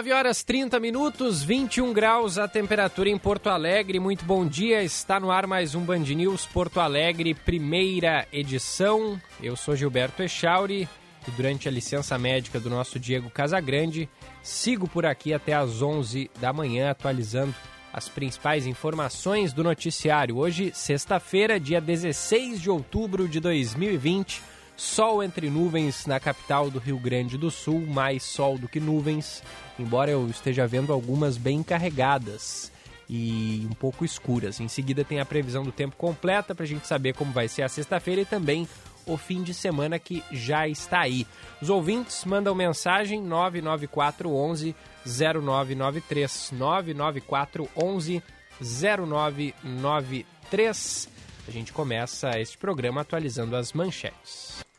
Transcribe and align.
9 0.00 0.12
horas 0.12 0.42
30 0.42 0.80
minutos, 0.80 1.42
21 1.42 1.92
graus 1.92 2.38
a 2.38 2.48
temperatura 2.48 3.10
em 3.10 3.18
Porto 3.18 3.50
Alegre. 3.50 4.00
Muito 4.00 4.24
bom 4.24 4.46
dia. 4.46 4.82
Está 4.82 5.20
no 5.20 5.30
ar 5.30 5.46
mais 5.46 5.74
um 5.74 5.82
Band 5.82 5.98
News 5.98 6.46
Porto 6.46 6.80
Alegre, 6.80 7.34
primeira 7.34 8.26
edição. 8.32 9.20
Eu 9.42 9.54
sou 9.56 9.76
Gilberto 9.76 10.22
Echauri 10.22 10.88
e 11.28 11.30
durante 11.32 11.68
a 11.68 11.70
licença 11.70 12.16
médica 12.16 12.58
do 12.58 12.70
nosso 12.70 12.98
Diego 12.98 13.28
Casagrande, 13.28 14.08
sigo 14.42 14.88
por 14.88 15.04
aqui 15.04 15.34
até 15.34 15.52
às 15.52 15.82
11 15.82 16.30
da 16.40 16.50
manhã 16.50 16.90
atualizando 16.90 17.54
as 17.92 18.08
principais 18.08 18.64
informações 18.64 19.52
do 19.52 19.62
noticiário. 19.62 20.38
Hoje, 20.38 20.72
sexta-feira, 20.74 21.60
dia 21.60 21.78
16 21.78 22.58
de 22.58 22.70
outubro 22.70 23.28
de 23.28 23.38
2020. 23.38 24.48
Sol 24.78 25.22
entre 25.22 25.50
nuvens 25.50 26.06
na 26.06 26.18
capital 26.18 26.70
do 26.70 26.78
Rio 26.78 26.98
Grande 26.98 27.36
do 27.36 27.50
Sul, 27.50 27.86
mais 27.86 28.22
sol 28.22 28.56
do 28.56 28.66
que 28.66 28.80
nuvens, 28.80 29.42
embora 29.80 30.10
eu 30.10 30.28
esteja 30.28 30.66
vendo 30.66 30.92
algumas 30.92 31.36
bem 31.36 31.62
carregadas 31.62 32.70
e 33.08 33.66
um 33.68 33.74
pouco 33.74 34.04
escuras. 34.04 34.60
Em 34.60 34.68
seguida 34.68 35.04
tem 35.04 35.18
a 35.18 35.24
previsão 35.24 35.64
do 35.64 35.72
tempo 35.72 35.96
completa 35.96 36.54
para 36.54 36.64
a 36.64 36.68
gente 36.68 36.86
saber 36.86 37.14
como 37.14 37.32
vai 37.32 37.48
ser 37.48 37.62
a 37.62 37.68
sexta-feira 37.68 38.20
e 38.20 38.24
também 38.24 38.68
o 39.04 39.16
fim 39.16 39.42
de 39.42 39.52
semana 39.52 39.98
que 39.98 40.22
já 40.30 40.68
está 40.68 41.00
aí. 41.00 41.26
Os 41.60 41.68
ouvintes 41.68 42.24
mandam 42.24 42.54
mensagem 42.54 43.20
99411 43.20 44.76
0993 45.04 46.52
99411 46.52 48.22
0993. 48.60 51.08
A 51.48 51.50
gente 51.50 51.72
começa 51.72 52.38
este 52.38 52.56
programa 52.56 53.00
atualizando 53.00 53.56
as 53.56 53.72
manchetes. 53.72 54.69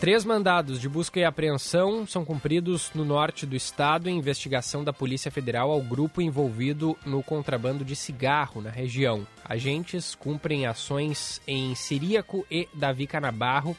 Três 0.00 0.24
mandados 0.24 0.80
de 0.80 0.88
busca 0.88 1.20
e 1.20 1.24
apreensão 1.24 2.06
são 2.06 2.24
cumpridos 2.24 2.90
no 2.94 3.04
norte 3.04 3.44
do 3.44 3.54
estado 3.54 4.08
em 4.08 4.16
investigação 4.16 4.82
da 4.82 4.94
Polícia 4.94 5.30
Federal 5.30 5.70
ao 5.70 5.82
grupo 5.82 6.22
envolvido 6.22 6.96
no 7.04 7.22
contrabando 7.22 7.84
de 7.84 7.94
cigarro 7.94 8.62
na 8.62 8.70
região. 8.70 9.26
Agentes 9.44 10.14
cumprem 10.14 10.64
ações 10.64 11.42
em 11.46 11.74
Siríaco 11.74 12.46
e 12.50 12.66
Davi 12.72 13.06
Canabarro 13.06 13.76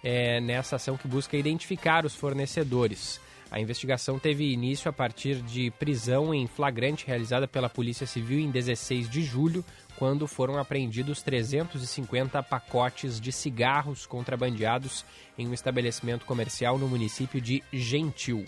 é, 0.00 0.40
nessa 0.40 0.76
ação 0.76 0.96
que 0.96 1.08
busca 1.08 1.36
identificar 1.36 2.06
os 2.06 2.14
fornecedores. 2.14 3.20
A 3.50 3.60
investigação 3.60 4.16
teve 4.16 4.52
início 4.52 4.88
a 4.88 4.92
partir 4.92 5.42
de 5.42 5.72
prisão 5.72 6.32
em 6.32 6.46
flagrante 6.46 7.04
realizada 7.04 7.48
pela 7.48 7.68
Polícia 7.68 8.06
Civil 8.06 8.38
em 8.38 8.50
16 8.50 9.10
de 9.10 9.22
julho, 9.22 9.64
quando 9.98 10.26
foram 10.26 10.58
apreendidos 10.58 11.22
350 11.22 12.42
pacotes 12.42 13.20
de 13.20 13.32
cigarros 13.32 14.06
contrabandeados 14.06 15.04
em 15.38 15.48
um 15.48 15.54
estabelecimento 15.54 16.24
comercial 16.24 16.78
no 16.78 16.88
município 16.88 17.40
de 17.40 17.62
Gentil. 17.72 18.44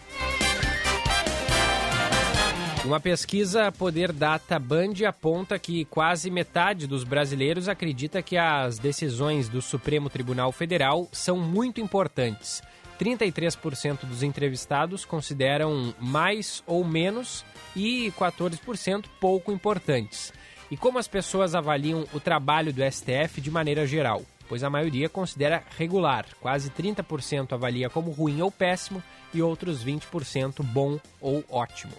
Uma 2.85 3.01
pesquisa 3.01 3.73
Poder 3.73 4.13
Data 4.13 4.61
Band 4.61 5.09
aponta 5.09 5.59
que 5.59 5.85
quase 5.87 6.31
metade 6.31 6.87
dos 6.87 7.03
brasileiros 7.03 7.69
acredita 7.69 8.23
que 8.23 8.37
as 8.37 8.79
decisões 8.79 9.49
do 9.49 9.61
Supremo 9.61 10.09
Tribunal 10.09 10.53
Federal 10.53 11.09
são 11.11 11.37
muito 11.37 11.81
importantes. 11.81 12.62
33% 12.97 14.05
dos 14.05 14.23
entrevistados 14.23 15.05
consideram 15.05 15.93
mais 16.01 16.62
ou 16.65 16.85
menos 16.85 17.45
e 17.75 18.12
14% 18.17 19.06
pouco 19.21 19.51
importantes 19.51 20.33
e 20.71 20.77
como 20.77 20.99
as 20.99 21.09
pessoas 21.09 21.54
avaliam 21.54 22.06
o 22.12 22.21
trabalho 22.21 22.72
do 22.72 22.82
STF 22.82 23.41
de 23.41 23.50
maneira 23.50 23.87
geral, 23.87 24.22
pois 24.49 24.65
a 24.65 24.71
maioria 24.71 25.09
considera 25.09 25.62
regular, 25.77 26.27
quase 26.41 26.71
30% 26.71 27.53
avalia 27.53 27.91
como 27.91 28.10
ruim 28.10 28.41
ou 28.43 28.50
péssimo 28.50 29.03
e 29.32 29.43
outros 29.43 29.84
20% 29.84 30.62
bom 30.62 30.99
ou 31.21 31.44
ótimo. 31.49 31.93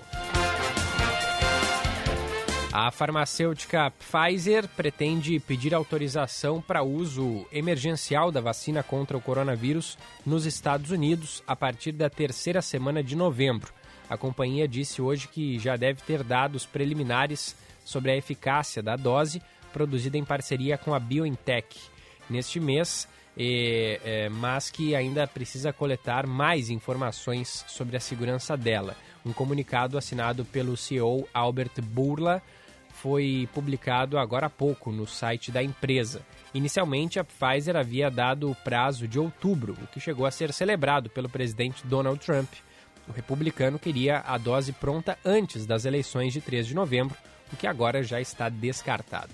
A 2.80 2.92
farmacêutica 2.92 3.92
Pfizer 3.92 4.68
pretende 4.68 5.40
pedir 5.40 5.74
autorização 5.74 6.62
para 6.62 6.84
uso 6.84 7.46
emergencial 7.52 8.32
da 8.32 8.40
vacina 8.40 8.84
contra 8.84 9.18
o 9.18 9.22
coronavírus 9.22 9.98
nos 10.24 10.46
Estados 10.46 10.92
Unidos 10.92 11.42
a 11.48 11.56
partir 11.56 11.92
da 11.92 12.08
terceira 12.08 12.62
semana 12.62 13.02
de 13.02 13.16
novembro. 13.16 13.74
A 14.10 14.18
companhia 14.18 14.68
disse 14.68 15.02
hoje 15.02 15.28
que 15.28 15.60
já 15.60 15.76
deve 15.76 16.02
ter 16.02 16.24
dados 16.24 16.66
preliminares 16.66 17.56
sobre 17.84 18.12
a 18.12 18.18
eficácia 18.18 18.82
da 18.82 18.96
dose 18.96 19.42
produzida 19.72 20.18
em 20.18 20.26
parceria 20.26 20.78
com 20.78 20.94
a 20.94 21.00
BioNTech 21.00 21.80
neste 22.30 22.60
mês, 22.60 23.08
é, 23.38 24.28
mas 24.30 24.72
que 24.72 24.96
ainda 24.96 25.28
precisa 25.28 25.72
coletar 25.72 26.26
mais 26.26 26.70
informações 26.70 27.64
sobre 27.68 27.96
a 27.96 28.00
segurança 28.00 28.58
dela. 28.58 28.96
Um 29.26 29.32
comunicado 29.32 29.98
assinado 29.98 30.44
pelo 30.46 30.76
CEO 30.76 31.28
Albert 31.34 31.82
Burla 31.82 32.42
foi 32.90 33.48
publicado 33.54 34.18
agora 34.18 34.48
há 34.48 34.50
pouco 34.50 34.92
no 34.92 35.06
site 35.06 35.52
da 35.52 35.62
empresa. 35.62 36.22
Inicialmente, 36.54 37.20
a 37.20 37.24
Pfizer 37.24 37.76
havia 37.76 38.10
dado 38.10 38.50
o 38.50 38.56
prazo 38.56 39.08
de 39.08 39.20
outubro, 39.20 39.78
o 39.84 39.88
que 39.88 40.00
chegou 40.00 40.26
a 40.26 40.32
ser 40.32 40.52
celebrado 40.52 41.10
pelo 41.10 41.30
presidente 41.30 41.86
Donald 41.86 42.20
Trump. 42.20 42.50
O 43.08 43.12
republicano 43.12 43.80
queria 43.80 44.20
a 44.20 44.38
dose 44.38 44.74
pronta 44.74 45.18
antes 45.24 45.66
das 45.66 45.86
eleições 45.86 46.34
de 46.34 46.42
3 46.42 46.68
de 46.68 46.76
novembro, 46.76 47.16
o 47.52 47.56
que 47.56 47.66
agora 47.66 48.04
já 48.04 48.20
está 48.20 48.50
descartado. 48.50 49.32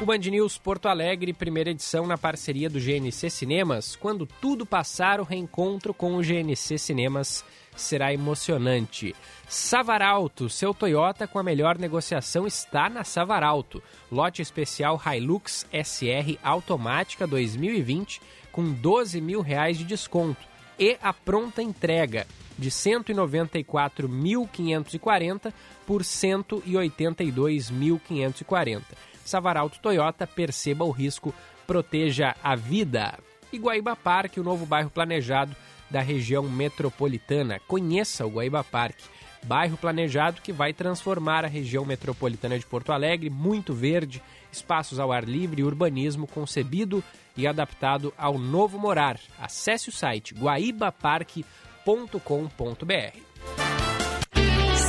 O 0.00 0.06
Band 0.06 0.18
News 0.18 0.58
Porto 0.58 0.86
Alegre, 0.86 1.32
primeira 1.32 1.70
edição 1.70 2.06
na 2.06 2.18
parceria 2.18 2.68
do 2.68 2.80
GNC 2.80 3.30
Cinemas. 3.30 3.96
Quando 3.96 4.26
tudo 4.26 4.66
passar, 4.66 5.20
o 5.20 5.24
reencontro 5.24 5.94
com 5.94 6.16
o 6.16 6.22
GNC 6.22 6.78
Cinemas 6.78 7.44
será 7.76 8.12
emocionante. 8.12 9.14
Savaralto, 9.48 10.48
seu 10.48 10.74
Toyota 10.74 11.26
com 11.26 11.38
a 11.38 11.42
melhor 11.42 11.78
negociação 11.78 12.46
está 12.46 12.88
na 12.88 13.04
Savaralto. 13.04 13.82
Lote 14.10 14.42
especial 14.42 15.00
Hilux 15.04 15.66
SR 15.72 16.38
automática 16.42 17.26
2020 17.26 18.20
com 18.52 18.72
12 18.72 19.20
mil 19.20 19.40
reais 19.40 19.78
de 19.78 19.84
desconto 19.84 20.53
e 20.78 20.96
a 21.02 21.12
pronta 21.12 21.60
entrega 21.62 22.26
de 22.58 22.70
194.540 22.70 25.52
por 25.86 26.02
182.540. 26.02 28.82
Savaralto 29.24 29.78
Toyota, 29.80 30.26
perceba 30.26 30.84
o 30.84 30.90
risco, 30.90 31.32
proteja 31.66 32.36
a 32.42 32.54
vida. 32.54 33.18
E 33.52 33.58
Guaíba 33.58 33.96
Parque, 33.96 34.40
o 34.40 34.44
novo 34.44 34.66
bairro 34.66 34.90
planejado 34.90 35.56
da 35.90 36.00
região 36.00 36.44
metropolitana. 36.44 37.60
Conheça 37.66 38.26
o 38.26 38.30
Guaíba 38.30 38.62
Parque, 38.64 39.04
bairro 39.44 39.76
planejado 39.76 40.40
que 40.42 40.52
vai 40.52 40.72
transformar 40.72 41.44
a 41.44 41.48
região 41.48 41.84
metropolitana 41.84 42.58
de 42.58 42.66
Porto 42.66 42.92
Alegre, 42.92 43.30
muito 43.30 43.72
verde, 43.72 44.20
espaços 44.56 44.98
ao 44.98 45.12
ar 45.12 45.24
livre 45.24 45.60
e 45.60 45.64
urbanismo 45.64 46.26
concebido 46.26 47.02
e 47.36 47.46
adaptado 47.46 48.14
ao 48.16 48.38
novo 48.38 48.78
morar. 48.78 49.18
Acesse 49.38 49.88
o 49.88 49.92
site 49.92 50.34
guaibaparque.com 50.34 51.64
www.radiocultura.com.br. 51.84 53.18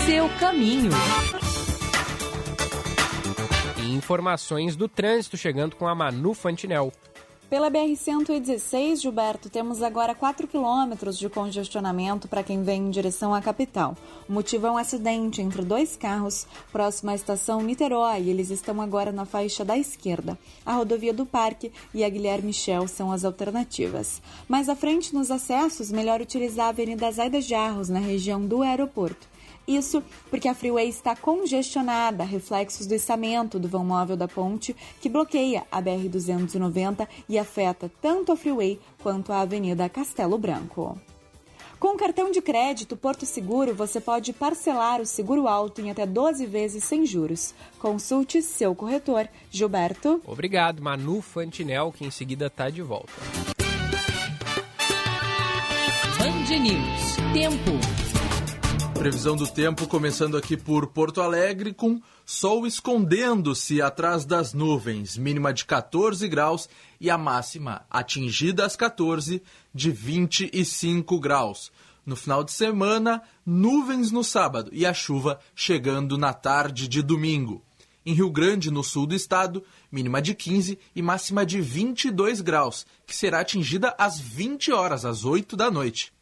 Seu 0.06 0.30
caminho. 0.40 0.92
Informações 3.94 4.76
do 4.76 4.88
trânsito 4.88 5.38
chegando 5.38 5.76
com 5.76 5.88
a 5.88 5.94
Manu 5.94 6.34
Fantinel. 6.34 6.92
Pela 7.48 7.70
BR-116, 7.70 9.02
Gilberto, 9.02 9.52
temos 9.52 9.84
agora 9.84 10.16
4 10.16 10.48
quilômetros 10.48 11.16
de 11.16 11.30
congestionamento 11.30 12.28
para 12.28 12.42
quem 12.42 12.64
vem 12.64 12.88
em 12.88 12.90
direção 12.90 13.36
à 13.36 13.42
capital. 13.42 13.96
O 14.28 14.34
motivo 14.34 14.66
é 14.66 14.72
um 14.72 14.78
acidente 14.78 15.44
entre 15.44 15.64
dois 15.64 15.96
carros 15.96 16.48
próximo 16.72 17.12
à 17.12 17.16
estação 17.16 17.62
Niterói. 17.62 18.28
Eles 18.28 18.50
estão 18.50 18.82
agora 18.82 19.12
na 19.12 19.26
faixa 19.26 19.64
da 19.64 19.78
esquerda. 19.78 20.36
A 20.66 20.74
rodovia 20.74 21.14
do 21.14 21.24
Parque 21.24 21.72
e 21.94 22.04
a 22.04 22.10
Guilherme 22.10 22.48
Michel 22.48 22.88
são 22.88 23.12
as 23.12 23.24
alternativas. 23.24 24.24
Mais 24.48 24.68
à 24.68 24.76
frente, 24.76 25.14
nos 25.14 25.30
acessos, 25.30 25.92
melhor 25.92 26.22
utilizar 26.22 26.66
a 26.66 26.70
Avenida 26.70 27.12
Zaida 27.12 27.40
Jarros, 27.40 27.90
na 27.90 28.00
região 28.00 28.44
do 28.44 28.64
aeroporto. 28.64 29.35
Isso 29.68 30.04
porque 30.30 30.48
a 30.48 30.54
freeway 30.54 30.88
está 30.88 31.16
congestionada, 31.16 32.24
reflexos 32.24 32.86
do 32.86 32.96
içamento 32.96 33.60
do 33.60 33.68
vão 33.68 33.84
móvel 33.84 34.16
da 34.16 34.28
ponte, 34.28 34.76
que 35.02 35.10
bloqueia 35.10 35.66
a 35.72 35.82
BR-290 35.82 37.08
e 37.28 37.40
afeta 37.40 37.92
tanto 38.02 38.32
a 38.32 38.38
freeway 38.38 38.80
quanto 39.02 39.34
a 39.34 39.42
Avenida 39.42 39.90
Castelo 39.90 40.38
Branco. 40.38 41.00
Com 41.80 41.90
o 41.90 41.98
cartão 41.98 42.32
de 42.32 42.42
crédito 42.42 42.96
Porto 42.96 43.26
Seguro, 43.26 43.76
você 43.76 44.00
pode 44.00 44.32
parcelar 44.32 45.02
o 45.02 45.06
seguro 45.06 45.48
alto 45.48 45.82
em 45.82 45.92
até 45.92 46.06
12 46.06 46.46
vezes 46.46 46.84
sem 46.84 47.06
juros. 47.06 47.54
Consulte 47.80 48.42
seu 48.42 48.74
corretor. 48.74 49.28
Gilberto. 49.52 50.22
Obrigado, 50.26 50.82
Manu 50.82 51.22
Fantinel, 51.22 51.92
que 51.92 52.06
em 52.06 52.12
seguida 52.12 52.48
está 52.48 52.70
de 52.70 52.82
volta. 52.82 53.12
Band 56.18 56.58
News. 56.60 57.16
Tempo. 57.34 58.05
Previsão 58.98 59.36
do 59.36 59.46
tempo 59.46 59.88
começando 59.88 60.38
aqui 60.38 60.56
por 60.56 60.88
Porto 60.88 61.22
Alegre, 61.22 61.74
com 61.74 62.02
sol 62.26 62.66
escondendo-se 62.66 63.82
atrás 63.82 64.26
das 64.26 64.54
nuvens, 64.54 65.18
mínima 65.18 65.54
de 65.54 65.66
14 65.66 66.28
graus 66.28 66.68
e 67.00 67.10
a 67.10 67.18
máxima 67.18 67.86
atingida 67.90 68.66
às 68.66 68.76
14 68.76 69.44
de 69.74 69.92
25 69.92 71.20
graus. 71.20 71.72
No 72.06 72.16
final 72.16 72.44
de 72.44 72.54
semana, 72.54 73.22
nuvens 73.46 74.12
no 74.12 74.24
sábado 74.24 74.72
e 74.74 74.86
a 74.86 74.94
chuva 74.94 75.40
chegando 75.54 76.18
na 76.18 76.34
tarde 76.34 76.88
de 76.88 77.04
domingo. 77.04 77.62
Em 78.06 78.14
Rio 78.14 78.30
Grande, 78.30 78.72
no 78.72 78.84
sul 78.84 79.06
do 79.06 79.14
estado, 79.14 79.64
mínima 79.92 80.22
de 80.22 80.34
15 80.34 80.80
e 80.96 81.02
máxima 81.02 81.46
de 81.46 81.60
22 81.60 82.40
graus, 82.40 82.86
que 83.06 83.16
será 83.16 83.42
atingida 83.42 83.94
às 83.98 84.20
20 84.20 84.72
horas, 84.72 85.06
às 85.06 85.26
8 85.26 85.56
da 85.58 85.70
noite. 85.70 86.15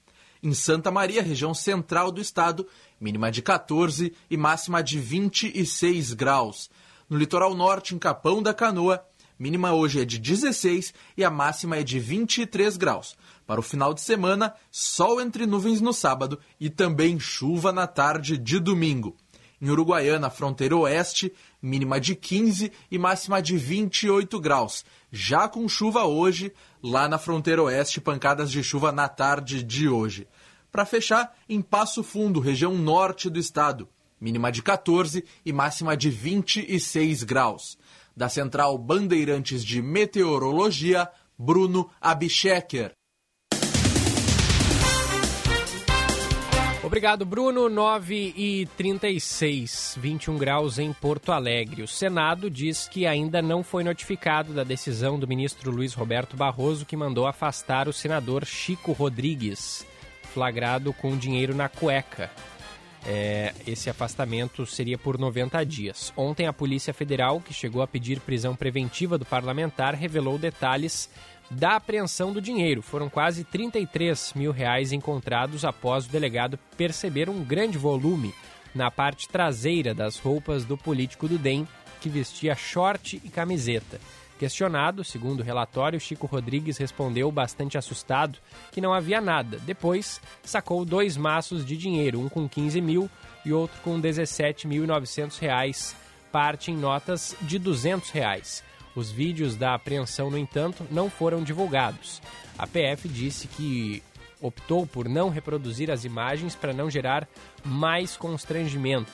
Em 0.43 0.53
Santa 0.53 0.91
Maria, 0.91 1.23
região 1.23 1.53
central 1.53 2.11
do 2.11 2.19
estado, 2.19 2.67
mínima 2.99 3.31
de 3.31 3.41
14 3.41 4.13
e 4.29 4.35
máxima 4.35 4.83
de 4.83 4.99
26 4.99 6.13
graus. 6.13 6.69
No 7.09 7.17
litoral 7.17 7.55
norte, 7.55 7.95
em 7.95 7.97
Capão 7.97 8.43
da 8.43 8.53
Canoa, 8.53 9.01
mínima 9.39 9.71
hoje 9.71 10.01
é 10.01 10.05
de 10.05 10.19
16 10.19 10.93
e 11.15 11.23
a 11.23 11.29
máxima 11.29 11.77
é 11.77 11.83
de 11.83 11.97
23 11.97 12.75
graus. 12.75 13.15
Para 13.47 13.61
o 13.61 13.63
final 13.63 13.93
de 13.93 14.01
semana, 14.01 14.53
sol 14.69 15.21
entre 15.21 15.45
nuvens 15.45 15.79
no 15.79 15.93
sábado 15.93 16.37
e 16.59 16.69
também 16.69 17.17
chuva 17.17 17.71
na 17.71 17.87
tarde 17.87 18.37
de 18.37 18.59
domingo. 18.59 19.15
Em 19.61 19.69
Uruguaiana, 19.69 20.29
fronteira 20.29 20.75
oeste, 20.75 21.31
mínima 21.63 21.97
de 21.97 22.13
15 22.13 22.73
e 22.91 22.97
máxima 22.99 23.41
de 23.41 23.57
28 23.57 24.37
graus. 24.41 24.83
Já 25.09 25.47
com 25.47 25.67
chuva 25.69 26.03
hoje, 26.03 26.51
lá 26.83 27.07
na 27.07 27.17
fronteira 27.17 27.63
oeste, 27.63 28.01
pancadas 28.01 28.51
de 28.51 28.61
chuva 28.61 28.91
na 28.91 29.07
tarde 29.07 29.63
de 29.63 29.87
hoje. 29.87 30.27
Para 30.69 30.85
fechar, 30.85 31.33
em 31.47 31.61
Passo 31.61 32.03
Fundo, 32.03 32.41
região 32.41 32.75
norte 32.75 33.29
do 33.29 33.39
estado, 33.39 33.87
mínima 34.19 34.51
de 34.51 34.61
14 34.61 35.23
e 35.45 35.53
máxima 35.53 35.95
de 35.95 36.09
26 36.09 37.23
graus. 37.23 37.77
Da 38.15 38.27
Central 38.27 38.77
Bandeirantes 38.77 39.63
de 39.63 39.81
Meteorologia, 39.81 41.09
Bruno 41.37 41.89
Abchecker. 42.01 42.93
Obrigado, 46.83 47.25
Bruno. 47.25 47.69
9 47.69 48.33
e 48.35 48.67
36, 48.75 49.97
21 50.01 50.37
graus 50.37 50.77
em 50.77 50.91
Porto 50.91 51.31
Alegre. 51.31 51.81
O 51.81 51.87
Senado 51.87 52.49
diz 52.49 52.89
que 52.89 53.07
ainda 53.07 53.41
não 53.41 53.63
foi 53.63 53.85
notificado 53.85 54.53
da 54.53 54.65
decisão 54.65 55.17
do 55.17 55.25
ministro 55.25 55.71
Luiz 55.71 55.93
Roberto 55.93 56.35
Barroso, 56.35 56.85
que 56.85 56.97
mandou 56.97 57.25
afastar 57.25 57.87
o 57.87 57.93
senador 57.93 58.45
Chico 58.45 58.91
Rodrigues, 58.91 59.87
flagrado 60.33 60.91
com 60.91 61.17
dinheiro 61.17 61.55
na 61.55 61.69
cueca. 61.69 62.29
É, 63.05 63.53
esse 63.65 63.89
afastamento 63.89 64.65
seria 64.65 64.97
por 64.97 65.17
90 65.17 65.65
dias. 65.65 66.13
Ontem, 66.17 66.47
a 66.47 66.53
Polícia 66.53 66.93
Federal, 66.93 67.39
que 67.39 67.53
chegou 67.53 67.81
a 67.81 67.87
pedir 67.87 68.19
prisão 68.19 68.55
preventiva 68.55 69.17
do 69.17 69.25
parlamentar, 69.25 69.95
revelou 69.95 70.37
detalhes 70.37 71.09
da 71.53 71.75
apreensão 71.75 72.33
do 72.33 72.41
dinheiro. 72.41 72.81
Foram 72.81 73.09
quase 73.09 73.43
33 73.43 74.33
mil 74.35 74.51
reais 74.51 74.91
encontrados 74.91 75.63
após 75.63 76.05
o 76.05 76.09
delegado 76.09 76.59
perceber 76.77 77.29
um 77.29 77.43
grande 77.43 77.77
volume 77.77 78.33
na 78.73 78.89
parte 78.89 79.29
traseira 79.29 79.93
das 79.93 80.17
roupas 80.17 80.65
do 80.65 80.77
político 80.77 81.27
do 81.27 81.37
DEM, 81.37 81.67
que 82.01 82.09
vestia 82.09 82.55
short 82.55 83.21
e 83.23 83.29
camiseta. 83.29 83.99
Questionado, 84.39 85.03
segundo 85.03 85.39
o 85.39 85.43
relatório, 85.43 85.99
Chico 85.99 86.27
Rodrigues 86.27 86.77
respondeu 86.77 87.31
bastante 87.31 87.77
assustado 87.77 88.39
que 88.71 88.81
não 88.81 88.93
havia 88.93 89.21
nada. 89.21 89.59
Depois, 89.59 90.19
sacou 90.43 90.83
dois 90.83 91.15
maços 91.15 91.65
de 91.65 91.77
dinheiro, 91.77 92.19
um 92.19 92.27
com 92.27 92.49
15 92.49 92.81
mil 92.81 93.09
e 93.45 93.53
outro 93.53 93.79
com 93.81 94.01
17.900 94.01 95.39
reais, 95.39 95.95
parte 96.31 96.71
em 96.71 96.75
notas 96.75 97.35
de 97.41 97.59
200 97.59 98.09
reais. 98.09 98.63
Os 98.95 99.11
vídeos 99.11 99.55
da 99.55 99.73
apreensão, 99.73 100.29
no 100.29 100.37
entanto, 100.37 100.85
não 100.91 101.09
foram 101.09 101.43
divulgados. 101.43 102.21
A 102.57 102.67
PF 102.67 103.07
disse 103.09 103.47
que 103.47 104.03
optou 104.39 104.85
por 104.85 105.07
não 105.07 105.29
reproduzir 105.29 105.89
as 105.89 106.03
imagens 106.03 106.55
para 106.55 106.73
não 106.73 106.89
gerar 106.89 107.27
mais 107.63 108.15
constrangimento. 108.17 109.11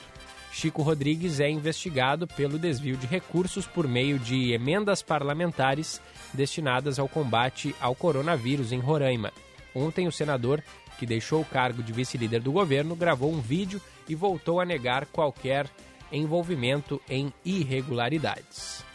Chico 0.51 0.81
Rodrigues 0.81 1.39
é 1.39 1.49
investigado 1.49 2.27
pelo 2.27 2.57
desvio 2.57 2.97
de 2.97 3.05
recursos 3.05 3.67
por 3.67 3.87
meio 3.87 4.17
de 4.17 4.51
emendas 4.51 5.01
parlamentares 5.01 6.01
destinadas 6.33 6.97
ao 6.97 7.07
combate 7.07 7.75
ao 7.79 7.95
coronavírus 7.95 8.71
em 8.71 8.79
Roraima. 8.79 9.31
Ontem, 9.73 10.07
o 10.07 10.11
senador, 10.11 10.63
que 10.97 11.05
deixou 11.05 11.41
o 11.41 11.45
cargo 11.45 11.83
de 11.83 11.93
vice-líder 11.93 12.41
do 12.41 12.51
governo, 12.51 12.95
gravou 12.95 13.31
um 13.31 13.39
vídeo 13.39 13.79
e 14.07 14.15
voltou 14.15 14.59
a 14.59 14.65
negar 14.65 15.05
qualquer 15.05 15.69
envolvimento 16.11 16.99
em 17.07 17.31
irregularidades. 17.45 18.88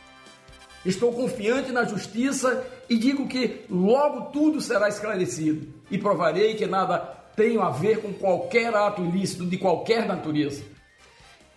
Estou 0.84 1.12
confiante 1.12 1.72
na 1.72 1.84
justiça 1.84 2.64
e 2.88 2.98
digo 2.98 3.26
que 3.26 3.64
logo 3.70 4.26
tudo 4.32 4.60
será 4.60 4.88
esclarecido 4.88 5.66
e 5.90 5.96
provarei 5.96 6.54
que 6.54 6.66
nada 6.66 6.98
tem 7.34 7.58
a 7.58 7.70
ver 7.70 8.00
com 8.00 8.12
qualquer 8.12 8.74
ato 8.74 9.02
ilícito 9.02 9.46
de 9.46 9.56
qualquer 9.56 10.06
natureza. 10.06 10.62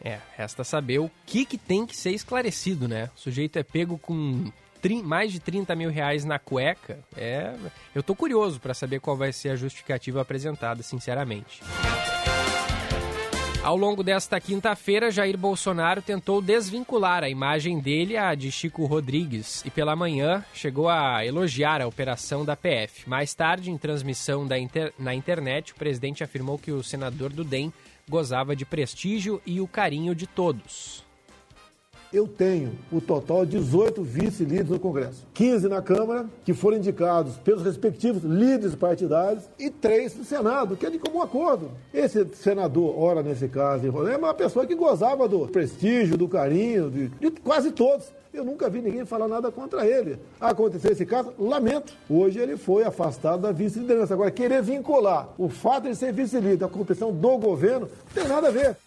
É, 0.01 0.19
resta 0.35 0.63
saber 0.63 0.99
o 0.99 1.11
que, 1.25 1.45
que 1.45 1.57
tem 1.57 1.85
que 1.85 1.95
ser 1.95 2.11
esclarecido, 2.11 2.87
né? 2.87 3.09
O 3.15 3.19
sujeito 3.19 3.57
é 3.57 3.63
pego 3.63 3.97
com 3.97 4.45
mais 5.03 5.33
de 5.33 5.39
30 5.39 5.75
mil 5.75 5.89
reais 5.89 6.23
na 6.23 6.39
cueca. 6.39 6.99
É, 7.15 7.53
eu 7.93 8.01
tô 8.01 8.15
curioso 8.15 8.59
para 8.59 8.73
saber 8.73 9.01
qual 9.01 9.17
vai 9.17 9.33
ser 9.33 9.49
a 9.49 9.55
justificativa 9.55 10.21
apresentada, 10.21 10.81
sinceramente. 10.81 11.61
Ao 13.67 13.75
longo 13.75 14.01
desta 14.01 14.39
quinta-feira, 14.39 15.11
Jair 15.11 15.37
Bolsonaro 15.37 16.01
tentou 16.01 16.41
desvincular 16.41 17.21
a 17.21 17.29
imagem 17.29 17.81
dele 17.81 18.15
à 18.15 18.33
de 18.33 18.49
Chico 18.49 18.85
Rodrigues 18.85 19.61
e 19.65 19.69
pela 19.69 19.93
manhã 19.93 20.41
chegou 20.53 20.87
a 20.87 21.25
elogiar 21.25 21.81
a 21.81 21.85
operação 21.85 22.45
da 22.45 22.55
PF. 22.55 23.09
Mais 23.09 23.33
tarde, 23.33 23.69
em 23.69 23.77
transmissão 23.77 24.47
inter... 24.57 24.93
na 24.97 25.13
internet, 25.13 25.73
o 25.73 25.75
presidente 25.75 26.23
afirmou 26.23 26.57
que 26.57 26.71
o 26.71 26.81
senador 26.81 27.33
do 27.33 27.43
DEM 27.43 27.73
gozava 28.07 28.55
de 28.55 28.65
prestígio 28.65 29.41
e 29.45 29.59
o 29.59 29.67
carinho 29.67 30.15
de 30.15 30.27
todos. 30.27 31.05
Eu 32.11 32.25
tenho 32.25 32.71
o 32.89 33.01
total 33.01 33.45
de 33.45 33.57
18 33.57 34.01
vice-líderes 34.01 34.69
no 34.69 34.79
Congresso. 34.79 35.25
15 35.33 35.67
na 35.67 35.81
Câmara, 35.81 36.25
que 36.45 36.53
foram 36.53 36.77
indicados 36.77 37.35
pelos 37.37 37.63
respectivos 37.63 38.23
líderes 38.23 38.75
partidários, 38.75 39.43
e 39.59 39.69
três 39.69 40.15
no 40.15 40.23
Senado, 40.23 40.77
que 40.77 40.85
é 40.85 40.89
de 40.89 40.99
comum 40.99 41.21
acordo. 41.21 41.69
Esse 41.93 42.25
senador, 42.33 42.97
ora 42.97 43.21
nesse 43.21 43.49
caso, 43.49 43.85
é 44.07 44.17
uma 44.17 44.33
pessoa 44.33 44.65
que 44.65 44.73
gozava 44.73 45.27
do 45.27 45.47
prestígio, 45.47 46.17
do 46.17 46.29
carinho, 46.29 46.89
de, 46.89 47.09
de 47.09 47.31
quase 47.31 47.71
todos. 47.71 48.05
Eu 48.33 48.45
nunca 48.45 48.69
vi 48.69 48.81
ninguém 48.81 49.03
falar 49.03 49.27
nada 49.27 49.51
contra 49.51 49.85
ele. 49.85 50.17
Aconteceu 50.39 50.91
esse 50.91 51.05
caso, 51.05 51.33
lamento. 51.39 51.93
Hoje 52.09 52.39
ele 52.39 52.55
foi 52.55 52.83
afastado 52.83 53.41
da 53.41 53.51
vice-liderança. 53.51 54.13
Agora, 54.13 54.31
querer 54.31 54.61
vincular 54.61 55.29
o 55.37 55.49
fato 55.49 55.89
de 55.89 55.95
ser 55.95 56.13
vice-líder 56.13 56.65
à 56.65 56.69
corrupção 56.69 57.11
do 57.11 57.37
governo, 57.37 57.89
não 58.05 58.23
tem 58.23 58.27
nada 58.31 58.47
a 58.47 58.51
ver. 58.51 58.77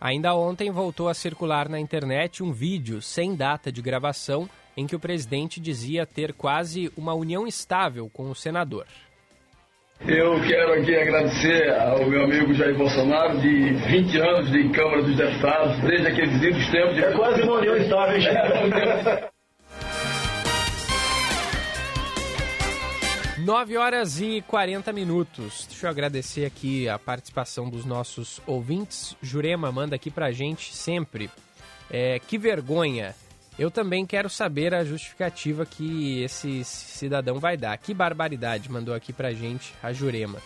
Ainda 0.00 0.34
ontem 0.34 0.70
voltou 0.70 1.08
a 1.08 1.14
circular 1.14 1.68
na 1.68 1.78
internet 1.78 2.42
um 2.42 2.52
vídeo 2.52 3.02
sem 3.02 3.36
data 3.36 3.70
de 3.70 3.82
gravação 3.82 4.48
em 4.74 4.86
que 4.86 4.96
o 4.96 5.00
presidente 5.00 5.60
dizia 5.60 6.06
ter 6.06 6.32
quase 6.32 6.90
uma 6.96 7.12
união 7.12 7.46
estável 7.46 8.08
com 8.08 8.30
o 8.30 8.34
senador. 8.34 8.86
Eu 10.00 10.40
quero 10.40 10.72
aqui 10.72 10.96
agradecer 10.96 11.70
ao 11.74 12.06
meu 12.06 12.24
amigo 12.24 12.54
Jair 12.54 12.74
Bolsonaro, 12.74 13.38
de 13.38 13.74
20 13.74 14.18
anos 14.18 14.50
de 14.50 14.70
Câmara 14.70 15.02
dos 15.02 15.14
Deputados, 15.14 15.78
desde 15.80 16.06
aqueles 16.06 16.40
lindos 16.40 16.70
tempos. 16.70 16.94
De... 16.94 17.04
É 17.04 17.12
quase 17.12 17.42
uma 17.42 17.58
união 17.58 17.76
estável. 17.76 18.16
9 23.40 23.76
horas 23.78 24.20
e 24.20 24.42
40 24.46 24.92
minutos. 24.92 25.66
Deixa 25.66 25.86
eu 25.86 25.90
agradecer 25.90 26.44
aqui 26.44 26.86
a 26.88 26.98
participação 26.98 27.70
dos 27.70 27.86
nossos 27.86 28.40
ouvintes. 28.46 29.16
Jurema 29.22 29.72
manda 29.72 29.96
aqui 29.96 30.10
pra 30.10 30.30
gente 30.30 30.74
sempre. 30.74 31.30
É, 31.90 32.18
que 32.18 32.36
vergonha. 32.36 33.14
Eu 33.58 33.70
também 33.70 34.04
quero 34.04 34.28
saber 34.28 34.74
a 34.74 34.84
justificativa 34.84 35.64
que 35.64 36.22
esse 36.22 36.62
cidadão 36.64 37.38
vai 37.38 37.56
dar. 37.56 37.76
Que 37.78 37.94
barbaridade 37.94 38.70
mandou 38.70 38.94
aqui 38.94 39.12
pra 39.12 39.32
gente 39.32 39.74
a 39.82 39.90
Jurema. 39.90 40.38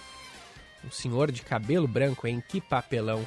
Um 0.85 0.91
senhor 0.91 1.33
de 1.33 1.43
cabelo 1.43 1.89
branco, 1.89 2.29
hein? 2.29 2.43
Que 2.49 2.61
papelão. 2.61 3.27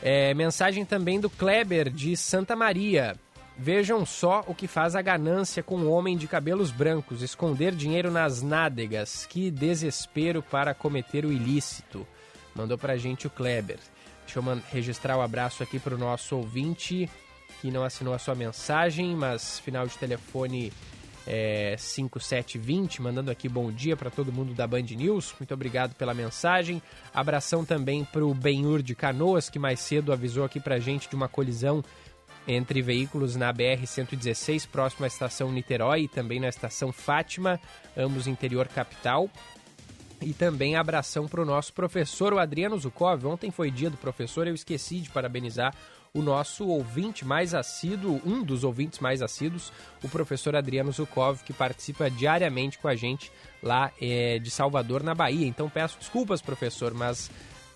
É, 0.00 0.32
mensagem 0.34 0.84
também 0.84 1.18
do 1.18 1.28
Kleber 1.28 1.90
de 1.90 2.16
Santa 2.16 2.54
Maria. 2.54 3.16
Vejam 3.62 4.06
só 4.06 4.42
o 4.46 4.54
que 4.54 4.66
faz 4.66 4.96
a 4.96 5.02
ganância 5.02 5.62
com 5.62 5.76
um 5.76 5.90
homem 5.90 6.16
de 6.16 6.26
cabelos 6.26 6.70
brancos, 6.70 7.20
esconder 7.20 7.74
dinheiro 7.74 8.10
nas 8.10 8.40
nádegas. 8.40 9.26
Que 9.26 9.50
desespero 9.50 10.42
para 10.42 10.72
cometer 10.72 11.26
o 11.26 11.32
ilícito. 11.32 12.08
Mandou 12.54 12.78
pra 12.78 12.96
gente 12.96 13.26
o 13.26 13.30
Kleber. 13.30 13.78
Deixa 14.24 14.38
eu 14.38 14.62
registrar 14.72 15.16
o 15.16 15.18
um 15.18 15.22
abraço 15.22 15.62
aqui 15.62 15.78
para 15.78 15.94
o 15.94 15.98
nosso 15.98 16.36
ouvinte 16.36 17.06
que 17.60 17.70
não 17.70 17.84
assinou 17.84 18.14
a 18.14 18.18
sua 18.18 18.34
mensagem, 18.34 19.14
mas 19.14 19.58
final 19.58 19.86
de 19.86 19.98
telefone 19.98 20.72
é, 21.26 21.76
5720, 21.78 23.02
mandando 23.02 23.30
aqui 23.30 23.46
bom 23.46 23.70
dia 23.70 23.94
para 23.94 24.08
todo 24.08 24.32
mundo 24.32 24.54
da 24.54 24.66
Band 24.66 24.86
News. 24.96 25.34
Muito 25.38 25.52
obrigado 25.52 25.94
pela 25.94 26.14
mensagem. 26.14 26.80
Abração 27.12 27.62
também 27.62 28.04
para 28.04 28.24
o 28.24 28.32
Benhur 28.32 28.82
de 28.82 28.94
Canoas, 28.94 29.50
que 29.50 29.58
mais 29.58 29.80
cedo 29.80 30.14
avisou 30.14 30.44
aqui 30.44 30.58
para 30.58 30.78
gente 30.78 31.10
de 31.10 31.14
uma 31.14 31.28
colisão 31.28 31.84
entre 32.52 32.82
veículos 32.82 33.36
na 33.36 33.52
BR-116, 33.54 34.66
próximo 34.66 35.04
à 35.04 35.06
estação 35.06 35.52
Niterói 35.52 36.02
e 36.02 36.08
também 36.08 36.40
na 36.40 36.48
estação 36.48 36.92
Fátima, 36.92 37.60
ambos 37.96 38.26
interior 38.26 38.66
capital. 38.66 39.30
E 40.20 40.34
também 40.34 40.76
abração 40.76 41.26
para 41.26 41.40
o 41.40 41.46
nosso 41.46 41.72
professor, 41.72 42.34
o 42.34 42.38
Adriano 42.38 42.78
Zukov. 42.78 43.24
Ontem 43.24 43.50
foi 43.50 43.70
dia 43.70 43.88
do 43.88 43.96
professor, 43.96 44.46
eu 44.46 44.54
esqueci 44.54 45.00
de 45.00 45.08
parabenizar 45.08 45.74
o 46.12 46.20
nosso 46.20 46.66
ouvinte 46.66 47.24
mais 47.24 47.54
assíduo, 47.54 48.20
um 48.26 48.42
dos 48.42 48.64
ouvintes 48.64 48.98
mais 48.98 49.22
assíduos, 49.22 49.72
o 50.02 50.08
professor 50.08 50.56
Adriano 50.56 50.90
Zukov, 50.90 51.42
que 51.44 51.52
participa 51.52 52.10
diariamente 52.10 52.78
com 52.78 52.88
a 52.88 52.96
gente 52.96 53.30
lá 53.62 53.92
é, 54.00 54.38
de 54.40 54.50
Salvador, 54.50 55.02
na 55.04 55.14
Bahia. 55.14 55.46
Então 55.46 55.70
peço 55.70 55.98
desculpas, 55.98 56.42
professor, 56.42 56.92
mas 56.92 57.30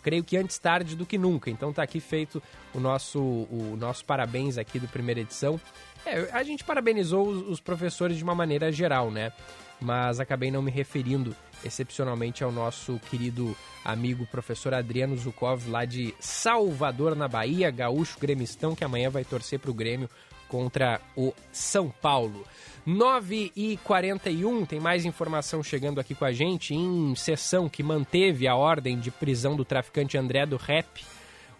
creio 0.04 0.22
que 0.22 0.36
antes 0.36 0.58
tarde 0.58 0.94
do 0.94 1.06
que 1.06 1.18
nunca. 1.18 1.50
Então 1.50 1.70
está 1.70 1.82
aqui 1.82 1.98
feito 1.98 2.40
o 2.74 2.78
nosso, 2.78 3.18
o 3.20 3.76
nosso 3.78 4.04
parabéns 4.04 4.58
aqui 4.58 4.78
do 4.78 4.86
primeira 4.86 5.20
edição. 5.20 5.58
É, 6.04 6.28
a 6.30 6.42
gente 6.42 6.62
parabenizou 6.62 7.26
os, 7.26 7.48
os 7.48 7.60
professores 7.60 8.18
de 8.18 8.22
uma 8.22 8.34
maneira 8.34 8.70
geral, 8.70 9.10
né? 9.10 9.32
Mas 9.80 10.20
acabei 10.20 10.50
não 10.50 10.62
me 10.62 10.70
referindo 10.70 11.34
excepcionalmente 11.64 12.44
ao 12.44 12.52
nosso 12.52 13.00
querido 13.10 13.56
amigo 13.84 14.26
professor 14.26 14.74
Adriano 14.74 15.16
Zukov, 15.16 15.68
lá 15.68 15.84
de 15.84 16.14
Salvador, 16.20 17.16
na 17.16 17.26
Bahia, 17.26 17.70
gaúcho 17.70 18.18
gremistão, 18.20 18.74
que 18.74 18.84
amanhã 18.84 19.08
vai 19.08 19.24
torcer 19.24 19.58
para 19.58 19.70
o 19.70 19.74
Grêmio 19.74 20.08
contra 20.54 21.00
o 21.16 21.34
São 21.50 21.90
Paulo. 21.90 22.44
9 22.86 23.50
e 23.56 23.76
41 23.78 24.64
tem 24.64 24.78
mais 24.78 25.04
informação 25.04 25.64
chegando 25.64 25.98
aqui 25.98 26.14
com 26.14 26.24
a 26.24 26.30
gente. 26.30 26.72
Em 26.72 27.12
sessão 27.16 27.68
que 27.68 27.82
manteve 27.82 28.46
a 28.46 28.54
ordem 28.54 29.00
de 29.00 29.10
prisão 29.10 29.56
do 29.56 29.64
traficante 29.64 30.16
André 30.16 30.46
do 30.46 30.56
Rep, 30.56 31.04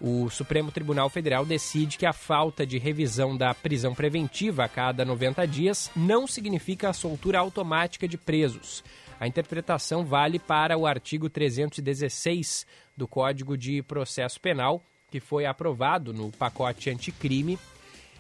o 0.01 0.31
Supremo 0.31 0.71
Tribunal 0.71 1.11
Federal 1.11 1.45
decide 1.45 1.99
que 1.99 2.07
a 2.07 2.13
falta 2.13 2.65
de 2.65 2.79
revisão 2.79 3.37
da 3.37 3.53
prisão 3.53 3.97
preventiva 3.97 4.63
a 4.63 4.69
cada 4.69 5.05
90 5.05 5.45
dias 5.49 5.91
não 5.97 6.25
significa 6.25 6.91
a 6.91 6.93
soltura 6.93 7.41
automática 7.41 8.07
de 8.07 8.17
presos. 8.17 8.85
A 9.19 9.27
interpretação 9.27 10.05
vale 10.05 10.39
para 10.39 10.79
o 10.79 10.87
artigo 10.87 11.29
316 11.29 12.65
do 12.97 13.09
Código 13.09 13.59
de 13.59 13.83
Processo 13.83 14.41
Penal, 14.41 14.81
que 15.11 15.19
foi 15.19 15.47
aprovado 15.47 16.13
no 16.13 16.31
pacote 16.31 16.91
anticrime 16.91 17.59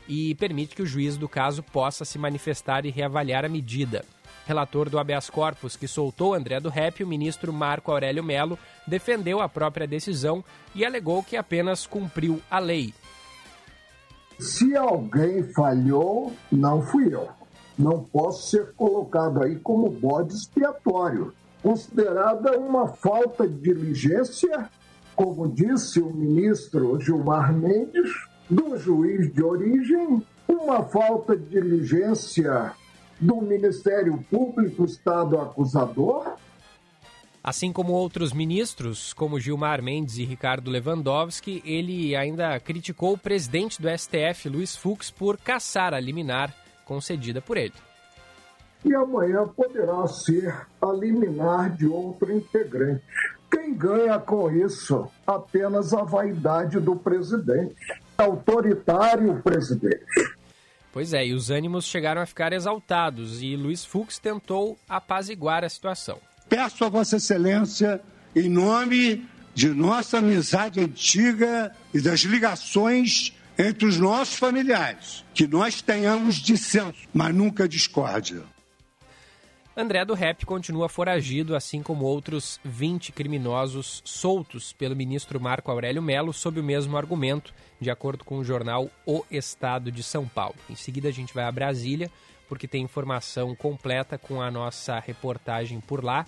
e 0.08 0.34
permite 0.34 0.74
que 0.74 0.82
o 0.82 0.86
juiz 0.86 1.16
do 1.16 1.28
caso 1.28 1.62
possa 1.62 2.04
se 2.04 2.18
manifestar 2.18 2.84
e 2.84 2.90
reavaliar 2.90 3.44
a 3.44 3.48
medida. 3.48 4.04
Relator 4.46 4.90
do 4.90 4.98
habeas 4.98 5.30
corpus 5.30 5.74
que 5.74 5.88
soltou 5.88 6.34
André 6.34 6.60
do 6.60 6.68
Rep, 6.68 7.02
o 7.02 7.06
ministro 7.06 7.52
Marco 7.52 7.90
Aurélio 7.90 8.22
Melo 8.22 8.58
defendeu 8.86 9.40
a 9.40 9.48
própria 9.48 9.86
decisão 9.86 10.44
e 10.74 10.84
alegou 10.84 11.22
que 11.22 11.36
apenas 11.36 11.86
cumpriu 11.86 12.40
a 12.50 12.58
lei. 12.58 12.92
Se 14.38 14.76
alguém 14.76 15.42
falhou, 15.52 16.32
não 16.50 16.82
fui 16.82 17.14
eu. 17.14 17.28
Não 17.78 18.04
posso 18.04 18.50
ser 18.50 18.72
colocado 18.74 19.42
aí 19.42 19.56
como 19.56 19.88
bode 19.88 20.34
expiatório. 20.34 21.32
Considerada 21.62 22.58
uma 22.58 22.88
falta 22.88 23.48
de 23.48 23.58
diligência, 23.58 24.68
como 25.16 25.48
disse 25.48 26.00
o 26.00 26.12
ministro 26.12 27.00
Gilmar 27.00 27.52
Mendes, 27.52 28.10
do 28.48 28.76
juiz 28.78 29.32
de 29.32 29.42
origem, 29.42 30.22
uma 30.48 30.82
falta 30.84 31.36
de 31.36 31.46
diligência 31.46 32.72
do 33.20 33.40
Ministério 33.40 34.22
Público, 34.30 34.84
Estado 34.84 35.40
acusador. 35.40 36.36
Assim 37.42 37.72
como 37.72 37.92
outros 37.92 38.32
ministros, 38.32 39.12
como 39.12 39.38
Gilmar 39.38 39.82
Mendes 39.82 40.16
e 40.16 40.24
Ricardo 40.24 40.70
Lewandowski, 40.70 41.62
ele 41.64 42.16
ainda 42.16 42.58
criticou 42.58 43.12
o 43.12 43.18
presidente 43.18 43.80
do 43.80 43.88
STF, 43.88 44.48
Luiz 44.48 44.74
Fux, 44.74 45.10
por 45.10 45.36
caçar 45.36 45.92
a 45.92 46.00
liminar 46.00 46.54
concedida 46.86 47.42
por 47.42 47.56
ele. 47.56 47.74
E 48.84 48.94
amanhã 48.94 49.46
poderá 49.46 50.06
ser 50.06 50.66
a 50.80 50.92
liminar 50.92 51.74
de 51.74 51.86
outro 51.86 52.32
integrante. 52.32 53.02
Quem 53.50 53.74
ganha 53.74 54.18
com 54.18 54.50
isso? 54.50 55.08
Apenas 55.26 55.94
a 55.94 56.02
vaidade 56.02 56.80
do 56.80 56.96
presidente. 56.96 57.76
Autoritário 58.16 59.40
presidente. 59.42 60.04
Pois 60.92 61.12
é, 61.12 61.26
e 61.26 61.34
os 61.34 61.50
ânimos 61.50 61.86
chegaram 61.86 62.22
a 62.22 62.26
ficar 62.26 62.52
exaltados 62.52 63.42
e 63.42 63.56
Luiz 63.56 63.84
Fux 63.84 64.18
tentou 64.18 64.78
apaziguar 64.88 65.64
a 65.64 65.68
situação. 65.68 66.18
Peço 66.48 66.84
a 66.84 66.88
Vossa 66.88 67.16
Excelência, 67.16 68.00
em 68.36 68.48
nome 68.48 69.28
de 69.54 69.70
nossa 69.70 70.18
amizade 70.18 70.80
antiga 70.80 71.74
e 71.92 72.00
das 72.00 72.20
ligações 72.20 73.32
entre 73.58 73.86
os 73.86 73.98
nossos 73.98 74.36
familiares, 74.36 75.24
que 75.32 75.46
nós 75.46 75.80
tenhamos 75.82 76.36
dissenso, 76.36 77.08
mas 77.12 77.34
nunca 77.34 77.68
discórdia. 77.68 78.42
André 79.76 80.04
do 80.04 80.14
Rep 80.14 80.46
continua 80.46 80.88
foragido, 80.88 81.56
assim 81.56 81.82
como 81.82 82.04
outros 82.04 82.60
20 82.64 83.10
criminosos 83.10 84.00
soltos 84.04 84.72
pelo 84.72 84.94
ministro 84.94 85.40
Marco 85.40 85.68
Aurélio 85.68 86.00
Melo, 86.00 86.32
sob 86.32 86.60
o 86.60 86.64
mesmo 86.64 86.96
argumento, 86.96 87.52
de 87.80 87.90
acordo 87.90 88.24
com 88.24 88.38
o 88.38 88.44
jornal 88.44 88.88
O 89.04 89.24
Estado 89.28 89.90
de 89.90 90.00
São 90.00 90.28
Paulo. 90.28 90.54
Em 90.70 90.76
seguida, 90.76 91.08
a 91.08 91.12
gente 91.12 91.34
vai 91.34 91.42
a 91.42 91.50
Brasília, 91.50 92.08
porque 92.48 92.68
tem 92.68 92.84
informação 92.84 93.52
completa 93.56 94.16
com 94.16 94.40
a 94.40 94.48
nossa 94.48 95.00
reportagem 95.00 95.80
por 95.80 96.04
lá. 96.04 96.24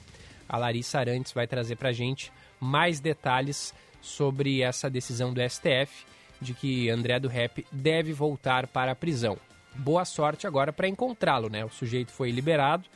A 0.49 0.59
Larissa 0.59 0.99
Arantes 0.99 1.31
vai 1.31 1.47
trazer 1.47 1.77
para 1.77 1.91
a 1.91 1.93
gente 1.93 2.33
mais 2.59 2.99
detalhes 2.99 3.73
sobre 4.01 4.61
essa 4.61 4.91
decisão 4.91 5.33
do 5.33 5.41
STF 5.41 6.05
de 6.41 6.53
que 6.53 6.91
André 6.91 7.21
do 7.21 7.29
Rep 7.29 7.65
deve 7.71 8.13
voltar 8.13 8.67
para 8.67 8.91
a 8.91 8.97
prisão. 8.97 9.39
Boa 9.73 10.05
sorte 10.05 10.49
agora 10.49 10.73
para 10.73 10.89
encontrá-lo, 10.89 11.49
né? 11.49 11.65
O 11.65 11.71
sujeito 11.71 12.11
foi 12.11 12.33
liberado 12.33 12.87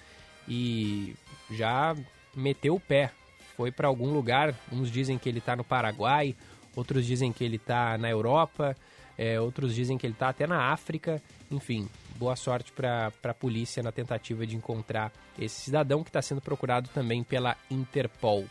e 0.50 1.14
já 1.48 1.96
meteu 2.34 2.74
o 2.74 2.80
pé. 2.80 3.12
Foi 3.56 3.70
para 3.70 3.86
algum 3.86 4.12
lugar. 4.12 4.52
Uns 4.72 4.90
dizem 4.90 5.16
que 5.16 5.28
ele 5.28 5.38
está 5.38 5.54
no 5.54 5.62
Paraguai, 5.62 6.34
outros 6.74 7.06
dizem 7.06 7.32
que 7.32 7.44
ele 7.44 7.56
está 7.56 7.96
na 7.96 8.10
Europa, 8.10 8.76
é, 9.16 9.40
outros 9.40 9.74
dizem 9.74 9.96
que 9.96 10.06
ele 10.06 10.14
está 10.14 10.30
até 10.30 10.46
na 10.46 10.72
África. 10.72 11.22
Enfim, 11.50 11.88
boa 12.16 12.34
sorte 12.34 12.72
para 12.72 13.12
a 13.22 13.34
polícia 13.34 13.82
na 13.82 13.92
tentativa 13.92 14.44
de 14.44 14.56
encontrar 14.56 15.12
esse 15.38 15.60
cidadão 15.60 16.02
que 16.02 16.10
está 16.10 16.20
sendo 16.20 16.40
procurado 16.40 16.90
também 16.92 17.22
pela 17.22 17.56
Interpol. 17.70 18.44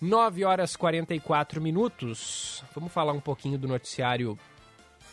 9 0.00 0.44
horas 0.44 0.74
44 0.74 1.60
minutos. 1.60 2.64
Vamos 2.74 2.92
falar 2.92 3.12
um 3.12 3.20
pouquinho 3.20 3.58
do 3.58 3.68
noticiário 3.68 4.38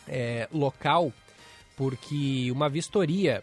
é, 0.06 0.48
local, 0.52 1.12
porque 1.76 2.50
uma 2.50 2.68
vistoria 2.68 3.42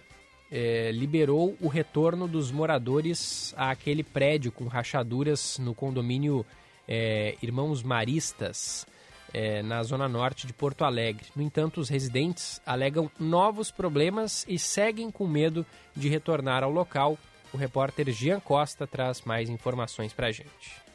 é, 0.52 0.92
liberou 0.92 1.56
o 1.62 1.68
retorno 1.70 2.28
dos 2.28 2.52
moradores 2.52 3.54
àquele 3.56 4.04
prédio 4.04 4.52
com 4.52 4.68
rachaduras 4.68 5.58
no 5.58 5.74
condomínio 5.74 6.46
é, 6.88 7.38
Irmãos 7.42 7.82
Maristas, 7.82 8.86
é, 9.34 9.64
na 9.64 9.82
zona 9.82 10.10
norte 10.10 10.46
de 10.46 10.52
Porto 10.52 10.84
Alegre. 10.84 11.28
No 11.34 11.42
entanto, 11.42 11.80
os 11.80 11.88
residentes 11.88 12.62
alegam 12.66 13.10
novos 13.18 13.72
problemas 13.72 14.46
e 14.48 14.60
seguem 14.60 15.10
com 15.10 15.26
medo 15.26 15.66
de 15.96 16.10
retornar 16.10 16.64
ao 16.64 16.72
local. 16.72 17.18
O 17.54 17.58
repórter 17.58 18.12
Jean 18.12 18.42
Costa 18.42 18.86
traz 18.86 19.22
mais 19.22 19.50
informações 19.50 20.12
para 20.12 20.28
a 20.28 20.32
gente. 20.32 20.91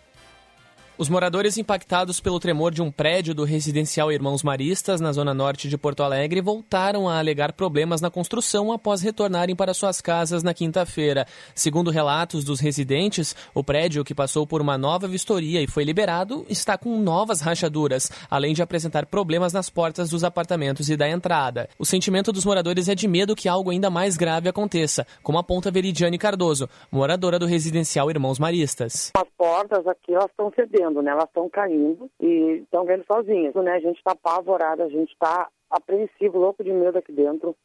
Os 0.98 1.10
moradores 1.10 1.58
impactados 1.58 2.20
pelo 2.20 2.40
tremor 2.40 2.72
de 2.72 2.80
um 2.80 2.90
prédio 2.90 3.34
do 3.34 3.44
residencial 3.44 4.10
Irmãos 4.10 4.42
Maristas, 4.42 4.98
na 4.98 5.12
zona 5.12 5.34
norte 5.34 5.68
de 5.68 5.76
Porto 5.76 6.02
Alegre, 6.02 6.40
voltaram 6.40 7.06
a 7.06 7.18
alegar 7.18 7.52
problemas 7.52 8.00
na 8.00 8.10
construção 8.10 8.72
após 8.72 9.02
retornarem 9.02 9.54
para 9.54 9.74
suas 9.74 10.00
casas 10.00 10.42
na 10.42 10.54
quinta-feira. 10.54 11.26
Segundo 11.54 11.90
relatos 11.90 12.44
dos 12.44 12.60
residentes, 12.60 13.36
o 13.54 13.62
prédio, 13.62 14.02
que 14.02 14.14
passou 14.14 14.46
por 14.46 14.62
uma 14.62 14.78
nova 14.78 15.06
vistoria 15.06 15.60
e 15.60 15.66
foi 15.66 15.84
liberado, 15.84 16.46
está 16.48 16.78
com 16.78 16.98
novas 16.98 17.42
rachaduras, 17.42 18.10
além 18.30 18.54
de 18.54 18.62
apresentar 18.62 19.04
problemas 19.04 19.52
nas 19.52 19.68
portas 19.68 20.08
dos 20.08 20.24
apartamentos 20.24 20.88
e 20.88 20.96
da 20.96 21.06
entrada. 21.06 21.68
O 21.78 21.84
sentimento 21.84 22.32
dos 22.32 22.46
moradores 22.46 22.88
é 22.88 22.94
de 22.94 23.06
medo 23.06 23.36
que 23.36 23.50
algo 23.50 23.68
ainda 23.68 23.90
mais 23.90 24.16
grave 24.16 24.48
aconteça, 24.48 25.06
como 25.22 25.36
aponta 25.36 25.70
Veridiane 25.70 26.16
Cardoso, 26.16 26.70
moradora 26.90 27.38
do 27.38 27.44
residencial 27.44 28.08
Irmãos 28.08 28.38
Maristas. 28.38 29.12
As 29.14 29.28
portas 29.36 29.86
aqui 29.86 30.14
elas 30.14 30.30
estão 30.30 30.50
cedendo 30.56 30.85
caindo, 30.86 31.02
né? 31.02 31.10
Elas 31.10 31.24
estão 31.24 31.48
caindo 31.48 32.10
e 32.20 32.62
estão 32.62 32.84
vendo 32.84 33.04
sozinhas, 33.04 33.54
né? 33.54 33.72
A 33.72 33.80
gente 33.80 33.98
está 33.98 34.12
apavorado, 34.12 34.82
a 34.82 34.88
gente 34.88 35.12
está 35.12 35.48
apreensivo, 35.70 36.38
louco 36.38 36.62
de 36.62 36.72
medo 36.72 36.98
aqui 36.98 37.12
dentro, 37.12 37.56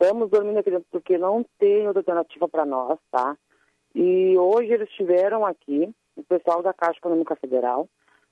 Estamos 0.00 0.30
dormindo 0.30 0.58
aqui 0.58 0.70
dentro 0.70 0.86
porque 0.90 1.18
não 1.18 1.44
tem 1.58 1.86
outra 1.86 2.00
alternativa 2.00 2.48
para 2.48 2.64
nós, 2.64 2.98
tá? 3.10 3.36
E 3.94 4.34
hoje 4.38 4.72
eles 4.72 4.88
estiveram 4.88 5.44
aqui, 5.44 5.94
o 6.16 6.22
pessoal 6.22 6.62
da 6.62 6.72
Caixa 6.72 6.98
Econômica 6.98 7.36
Federal, 7.36 7.86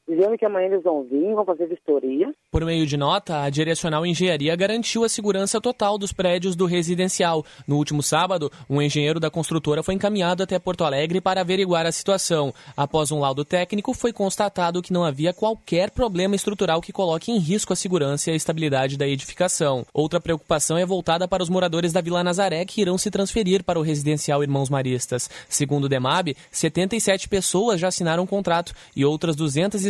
dizendo 0.09 0.39
que 0.39 0.45
amanhã 0.45 0.67
eles 0.67 0.83
vão 0.83 1.05
vir, 1.05 1.35
vão 1.35 1.45
fazer 1.45 1.67
vistoria. 1.67 2.33
Por 2.51 2.65
meio 2.65 2.87
de 2.87 2.97
nota, 2.97 3.43
a 3.43 3.51
Direcional 3.51 4.07
Engenharia 4.07 4.57
garantiu 4.57 5.05
a 5.05 5.09
segurança 5.09 5.61
total 5.61 5.99
dos 5.99 6.13
prédios 6.13 6.57
do 6.57 6.65
residencial. 6.65 7.45
No 7.67 7.77
último 7.77 8.03
sábado, 8.03 8.51
um 8.71 8.81
engenheiro 8.81 9.21
da 9.21 9.31
construtora 9.31 9.83
foi 9.83 9.95
encaminhado 9.95 10.43
até 10.43 10.59
Porto 10.59 10.85
Alegre 10.85 11.21
para 11.21 11.43
averiguar 11.43 11.85
a 11.85 11.93
situação. 11.93 12.55
Após 12.77 13.13
um 13.13 13.21
laudo 13.21 13.45
técnico, 13.45 13.93
foi 13.93 14.13
constatado 14.13 14.81
que 14.81 14.93
não 14.93 15.05
havia 15.05 15.33
qualquer 15.33 15.91
problema 15.91 16.35
estrutural 16.35 16.81
que 16.81 16.93
coloque 16.93 17.31
em 17.31 17.39
risco 17.39 17.73
a 17.73 17.77
segurança 17.77 18.31
e 18.31 18.33
a 18.33 18.37
estabilidade 18.37 18.97
da 18.97 19.07
edificação. 19.07 19.85
Outra 19.93 20.21
preocupação 20.21 20.79
é 20.79 20.87
voltada 20.87 21.29
para 21.29 21.43
os 21.43 21.51
moradores 21.51 21.93
da 21.93 22.01
Vila 22.01 22.25
Nazaré 22.25 22.65
que 22.65 22.81
irão 22.81 22.97
se 22.97 23.11
transferir 23.11 23.63
para 23.63 23.79
o 23.79 23.83
residencial 23.83 24.43
Irmãos 24.43 24.71
Maristas. 24.71 25.29
Segundo 25.49 25.85
o 25.85 25.89
DEMAB, 25.89 26.35
77 26.51 27.29
pessoas 27.29 27.81
já 27.81 27.89
assinaram 27.89 28.23
o 28.23 28.27
contrato 28.27 28.73
e 28.97 29.05
outras 29.05 29.37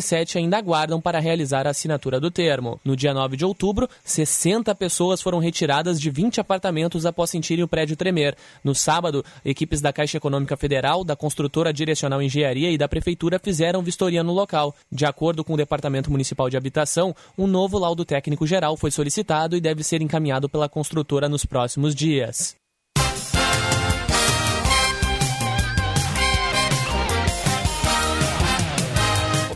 207 0.09 0.39
ainda 0.39 0.57
aguardam 0.57 1.01
para 1.01 1.21
realizar 1.21 1.67
a 1.67 1.71
assinatura 1.71 2.19
do 2.19 2.31
termo. 2.31 2.81
No 2.85 2.97
dia 2.97 3.13
9 3.13 3.37
de 3.37 3.45
outubro, 3.45 3.89
60 4.05 4.75
pessoas 4.75 5.21
foram 5.21 5.39
retiradas 5.39 6.01
de 6.01 6.11
20 6.11 6.41
apartamentos 6.41 7.05
após 7.05 7.31
sentirem 7.31 7.65
o 7.65 7.69
prédio 7.69 7.97
tremer. 7.97 8.37
No 8.65 8.75
sábado, 8.75 9.25
equipes 9.45 9.81
da 9.81 9.93
Caixa 9.93 10.17
Econômica 10.17 10.57
Federal, 10.57 11.05
da 11.05 11.15
construtora 11.15 11.73
Direcional 11.73 12.23
Engenharia 12.23 12.71
e 12.71 12.79
da 12.79 12.89
Prefeitura 12.89 13.39
fizeram 13.39 13.83
vistoria 13.83 14.23
no 14.23 14.33
local. 14.33 14.75
De 14.91 15.05
acordo 15.05 15.45
com 15.45 15.55
o 15.55 15.57
Departamento 15.57 16.11
Municipal 16.11 16.49
de 16.49 16.57
Habitação, 16.57 17.15
um 17.37 17.47
novo 17.47 17.79
laudo 17.79 18.05
técnico 18.05 18.47
geral 18.47 18.77
foi 18.77 18.91
solicitado 18.91 19.57
e 19.57 19.61
deve 19.61 19.85
ser 19.85 20.01
encaminhado 20.01 20.49
pela 20.49 20.69
construtora 20.69 21.29
nos 21.29 21.45
próximos 21.45 21.95
dias. 21.95 22.57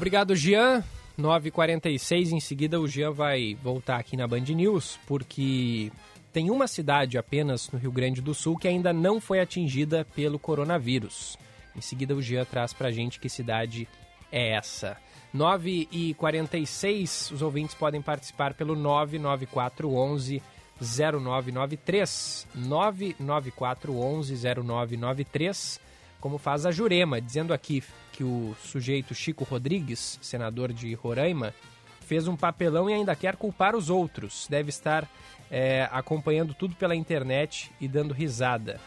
Obrigado, 0.02 0.34
Jean. 0.34 0.82
9h46, 1.16 2.32
em 2.32 2.40
seguida 2.40 2.80
o 2.80 2.88
Jean 2.88 3.12
vai 3.12 3.56
voltar 3.62 4.00
aqui 4.00 4.16
na 4.16 4.26
Band 4.26 4.40
News, 4.40 4.98
porque 5.06 5.92
tem 6.32 6.50
uma 6.50 6.66
cidade 6.66 7.16
apenas 7.16 7.70
no 7.70 7.78
Rio 7.78 7.92
Grande 7.92 8.20
do 8.20 8.34
Sul 8.34 8.58
que 8.58 8.66
ainda 8.66 8.92
não 8.92 9.20
foi 9.20 9.38
atingida 9.38 10.04
pelo 10.04 10.40
coronavírus. 10.40 11.38
Em 11.76 11.80
seguida 11.80 12.16
o 12.16 12.20
Jean 12.20 12.44
traz 12.44 12.72
pra 12.72 12.90
gente 12.90 13.20
que 13.20 13.28
cidade 13.28 13.86
é 14.32 14.56
essa. 14.56 14.96
9h46, 15.32 17.30
os 17.30 17.40
ouvintes 17.40 17.76
podem 17.76 18.02
participar 18.02 18.54
pelo 18.54 18.74
99411 18.74 20.42
0993. 20.80 22.48
99411 22.56 24.34
0993 24.64 25.80
como 26.22 26.38
faz 26.38 26.64
a 26.64 26.70
Jurema, 26.70 27.20
dizendo 27.20 27.52
aqui 27.52 27.82
que 28.12 28.22
o 28.22 28.54
sujeito 28.62 29.14
Chico 29.14 29.44
Rodrigues, 29.44 30.18
senador 30.20 30.72
de 30.72 30.92
Roraima, 30.94 31.54
fez 32.02 32.28
um 32.28 32.36
papelão 32.36 32.90
e 32.90 32.92
ainda 32.92 33.16
quer 33.16 33.36
culpar 33.36 33.74
os 33.74 33.88
outros. 33.88 34.46
Deve 34.48 34.68
estar 34.68 35.08
é, 35.50 35.88
acompanhando 35.90 36.54
tudo 36.54 36.74
pela 36.74 36.94
internet 36.94 37.72
e 37.80 37.88
dando 37.88 38.12
risada. 38.12 38.78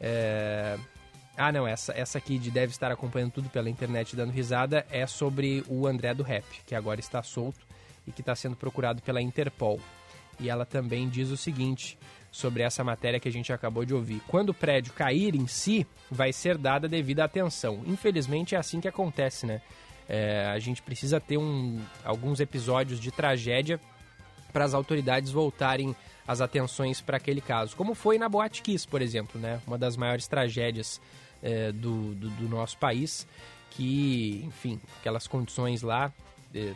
É... 0.00 0.78
Ah, 1.36 1.50
não, 1.50 1.66
essa, 1.66 1.92
essa 1.92 2.18
aqui 2.18 2.38
de 2.38 2.50
deve 2.50 2.70
estar 2.70 2.92
acompanhando 2.92 3.32
tudo 3.32 3.48
pela 3.48 3.68
internet 3.68 4.12
e 4.12 4.16
dando 4.16 4.30
risada 4.30 4.86
é 4.88 5.04
sobre 5.04 5.64
o 5.66 5.86
André 5.86 6.14
do 6.14 6.22
Rap, 6.22 6.44
que 6.64 6.76
agora 6.76 7.00
está 7.00 7.22
solto 7.22 7.66
e 8.06 8.12
que 8.12 8.20
está 8.20 8.36
sendo 8.36 8.54
procurado 8.54 9.02
pela 9.02 9.20
Interpol. 9.20 9.80
E 10.38 10.48
ela 10.48 10.64
também 10.64 11.08
diz 11.08 11.30
o 11.30 11.36
seguinte: 11.36 11.98
sobre 12.34 12.64
essa 12.64 12.82
matéria 12.82 13.20
que 13.20 13.28
a 13.28 13.32
gente 13.32 13.52
acabou 13.52 13.84
de 13.84 13.94
ouvir. 13.94 14.20
Quando 14.26 14.48
o 14.48 14.54
prédio 14.54 14.92
cair 14.92 15.36
em 15.36 15.46
si, 15.46 15.86
vai 16.10 16.32
ser 16.32 16.58
dada 16.58 16.88
devida 16.88 17.22
atenção. 17.22 17.84
Infelizmente 17.86 18.56
é 18.56 18.58
assim 18.58 18.80
que 18.80 18.88
acontece, 18.88 19.46
né? 19.46 19.62
É, 20.08 20.46
a 20.46 20.58
gente 20.58 20.82
precisa 20.82 21.20
ter 21.20 21.38
um, 21.38 21.80
alguns 22.04 22.40
episódios 22.40 22.98
de 22.98 23.12
tragédia 23.12 23.78
para 24.52 24.64
as 24.64 24.74
autoridades 24.74 25.30
voltarem 25.30 25.94
as 26.26 26.40
atenções 26.40 27.00
para 27.00 27.18
aquele 27.18 27.40
caso. 27.40 27.76
Como 27.76 27.94
foi 27.94 28.18
na 28.18 28.28
Boate 28.28 28.62
Kiss, 28.62 28.84
por 28.84 29.00
exemplo, 29.00 29.40
né? 29.40 29.60
Uma 29.64 29.78
das 29.78 29.96
maiores 29.96 30.26
tragédias 30.26 31.00
é, 31.40 31.70
do, 31.70 32.16
do, 32.16 32.30
do, 32.30 32.48
nosso 32.48 32.76
país, 32.78 33.28
que, 33.70 34.42
enfim, 34.44 34.80
aquelas 34.98 35.28
condições 35.28 35.82
lá 35.82 36.12
é, 36.52 36.72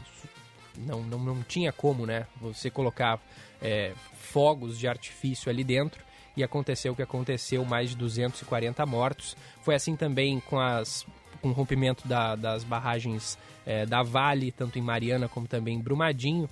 não, 0.86 1.02
não, 1.02 1.18
não 1.18 1.42
tinha 1.42 1.72
como, 1.72 2.06
né? 2.06 2.26
Você 2.40 2.70
colocar 2.70 3.20
é, 3.60 3.92
fogos 4.14 4.78
de 4.78 4.86
artifício 4.86 5.50
ali 5.50 5.64
dentro 5.64 6.02
e 6.36 6.44
aconteceu 6.44 6.92
o 6.92 6.96
que 6.96 7.02
aconteceu, 7.02 7.64
mais 7.64 7.90
de 7.90 7.96
240 7.96 8.84
mortos. 8.86 9.36
Foi 9.62 9.74
assim 9.74 9.96
também 9.96 10.40
com 10.40 10.58
as 10.58 11.06
com 11.40 11.50
o 11.50 11.52
rompimento 11.52 12.06
da, 12.06 12.34
das 12.34 12.64
barragens 12.64 13.38
é, 13.64 13.86
da 13.86 14.02
Vale, 14.02 14.50
tanto 14.50 14.78
em 14.78 14.82
Mariana 14.82 15.28
como 15.28 15.46
também 15.46 15.76
em 15.76 15.80
Brumadinho. 15.80 16.48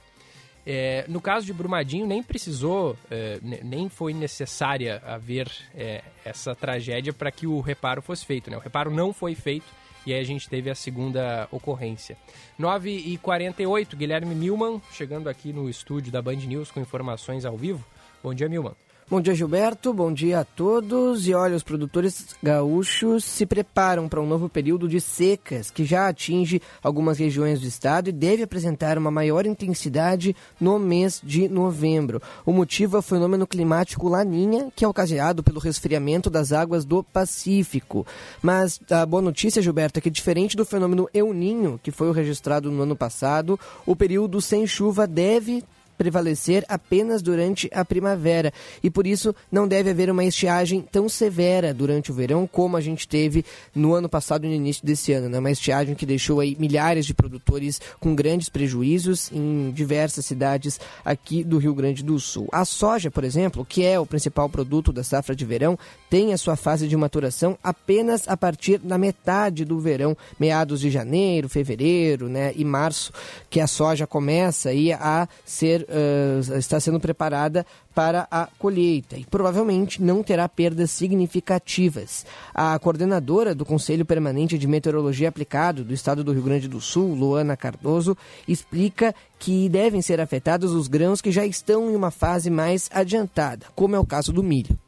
É, 0.64 1.04
no 1.08 1.20
caso 1.20 1.46
de 1.46 1.52
Brumadinho, 1.52 2.06
nem 2.06 2.22
precisou, 2.22 2.96
é, 3.10 3.38
nem 3.42 3.88
foi 3.88 4.12
necessária 4.12 5.00
haver 5.06 5.48
é, 5.74 6.02
essa 6.24 6.54
tragédia 6.54 7.12
para 7.12 7.30
que 7.30 7.46
o 7.46 7.60
reparo 7.60 8.02
fosse 8.02 8.26
feito. 8.26 8.50
Né? 8.50 8.56
O 8.56 8.60
reparo 8.60 8.90
não 8.90 9.12
foi 9.12 9.34
feito 9.34 9.66
e 10.06 10.14
aí 10.14 10.20
a 10.20 10.24
gente 10.24 10.48
teve 10.48 10.70
a 10.70 10.74
segunda 10.74 11.48
ocorrência. 11.50 12.16
9h48, 12.58 13.96
Guilherme 13.96 14.34
Milman, 14.34 14.80
chegando 14.92 15.28
aqui 15.28 15.52
no 15.52 15.68
estúdio 15.68 16.12
da 16.12 16.22
Band 16.22 16.36
News 16.36 16.70
com 16.70 16.80
informações 16.80 17.44
ao 17.44 17.56
vivo. 17.56 17.84
Bom 18.22 18.32
dia, 18.32 18.48
Milman. 18.48 18.85
Bom 19.08 19.20
dia, 19.20 19.36
Gilberto. 19.36 19.94
Bom 19.94 20.12
dia 20.12 20.40
a 20.40 20.44
todos. 20.44 21.28
E 21.28 21.32
olha, 21.32 21.54
os 21.54 21.62
produtores 21.62 22.34
gaúchos 22.42 23.22
se 23.24 23.46
preparam 23.46 24.08
para 24.08 24.20
um 24.20 24.26
novo 24.26 24.48
período 24.48 24.88
de 24.88 25.00
secas 25.00 25.70
que 25.70 25.84
já 25.84 26.08
atinge 26.08 26.60
algumas 26.82 27.16
regiões 27.16 27.60
do 27.60 27.68
estado 27.68 28.08
e 28.08 28.12
deve 28.12 28.42
apresentar 28.42 28.98
uma 28.98 29.08
maior 29.08 29.46
intensidade 29.46 30.34
no 30.60 30.76
mês 30.76 31.20
de 31.22 31.48
novembro. 31.48 32.20
O 32.44 32.52
motivo 32.52 32.96
é 32.96 32.98
o 32.98 33.02
fenômeno 33.02 33.46
climático 33.46 34.08
Laninha, 34.08 34.72
que 34.74 34.84
é 34.84 34.88
ocasionado 34.88 35.40
pelo 35.40 35.60
resfriamento 35.60 36.28
das 36.28 36.50
águas 36.50 36.84
do 36.84 37.04
Pacífico. 37.04 38.04
Mas 38.42 38.80
a 38.90 39.06
boa 39.06 39.22
notícia, 39.22 39.62
Gilberto, 39.62 40.00
é 40.00 40.02
que 40.02 40.10
diferente 40.10 40.56
do 40.56 40.64
fenômeno 40.64 41.08
El 41.14 41.32
Ninho, 41.32 41.78
que 41.80 41.92
foi 41.92 42.12
registrado 42.12 42.72
no 42.72 42.82
ano 42.82 42.96
passado, 42.96 43.56
o 43.86 43.94
período 43.94 44.42
sem 44.42 44.66
chuva 44.66 45.06
deve 45.06 45.62
prevalecer 45.96 46.64
apenas 46.68 47.22
durante 47.22 47.68
a 47.72 47.84
primavera 47.84 48.52
e 48.82 48.90
por 48.90 49.06
isso 49.06 49.34
não 49.50 49.66
deve 49.66 49.90
haver 49.90 50.10
uma 50.10 50.24
estiagem 50.24 50.80
tão 50.80 51.08
severa 51.08 51.72
durante 51.72 52.10
o 52.10 52.14
verão 52.14 52.46
como 52.46 52.76
a 52.76 52.80
gente 52.80 53.06
teve 53.08 53.44
no 53.74 53.94
ano 53.94 54.08
passado 54.08 54.44
e 54.44 54.48
no 54.48 54.54
início 54.54 54.84
desse 54.84 55.12
ano, 55.12 55.28
né? 55.28 55.38
Uma 55.38 55.50
estiagem 55.50 55.94
que 55.94 56.06
deixou 56.06 56.40
aí 56.40 56.56
milhares 56.58 57.06
de 57.06 57.14
produtores 57.14 57.80
com 58.00 58.14
grandes 58.14 58.48
prejuízos 58.48 59.30
em 59.32 59.70
diversas 59.70 60.26
cidades 60.26 60.80
aqui 61.04 61.42
do 61.42 61.58
Rio 61.58 61.74
Grande 61.74 62.02
do 62.02 62.18
Sul. 62.18 62.48
A 62.52 62.64
soja, 62.64 63.10
por 63.10 63.24
exemplo, 63.24 63.64
que 63.64 63.84
é 63.84 63.98
o 63.98 64.06
principal 64.06 64.48
produto 64.48 64.92
da 64.92 65.02
safra 65.02 65.34
de 65.34 65.44
verão, 65.44 65.78
tem 66.10 66.32
a 66.32 66.38
sua 66.38 66.56
fase 66.56 66.88
de 66.88 66.96
maturação 66.96 67.58
apenas 67.62 68.28
a 68.28 68.36
partir 68.36 68.78
da 68.78 68.98
metade 68.98 69.64
do 69.64 69.78
verão, 69.78 70.16
meados 70.38 70.80
de 70.80 70.90
janeiro, 70.90 71.48
fevereiro, 71.48 72.28
né, 72.28 72.52
e 72.56 72.64
março, 72.64 73.12
que 73.48 73.60
a 73.60 73.66
soja 73.66 74.06
começa 74.06 74.70
aí 74.70 74.92
a 74.92 75.28
ser 75.44 75.85
uh, 75.88 76.58
está 76.58 76.78
sendo 76.78 77.00
preparada 77.00 77.64
para 77.94 78.26
a 78.30 78.48
colheita 78.58 79.16
e 79.16 79.24
provavelmente 79.24 80.02
não 80.02 80.22
terá 80.22 80.48
perdas 80.48 80.90
significativas. 80.90 82.26
A 82.54 82.78
coordenadora 82.78 83.54
do 83.54 83.64
Conselho 83.64 84.04
Permanente 84.04 84.58
de 84.58 84.66
Meteorologia 84.66 85.28
Aplicado 85.28 85.84
do 85.84 85.94
Estado 85.94 86.22
do 86.22 86.32
Rio 86.32 86.42
Grande 86.42 86.68
do 86.68 86.80
Sul, 86.80 87.14
Luana 87.14 87.56
Cardoso, 87.56 88.16
explica 88.46 89.14
que 89.38 89.68
devem 89.68 90.02
ser 90.02 90.20
afetados 90.20 90.72
os 90.72 90.88
grãos 90.88 91.20
que 91.20 91.30
já 91.30 91.44
estão 91.44 91.90
em 91.90 91.96
uma 91.96 92.10
fase 92.10 92.50
mais 92.50 92.90
adiantada, 92.92 93.66
como 93.74 93.96
é 93.96 93.98
o 93.98 94.06
caso 94.06 94.32
do 94.32 94.42
milho. 94.42 94.78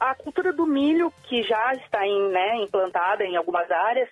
A 0.00 0.14
cultura 0.14 0.52
do 0.52 0.64
milho, 0.64 1.12
que 1.24 1.42
já 1.42 1.72
está 1.74 2.06
em, 2.06 2.30
né, 2.30 2.62
implantada 2.62 3.24
em 3.24 3.36
algumas 3.36 3.68
áreas, 3.68 4.08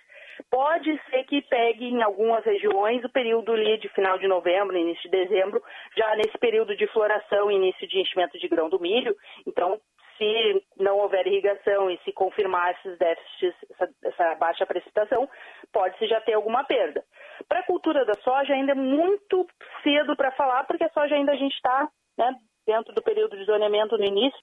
Pode 0.49 0.89
ser 1.09 1.23
que 1.25 1.41
pegue 1.41 1.85
em 1.85 2.01
algumas 2.01 2.43
regiões 2.45 3.03
o 3.03 3.09
período 3.09 3.51
ali 3.51 3.77
de 3.79 3.89
final 3.89 4.17
de 4.17 4.27
novembro, 4.27 4.77
início 4.77 5.09
de 5.09 5.17
dezembro, 5.25 5.61
já 5.95 6.15
nesse 6.15 6.37
período 6.37 6.75
de 6.75 6.87
floração, 6.87 7.51
início 7.51 7.87
de 7.87 7.99
enchimento 7.99 8.37
de 8.39 8.47
grão 8.47 8.69
do 8.69 8.79
milho. 8.79 9.15
Então, 9.45 9.79
se 10.17 10.65
não 10.77 10.97
houver 10.97 11.27
irrigação 11.27 11.91
e 11.91 11.97
se 11.99 12.11
confirmar 12.11 12.71
esses 12.71 12.97
déficits, 12.97 13.55
essa, 13.71 13.89
essa 14.03 14.35
baixa 14.35 14.65
precipitação, 14.65 15.29
pode-se 15.71 16.07
já 16.07 16.19
ter 16.21 16.33
alguma 16.33 16.63
perda. 16.63 17.03
Para 17.47 17.59
a 17.59 17.65
cultura 17.65 18.05
da 18.05 18.15
soja 18.15 18.53
ainda 18.53 18.71
é 18.71 18.75
muito 18.75 19.45
cedo 19.83 20.15
para 20.15 20.31
falar, 20.31 20.63
porque 20.65 20.83
a 20.83 20.89
soja 20.89 21.15
ainda 21.15 21.33
a 21.33 21.37
gente 21.37 21.53
está 21.53 21.87
né, 22.17 22.33
dentro 22.65 22.93
do 22.93 23.01
período 23.01 23.37
de 23.37 23.45
zoneamento 23.45 23.97
no 23.97 24.05
início, 24.05 24.39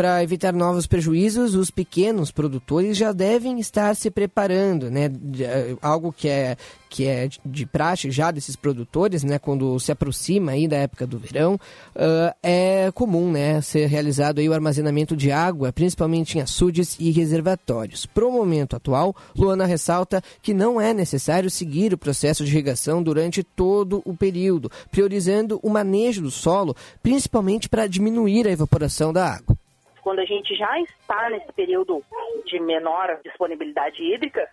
para 0.00 0.22
evitar 0.22 0.54
novos 0.54 0.86
prejuízos, 0.86 1.54
os 1.54 1.70
pequenos 1.70 2.30
produtores 2.30 2.96
já 2.96 3.12
devem 3.12 3.60
estar 3.60 3.94
se 3.94 4.10
preparando, 4.10 4.90
né? 4.90 5.10
Eh, 5.38 5.76
algo 5.82 6.10
que 6.10 6.26
é 6.26 6.56
que 6.88 7.06
é 7.06 7.28
de 7.44 7.66
praxe 7.66 8.10
já 8.10 8.30
desses 8.30 8.56
produtores, 8.56 9.22
né, 9.22 9.38
quando 9.38 9.78
se 9.78 9.92
aproxima 9.92 10.52
aí 10.52 10.66
da 10.66 10.76
época 10.78 11.06
do 11.06 11.20
verão, 11.20 11.54
uh, 11.54 12.34
é 12.42 12.90
comum, 12.92 13.30
né, 13.30 13.60
ser 13.60 13.86
realizado 13.86 14.40
aí 14.40 14.48
o 14.48 14.52
armazenamento 14.52 15.14
de 15.14 15.30
água, 15.30 15.72
principalmente 15.72 16.36
em 16.36 16.40
açudes 16.40 16.96
e 16.98 17.12
reservatórios. 17.12 18.06
Pro 18.06 18.32
momento 18.32 18.74
atual, 18.74 19.14
Luana 19.36 19.66
ressalta 19.66 20.20
que 20.42 20.52
não 20.52 20.80
é 20.80 20.92
necessário 20.92 21.48
seguir 21.48 21.94
o 21.94 21.98
processo 21.98 22.44
de 22.44 22.50
irrigação 22.50 23.00
durante 23.04 23.44
todo 23.44 24.02
o 24.04 24.16
período, 24.16 24.68
priorizando 24.90 25.60
o 25.62 25.70
manejo 25.70 26.22
do 26.22 26.30
solo, 26.30 26.74
principalmente 27.00 27.68
para 27.68 27.86
diminuir 27.86 28.48
a 28.48 28.50
evaporação 28.50 29.12
da 29.12 29.34
água 29.34 29.59
quando 30.00 30.20
a 30.20 30.24
gente 30.24 30.54
já 30.54 30.78
está 30.80 31.30
nesse 31.30 31.52
período 31.52 32.02
de 32.46 32.60
menor 32.60 33.20
disponibilidade 33.22 34.02
hídrica, 34.02 34.48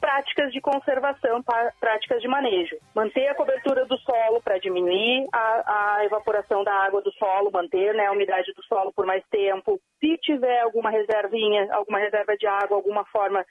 práticas 0.00 0.50
de 0.52 0.60
conservação, 0.60 1.42
práticas 1.78 2.22
de 2.22 2.26
manejo. 2.26 2.76
Manter 2.94 3.28
a 3.28 3.34
cobertura 3.34 3.84
do 3.84 3.98
solo 3.98 4.40
para 4.42 4.58
diminuir 4.58 5.28
a, 5.32 5.98
a, 5.98 6.04
evaporação 6.04 6.64
da 6.64 6.72
água 6.72 7.02
do 7.02 7.12
solo, 7.12 7.50
manter 7.52 7.94
né, 7.94 8.06
a 8.06 8.12
umidade 8.12 8.52
do 8.54 8.64
solo 8.64 8.92
por 8.92 9.04
mais 9.04 9.22
tempo. 9.30 9.78
Se 10.00 10.16
tiver 10.18 10.60
alguma 10.60 10.90
reservinha, 10.90 11.68
alguma 11.72 11.98
reserva 11.98 12.36
de 12.36 12.46
água, 12.46 12.76
alguma 12.76 13.04
forma, 13.06 13.44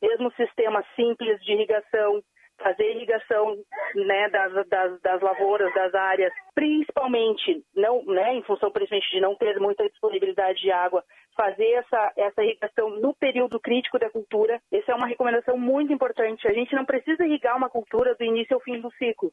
mesmo 0.00 0.32
sistema 0.32 0.84
simples 0.94 1.42
de 1.42 1.52
irrigação, 1.52 2.22
fazer 2.58 2.90
irrigação 2.92 3.56
né, 3.94 4.28
das, 4.30 4.68
das, 4.68 5.00
das, 5.00 5.22
lavouras, 5.22 5.72
das 5.74 5.94
áreas, 5.94 6.32
principalmente, 6.54 7.62
não, 7.74 8.04
né, 8.04 8.34
em 8.34 8.42
função 8.42 8.70
principalmente 8.70 9.10
de 9.10 9.20
não 9.20 9.34
ter 9.34 9.58
muita 9.60 9.88
disponibilidade 9.88 10.60
de 10.60 10.70
água, 10.70 11.04
fazer 11.36 11.70
essa, 11.72 12.12
essa 12.16 12.42
irrigação 12.42 12.90
no 12.90 13.14
período 13.14 13.60
crítico 13.60 13.98
da 13.98 14.10
cultura. 14.10 14.60
Essa 14.72 14.92
é 14.92 14.94
uma 14.94 15.06
recomendação 15.06 15.58
muito 15.58 15.92
importante. 15.92 16.48
A 16.48 16.52
gente 16.52 16.74
não 16.74 16.84
precisa 16.84 17.26
irrigar 17.26 17.56
uma 17.56 17.68
cultura 17.68 18.14
do 18.14 18.24
início 18.24 18.54
ao 18.54 18.60
fim 18.60 18.80
do 18.80 18.90
ciclo. 18.92 19.30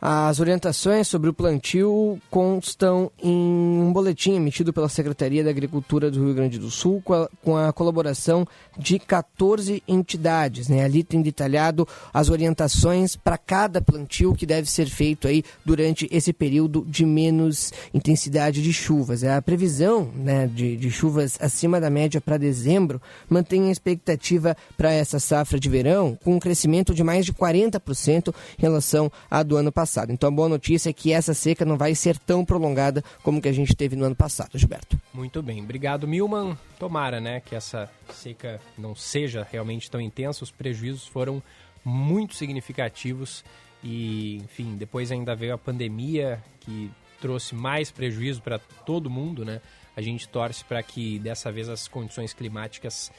As 0.00 0.38
orientações 0.38 1.08
sobre 1.08 1.28
o 1.28 1.34
plantio 1.34 2.20
constam 2.30 3.10
em 3.20 3.34
um 3.34 3.92
boletim 3.92 4.34
emitido 4.34 4.72
pela 4.72 4.88
Secretaria 4.88 5.42
da 5.42 5.50
Agricultura 5.50 6.08
do 6.08 6.24
Rio 6.24 6.34
Grande 6.34 6.56
do 6.56 6.70
Sul, 6.70 7.02
com 7.04 7.14
a, 7.14 7.28
com 7.42 7.56
a 7.56 7.72
colaboração 7.72 8.46
de 8.78 9.00
14 9.00 9.82
entidades. 9.88 10.68
Né? 10.68 10.84
Ali 10.84 11.02
tem 11.02 11.20
detalhado 11.20 11.86
as 12.14 12.28
orientações 12.28 13.16
para 13.16 13.36
cada 13.36 13.82
plantio 13.82 14.34
que 14.34 14.46
deve 14.46 14.70
ser 14.70 14.86
feito 14.86 15.26
aí 15.26 15.42
durante 15.64 16.08
esse 16.12 16.32
período 16.32 16.86
de 16.86 17.04
menos 17.04 17.72
intensidade 17.92 18.62
de 18.62 18.72
chuvas. 18.72 19.24
A 19.24 19.42
previsão 19.42 20.12
né, 20.14 20.46
de, 20.46 20.76
de 20.76 20.92
chuvas 20.92 21.36
acima 21.40 21.80
da 21.80 21.90
média 21.90 22.20
para 22.20 22.36
dezembro 22.36 23.02
mantém 23.28 23.68
a 23.68 23.72
expectativa 23.72 24.56
para 24.76 24.92
essa 24.92 25.18
safra 25.18 25.58
de 25.58 25.68
verão 25.68 26.16
com 26.22 26.36
um 26.36 26.38
crescimento 26.38 26.94
de 26.94 27.02
mais 27.02 27.26
de 27.26 27.32
40% 27.32 28.28
em 28.56 28.62
relação 28.62 29.10
à 29.28 29.42
do 29.42 29.56
ano 29.56 29.72
passado 29.72 29.87
passado. 29.88 30.12
Então 30.12 30.28
a 30.28 30.32
boa 30.32 30.48
notícia 30.48 30.90
é 30.90 30.92
que 30.92 31.12
essa 31.12 31.32
seca 31.32 31.64
não 31.64 31.78
vai 31.78 31.94
ser 31.94 32.18
tão 32.18 32.44
prolongada 32.44 33.02
como 33.22 33.40
que 33.40 33.48
a 33.48 33.52
gente 33.52 33.74
teve 33.74 33.96
no 33.96 34.04
ano 34.04 34.14
passado, 34.14 34.58
Gilberto. 34.58 35.00
Muito 35.14 35.42
bem, 35.42 35.62
obrigado 35.62 36.06
Milman. 36.06 36.56
Tomara, 36.78 37.20
né, 37.20 37.40
que 37.40 37.54
essa 37.54 37.90
seca 38.12 38.60
não 38.76 38.94
seja 38.94 39.46
realmente 39.50 39.90
tão 39.90 40.00
intensa. 40.00 40.44
Os 40.44 40.50
prejuízos 40.50 41.06
foram 41.06 41.42
muito 41.82 42.34
significativos 42.34 43.42
e, 43.82 44.36
enfim, 44.36 44.76
depois 44.76 45.10
ainda 45.10 45.34
veio 45.34 45.54
a 45.54 45.58
pandemia 45.58 46.42
que 46.60 46.90
trouxe 47.20 47.54
mais 47.54 47.90
prejuízo 47.90 48.42
para 48.42 48.58
todo 48.58 49.08
mundo, 49.08 49.44
né? 49.44 49.60
A 49.96 50.00
gente 50.00 50.28
torce 50.28 50.64
para 50.64 50.80
que 50.82 51.18
dessa 51.18 51.50
vez 51.50 51.68
as 51.68 51.88
condições 51.88 52.32
climáticas 52.32 53.10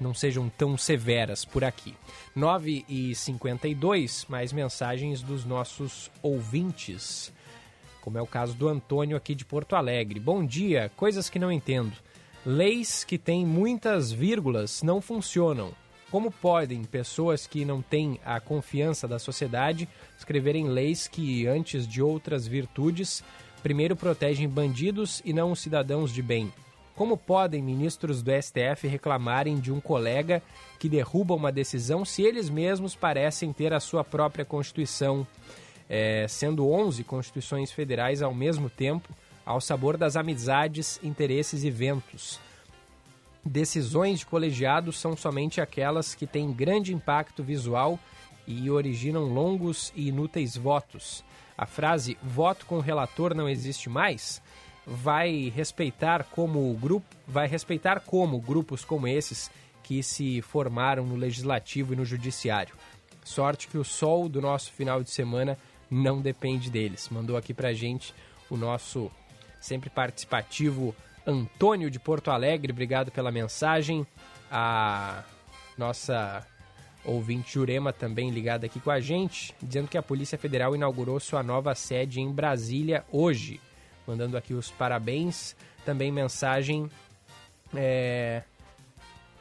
não 0.00 0.14
sejam 0.14 0.48
tão 0.48 0.76
severas 0.76 1.44
por 1.44 1.64
aqui. 1.64 1.94
9 2.34 2.84
e 2.88 3.14
52 3.14 4.26
mais 4.28 4.52
mensagens 4.52 5.22
dos 5.22 5.44
nossos 5.44 6.10
ouvintes, 6.22 7.32
como 8.00 8.18
é 8.18 8.22
o 8.22 8.26
caso 8.26 8.54
do 8.54 8.68
Antônio 8.68 9.16
aqui 9.16 9.34
de 9.34 9.44
Porto 9.44 9.74
Alegre. 9.74 10.20
Bom 10.20 10.44
dia, 10.44 10.90
coisas 10.96 11.28
que 11.28 11.38
não 11.38 11.50
entendo. 11.50 11.92
Leis 12.44 13.02
que 13.02 13.18
têm 13.18 13.44
muitas 13.44 14.12
vírgulas 14.12 14.82
não 14.82 15.00
funcionam. 15.00 15.72
Como 16.10 16.30
podem 16.30 16.84
pessoas 16.84 17.46
que 17.46 17.64
não 17.64 17.82
têm 17.82 18.20
a 18.24 18.38
confiança 18.38 19.08
da 19.08 19.18
sociedade 19.18 19.88
escreverem 20.16 20.68
leis 20.68 21.08
que, 21.08 21.46
antes 21.48 21.86
de 21.86 22.00
outras 22.00 22.46
virtudes, 22.46 23.24
primeiro 23.62 23.96
protegem 23.96 24.48
bandidos 24.48 25.20
e 25.24 25.32
não 25.32 25.56
cidadãos 25.56 26.12
de 26.14 26.22
bem? 26.22 26.52
Como 26.96 27.18
podem 27.18 27.62
ministros 27.62 28.22
do 28.22 28.30
STF 28.32 28.88
reclamarem 28.88 29.60
de 29.60 29.70
um 29.70 29.80
colega 29.80 30.42
que 30.78 30.88
derruba 30.88 31.34
uma 31.34 31.52
decisão 31.52 32.06
se 32.06 32.22
eles 32.22 32.48
mesmos 32.48 32.96
parecem 32.96 33.52
ter 33.52 33.74
a 33.74 33.80
sua 33.80 34.02
própria 34.02 34.46
Constituição, 34.46 35.26
é, 35.90 36.26
sendo 36.26 36.66
11 36.66 37.04
Constituições 37.04 37.70
federais 37.70 38.22
ao 38.22 38.34
mesmo 38.34 38.70
tempo, 38.70 39.10
ao 39.44 39.60
sabor 39.60 39.98
das 39.98 40.16
amizades, 40.16 40.98
interesses 41.02 41.64
e 41.64 41.70
ventos? 41.70 42.40
Decisões 43.44 44.20
de 44.20 44.26
colegiados 44.26 44.98
são 44.98 45.14
somente 45.14 45.60
aquelas 45.60 46.14
que 46.14 46.26
têm 46.26 46.50
grande 46.50 46.94
impacto 46.94 47.42
visual 47.42 47.98
e 48.46 48.70
originam 48.70 49.24
longos 49.24 49.92
e 49.94 50.08
inúteis 50.08 50.56
votos. 50.56 51.22
A 51.58 51.66
frase 51.66 52.16
voto 52.22 52.64
com 52.64 52.80
relator 52.80 53.34
não 53.34 53.48
existe 53.48 53.90
mais 53.90 54.42
vai 54.86 55.52
respeitar 55.54 56.24
como 56.24 56.72
grupo, 56.74 57.06
vai 57.26 57.48
respeitar 57.48 58.00
como 58.00 58.40
grupos 58.40 58.84
como 58.84 59.08
esses 59.08 59.50
que 59.82 60.02
se 60.02 60.40
formaram 60.42 61.04
no 61.04 61.16
legislativo 61.16 61.92
e 61.92 61.96
no 61.96 62.04
judiciário. 62.04 62.74
Sorte 63.24 63.66
que 63.66 63.76
o 63.76 63.84
sol 63.84 64.28
do 64.28 64.40
nosso 64.40 64.72
final 64.72 65.02
de 65.02 65.10
semana 65.10 65.58
não 65.90 66.20
depende 66.20 66.70
deles. 66.70 67.08
Mandou 67.10 67.36
aqui 67.36 67.52
pra 67.52 67.72
gente 67.72 68.14
o 68.48 68.56
nosso 68.56 69.10
sempre 69.60 69.90
participativo 69.90 70.94
Antônio 71.26 71.90
de 71.90 71.98
Porto 71.98 72.30
Alegre, 72.30 72.70
obrigado 72.70 73.10
pela 73.10 73.32
mensagem. 73.32 74.06
A 74.48 75.24
nossa 75.76 76.46
ouvinte 77.04 77.54
Jurema 77.54 77.92
também 77.92 78.30
ligada 78.30 78.66
aqui 78.66 78.78
com 78.78 78.90
a 78.90 79.00
gente, 79.00 79.52
dizendo 79.60 79.88
que 79.88 79.98
a 79.98 80.02
Polícia 80.02 80.38
Federal 80.38 80.74
inaugurou 80.76 81.18
sua 81.18 81.42
nova 81.42 81.74
sede 81.74 82.20
em 82.20 82.30
Brasília 82.30 83.04
hoje 83.10 83.60
mandando 84.06 84.36
aqui 84.36 84.54
os 84.54 84.70
parabéns. 84.70 85.56
Também 85.84 86.10
mensagem 86.10 86.90
é, 87.74 88.42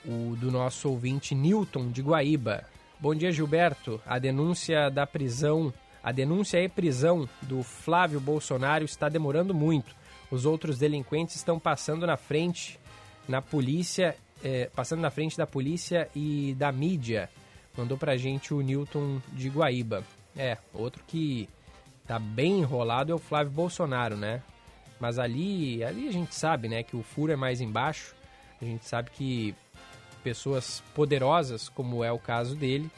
o 0.05 0.35
do 0.35 0.51
nosso 0.51 0.89
ouvinte 0.89 1.33
Newton 1.35 1.91
de 1.91 2.01
Guaíba. 2.01 2.63
Bom 2.99 3.13
dia, 3.13 3.31
Gilberto. 3.31 4.01
A 4.05 4.17
denúncia 4.19 4.89
da 4.89 5.05
prisão, 5.05 5.73
a 6.03 6.11
denúncia 6.11 6.61
e 6.61 6.69
prisão 6.69 7.27
do 7.41 7.61
Flávio 7.63 8.19
Bolsonaro 8.19 8.85
está 8.85 9.09
demorando 9.09 9.53
muito. 9.53 9.95
Os 10.31 10.45
outros 10.45 10.77
delinquentes 10.77 11.35
estão 11.35 11.59
passando 11.59 12.07
na 12.07 12.17
frente 12.17 12.79
na 13.27 13.41
polícia, 13.41 14.15
é, 14.43 14.69
passando 14.75 15.01
na 15.01 15.09
frente 15.09 15.37
da 15.37 15.47
polícia 15.47 16.09
e 16.15 16.55
da 16.57 16.71
mídia. 16.71 17.29
Mandou 17.77 17.97
pra 17.97 18.15
gente 18.15 18.53
o 18.53 18.61
Newton 18.61 19.21
de 19.33 19.49
Guaíba. 19.49 20.03
É, 20.35 20.57
outro 20.73 21.03
que 21.05 21.49
tá 22.07 22.19
bem 22.19 22.59
enrolado 22.59 23.11
é 23.11 23.15
o 23.15 23.19
Flávio 23.19 23.51
Bolsonaro, 23.51 24.15
né? 24.15 24.41
Mas 24.99 25.19
ali, 25.19 25.83
ali 25.83 26.07
a 26.07 26.11
gente 26.11 26.33
sabe, 26.33 26.67
né, 26.67 26.83
que 26.83 26.95
o 26.95 27.03
furo 27.03 27.31
é 27.31 27.35
mais 27.35 27.61
embaixo. 27.61 28.15
A 28.61 28.65
gente 28.65 28.85
sabe 28.85 29.11
que 29.11 29.55
pessoas 30.23 30.81
poderosas, 30.93 31.69
como 31.69 32.03
é 32.03 32.11
o 32.11 32.17
caso 32.17 32.55
dele, 32.55 32.89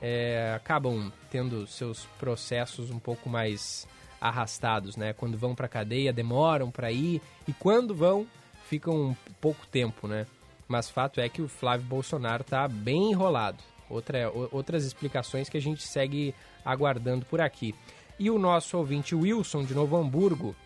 é, 0.00 0.52
acabam 0.54 1.10
tendo 1.30 1.66
seus 1.66 2.04
processos 2.18 2.90
um 2.90 2.98
pouco 2.98 3.28
mais 3.28 3.88
arrastados, 4.20 4.96
né? 4.96 5.12
Quando 5.12 5.36
vão 5.36 5.54
para 5.54 5.68
cadeia, 5.68 6.12
demoram 6.12 6.70
para 6.70 6.92
ir 6.92 7.20
e 7.46 7.52
quando 7.52 7.94
vão, 7.94 8.26
ficam 8.68 9.16
pouco 9.40 9.66
tempo, 9.66 10.06
né? 10.06 10.26
Mas 10.68 10.90
fato 10.90 11.20
é 11.20 11.28
que 11.28 11.42
o 11.42 11.48
Flávio 11.48 11.86
Bolsonaro 11.86 12.42
está 12.42 12.66
bem 12.66 13.10
enrolado. 13.10 13.62
Outra, 13.88 14.30
outras 14.50 14.84
explicações 14.84 15.48
que 15.48 15.56
a 15.56 15.62
gente 15.62 15.82
segue 15.82 16.34
aguardando 16.64 17.24
por 17.24 17.40
aqui. 17.40 17.74
E 18.18 18.30
o 18.30 18.38
nosso 18.38 18.76
ouvinte 18.76 19.14
Wilson, 19.14 19.64
de 19.64 19.74
Novo 19.74 19.96
Hamburgo, 19.96 20.56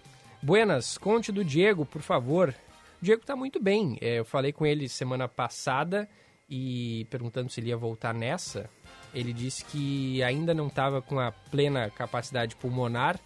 Buenas, 0.43 0.97
conte 0.97 1.31
do 1.31 1.45
Diego, 1.45 1.85
por 1.85 2.01
favor. 2.01 2.55
O 3.01 3.05
Diego 3.05 3.21
está 3.21 3.37
muito 3.37 3.63
bem. 3.63 3.99
É, 4.01 4.19
eu 4.19 4.25
falei 4.25 4.53
com 4.53 4.65
ele 4.65 4.89
semana 4.89 5.29
passada 5.29 6.09
e 6.49 7.07
perguntando 7.11 7.51
se 7.51 7.61
ele 7.61 7.69
ia 7.69 7.77
voltar 7.77 8.15
nessa. 8.15 8.69
Ele 9.13 9.35
disse 9.35 9.65
que 9.67 10.23
ainda 10.23 10.55
não 10.55 10.69
estava 10.69 11.03
com 11.03 11.21
a 11.21 11.31
plena 11.31 11.91
capacidade 11.91 12.57
pulmonar 12.57 13.21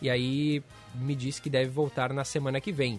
e 0.00 0.08
aí 0.08 0.62
me 0.94 1.14
disse 1.14 1.42
que 1.42 1.50
deve 1.50 1.70
voltar 1.70 2.14
na 2.14 2.24
semana 2.24 2.60
que 2.62 2.72
vem. 2.72 2.98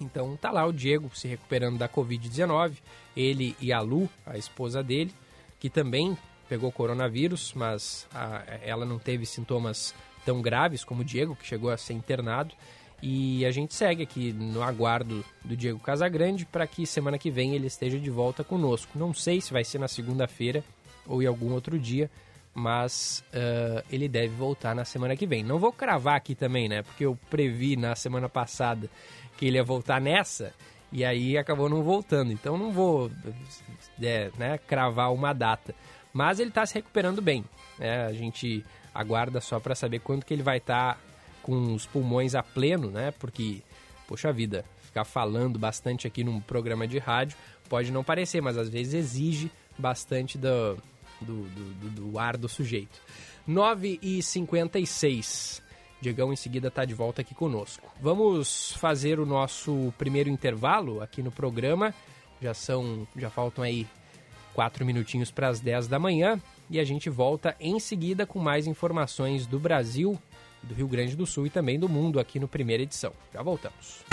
Então 0.00 0.34
tá 0.36 0.50
lá 0.50 0.64
o 0.64 0.72
Diego 0.72 1.10
se 1.14 1.28
recuperando 1.28 1.76
da 1.76 1.88
Covid-19, 1.88 2.78
ele 3.14 3.54
e 3.60 3.74
a 3.74 3.80
Lu, 3.80 4.08
a 4.24 4.38
esposa 4.38 4.82
dele, 4.82 5.14
que 5.58 5.68
também 5.68 6.16
pegou 6.48 6.72
coronavírus, 6.72 7.52
mas 7.54 8.08
a, 8.14 8.42
ela 8.62 8.86
não 8.86 8.98
teve 8.98 9.26
sintomas 9.26 9.94
tão 10.24 10.40
graves 10.40 10.84
como 10.84 11.02
o 11.02 11.04
Diego, 11.04 11.36
que 11.36 11.46
chegou 11.46 11.70
a 11.70 11.76
ser 11.76 11.94
internado. 11.94 12.54
E 13.02 13.46
a 13.46 13.50
gente 13.50 13.74
segue 13.74 14.02
aqui 14.02 14.32
no 14.32 14.62
aguardo 14.62 15.24
do 15.42 15.56
Diego 15.56 15.78
Casagrande 15.78 16.44
para 16.44 16.66
que 16.66 16.86
semana 16.86 17.18
que 17.18 17.30
vem 17.30 17.54
ele 17.54 17.66
esteja 17.66 17.98
de 17.98 18.10
volta 18.10 18.44
conosco. 18.44 18.98
Não 18.98 19.14
sei 19.14 19.40
se 19.40 19.52
vai 19.52 19.64
ser 19.64 19.78
na 19.78 19.88
segunda-feira 19.88 20.62
ou 21.06 21.22
em 21.22 21.26
algum 21.26 21.52
outro 21.52 21.78
dia, 21.78 22.10
mas 22.54 23.24
uh, 23.32 23.82
ele 23.90 24.06
deve 24.06 24.34
voltar 24.34 24.74
na 24.74 24.84
semana 24.84 25.16
que 25.16 25.26
vem. 25.26 25.42
Não 25.42 25.58
vou 25.58 25.72
cravar 25.72 26.16
aqui 26.16 26.34
também, 26.34 26.68
né? 26.68 26.82
Porque 26.82 27.06
eu 27.06 27.18
previ 27.30 27.74
na 27.74 27.94
semana 27.94 28.28
passada 28.28 28.90
que 29.38 29.46
ele 29.46 29.56
ia 29.56 29.64
voltar 29.64 29.98
nessa 29.98 30.52
e 30.92 31.04
aí 31.04 31.38
acabou 31.38 31.68
não 31.68 31.82
voltando. 31.82 32.32
Então 32.32 32.58
não 32.58 32.70
vou 32.70 33.10
é, 34.02 34.30
né, 34.36 34.58
cravar 34.58 35.12
uma 35.12 35.32
data. 35.32 35.74
Mas 36.12 36.40
ele 36.40 36.50
está 36.50 36.66
se 36.66 36.74
recuperando 36.74 37.22
bem. 37.22 37.44
Né? 37.78 38.04
A 38.04 38.12
gente 38.12 38.64
aguarda 38.94 39.40
só 39.40 39.60
para 39.60 39.74
saber 39.74 40.00
quando 40.00 40.24
que 40.24 40.34
ele 40.34 40.42
vai 40.42 40.58
estar 40.58 40.94
tá 40.94 41.00
com 41.42 41.74
os 41.74 41.86
pulmões 41.86 42.34
a 42.34 42.42
pleno, 42.42 42.90
né? 42.90 43.12
Porque, 43.18 43.62
poxa 44.06 44.32
vida, 44.32 44.64
ficar 44.82 45.04
falando 45.04 45.58
bastante 45.58 46.06
aqui 46.06 46.24
num 46.24 46.40
programa 46.40 46.86
de 46.86 46.98
rádio 46.98 47.36
pode 47.68 47.92
não 47.92 48.02
parecer, 48.02 48.40
mas 48.40 48.58
às 48.58 48.68
vezes 48.68 48.94
exige 48.94 49.50
bastante 49.78 50.36
do, 50.36 50.76
do, 51.20 51.44
do, 51.44 51.90
do 51.90 52.18
ar 52.18 52.36
do 52.36 52.48
sujeito. 52.48 53.00
9h56. 53.48 55.62
Diegão 56.00 56.32
em 56.32 56.36
seguida 56.36 56.68
está 56.68 56.84
de 56.84 56.94
volta 56.94 57.20
aqui 57.20 57.34
conosco. 57.34 57.92
Vamos 58.00 58.72
fazer 58.72 59.20
o 59.20 59.26
nosso 59.26 59.92
primeiro 59.98 60.30
intervalo 60.30 61.02
aqui 61.02 61.22
no 61.22 61.30
programa. 61.30 61.94
Já 62.40 62.54
são, 62.54 63.06
já 63.16 63.28
faltam 63.28 63.62
aí 63.62 63.86
quatro 64.54 64.84
minutinhos 64.84 65.30
para 65.30 65.48
as 65.48 65.60
10 65.60 65.88
da 65.88 65.98
manhã 65.98 66.40
e 66.70 66.78
a 66.78 66.84
gente 66.84 67.10
volta 67.10 67.56
em 67.58 67.78
seguida 67.80 68.24
com 68.24 68.38
mais 68.38 68.66
informações 68.66 69.46
do 69.46 69.58
Brasil 69.58 70.18
do 70.62 70.74
Rio 70.74 70.88
Grande 70.88 71.16
do 71.16 71.26
Sul 71.26 71.46
e 71.46 71.50
também 71.50 71.78
do 71.78 71.88
mundo 71.88 72.20
aqui 72.20 72.38
no 72.38 72.46
primeira 72.46 72.82
edição. 72.82 73.12
Já 73.32 73.42
voltamos. 73.42 74.04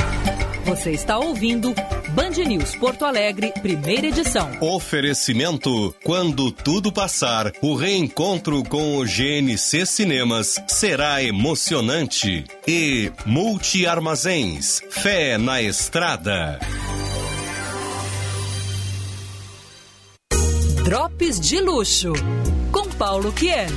Você 0.66 0.92
está 0.92 1.18
ouvindo 1.18 1.74
Band 2.10 2.44
News 2.46 2.76
Porto 2.76 3.06
Alegre, 3.06 3.54
primeira 3.62 4.08
edição. 4.08 4.50
Oferecimento: 4.60 5.96
quando 6.04 6.52
tudo 6.52 6.92
passar, 6.92 7.52
o 7.62 7.76
reencontro 7.76 8.64
com 8.64 8.98
o 8.98 9.06
GNC 9.06 9.86
Cinemas 9.86 10.62
será 10.68 11.24
emocionante. 11.24 12.44
E 12.68 13.12
Multi 13.26 13.86
Armazéns, 13.86 14.82
fé 14.90 15.38
na 15.38 15.62
estrada. 15.62 16.60
Drops 20.88 21.38
de 21.42 21.60
luxo 21.60 22.14
com 22.72 22.88
Paulo 22.92 23.34
Kieli. 23.34 23.74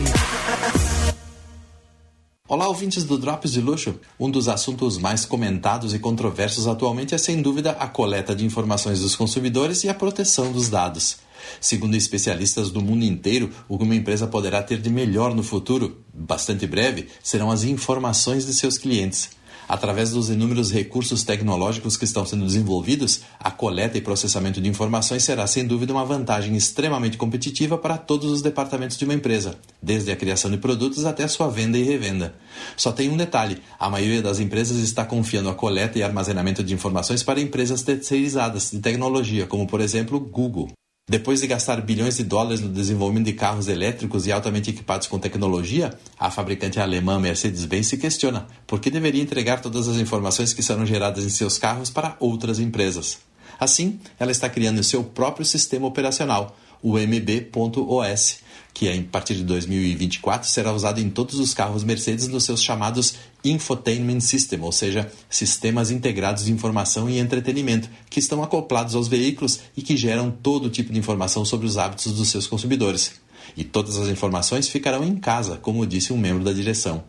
Olá, 2.46 2.68
ouvintes 2.68 3.02
do 3.02 3.18
Drops 3.18 3.50
de 3.50 3.60
Luxo. 3.60 3.98
Um 4.18 4.30
dos 4.30 4.46
assuntos 4.46 4.96
mais 4.96 5.24
comentados 5.24 5.92
e 5.92 5.98
controversos 5.98 6.68
atualmente 6.68 7.12
é, 7.12 7.18
sem 7.18 7.42
dúvida, 7.42 7.72
a 7.72 7.88
coleta 7.88 8.32
de 8.32 8.44
informações 8.44 9.00
dos 9.00 9.16
consumidores 9.16 9.82
e 9.82 9.88
a 9.88 9.94
proteção 9.94 10.52
dos 10.52 10.68
dados. 10.68 11.16
Segundo 11.60 11.96
especialistas 11.96 12.70
do 12.70 12.80
mundo 12.80 13.04
inteiro, 13.04 13.50
o 13.68 13.76
que 13.76 13.82
uma 13.82 13.96
empresa 13.96 14.28
poderá 14.28 14.62
ter 14.62 14.80
de 14.80 14.88
melhor 14.88 15.34
no 15.34 15.42
futuro, 15.42 16.04
bastante 16.14 16.64
breve, 16.64 17.08
serão 17.24 17.50
as 17.50 17.64
informações 17.64 18.46
de 18.46 18.54
seus 18.54 18.78
clientes. 18.78 19.30
Através 19.70 20.10
dos 20.10 20.30
inúmeros 20.30 20.72
recursos 20.72 21.22
tecnológicos 21.22 21.96
que 21.96 22.04
estão 22.04 22.26
sendo 22.26 22.44
desenvolvidos, 22.44 23.20
a 23.38 23.52
coleta 23.52 23.96
e 23.96 24.00
processamento 24.00 24.60
de 24.60 24.68
informações 24.68 25.22
será 25.22 25.46
sem 25.46 25.64
dúvida 25.64 25.92
uma 25.92 26.04
vantagem 26.04 26.56
extremamente 26.56 27.16
competitiva 27.16 27.78
para 27.78 27.96
todos 27.96 28.32
os 28.32 28.42
departamentos 28.42 28.98
de 28.98 29.04
uma 29.04 29.14
empresa, 29.14 29.54
desde 29.80 30.10
a 30.10 30.16
criação 30.16 30.50
de 30.50 30.56
produtos 30.56 31.04
até 31.04 31.22
a 31.22 31.28
sua 31.28 31.48
venda 31.48 31.78
e 31.78 31.84
revenda. 31.84 32.34
Só 32.76 32.90
tem 32.90 33.10
um 33.10 33.16
detalhe: 33.16 33.62
a 33.78 33.88
maioria 33.88 34.20
das 34.20 34.40
empresas 34.40 34.76
está 34.78 35.04
confiando 35.04 35.48
a 35.48 35.54
coleta 35.54 35.96
e 35.96 36.02
armazenamento 36.02 36.64
de 36.64 36.74
informações 36.74 37.22
para 37.22 37.40
empresas 37.40 37.84
terceirizadas 37.84 38.72
de 38.72 38.80
tecnologia, 38.80 39.46
como 39.46 39.68
por 39.68 39.80
exemplo 39.80 40.18
Google. 40.18 40.68
Depois 41.10 41.40
de 41.40 41.48
gastar 41.48 41.80
bilhões 41.80 42.18
de 42.18 42.22
dólares 42.22 42.60
no 42.60 42.68
desenvolvimento 42.68 43.26
de 43.26 43.32
carros 43.32 43.66
elétricos 43.66 44.28
e 44.28 44.32
altamente 44.32 44.70
equipados 44.70 45.08
com 45.08 45.18
tecnologia, 45.18 45.92
a 46.16 46.30
fabricante 46.30 46.78
alemã 46.78 47.18
Mercedes-Benz 47.18 47.88
se 47.88 47.98
questiona 47.98 48.46
por 48.64 48.78
que 48.78 48.92
deveria 48.92 49.20
entregar 49.20 49.60
todas 49.60 49.88
as 49.88 49.96
informações 49.96 50.52
que 50.52 50.62
serão 50.62 50.86
geradas 50.86 51.24
em 51.24 51.28
seus 51.28 51.58
carros 51.58 51.90
para 51.90 52.16
outras 52.20 52.60
empresas. 52.60 53.18
Assim, 53.58 53.98
ela 54.20 54.30
está 54.30 54.48
criando 54.48 54.84
seu 54.84 55.02
próprio 55.02 55.44
sistema 55.44 55.84
operacional, 55.84 56.56
o 56.80 56.96
MB.OS, 56.96 58.38
que 58.72 58.88
a 58.88 59.02
partir 59.10 59.34
de 59.34 59.42
2024 59.42 60.48
será 60.48 60.72
usado 60.72 61.00
em 61.00 61.10
todos 61.10 61.40
os 61.40 61.52
carros 61.52 61.82
Mercedes 61.82 62.28
nos 62.28 62.44
seus 62.44 62.62
chamados 62.62 63.16
Infotainment 63.44 64.20
System, 64.20 64.60
ou 64.60 64.72
seja, 64.72 65.10
sistemas 65.28 65.90
integrados 65.90 66.44
de 66.44 66.52
informação 66.52 67.08
e 67.08 67.18
entretenimento, 67.18 67.88
que 68.08 68.20
estão 68.20 68.42
acoplados 68.42 68.94
aos 68.94 69.08
veículos 69.08 69.60
e 69.76 69.82
que 69.82 69.96
geram 69.96 70.30
todo 70.30 70.70
tipo 70.70 70.92
de 70.92 70.98
informação 70.98 71.44
sobre 71.44 71.66
os 71.66 71.78
hábitos 71.78 72.12
dos 72.12 72.28
seus 72.28 72.46
consumidores. 72.46 73.12
E 73.56 73.64
todas 73.64 73.96
as 73.96 74.08
informações 74.08 74.68
ficarão 74.68 75.02
em 75.02 75.16
casa, 75.16 75.56
como 75.56 75.86
disse 75.86 76.12
um 76.12 76.18
membro 76.18 76.44
da 76.44 76.52
direção. 76.52 77.02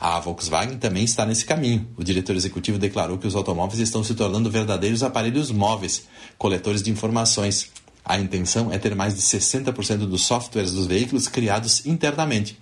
A 0.00 0.18
Volkswagen 0.20 0.78
também 0.78 1.04
está 1.04 1.26
nesse 1.26 1.44
caminho. 1.44 1.86
O 1.96 2.04
diretor 2.04 2.34
executivo 2.34 2.78
declarou 2.78 3.18
que 3.18 3.26
os 3.26 3.34
automóveis 3.34 3.80
estão 3.80 4.02
se 4.02 4.14
tornando 4.14 4.50
verdadeiros 4.50 5.02
aparelhos 5.02 5.50
móveis, 5.50 6.06
coletores 6.38 6.82
de 6.82 6.90
informações, 6.90 7.70
a 8.08 8.20
intenção 8.20 8.72
é 8.72 8.78
ter 8.78 8.94
mais 8.94 9.16
de 9.16 9.20
60% 9.20 10.06
dos 10.06 10.22
softwares 10.22 10.70
dos 10.70 10.86
veículos 10.86 11.26
criados 11.26 11.84
internamente. 11.84 12.56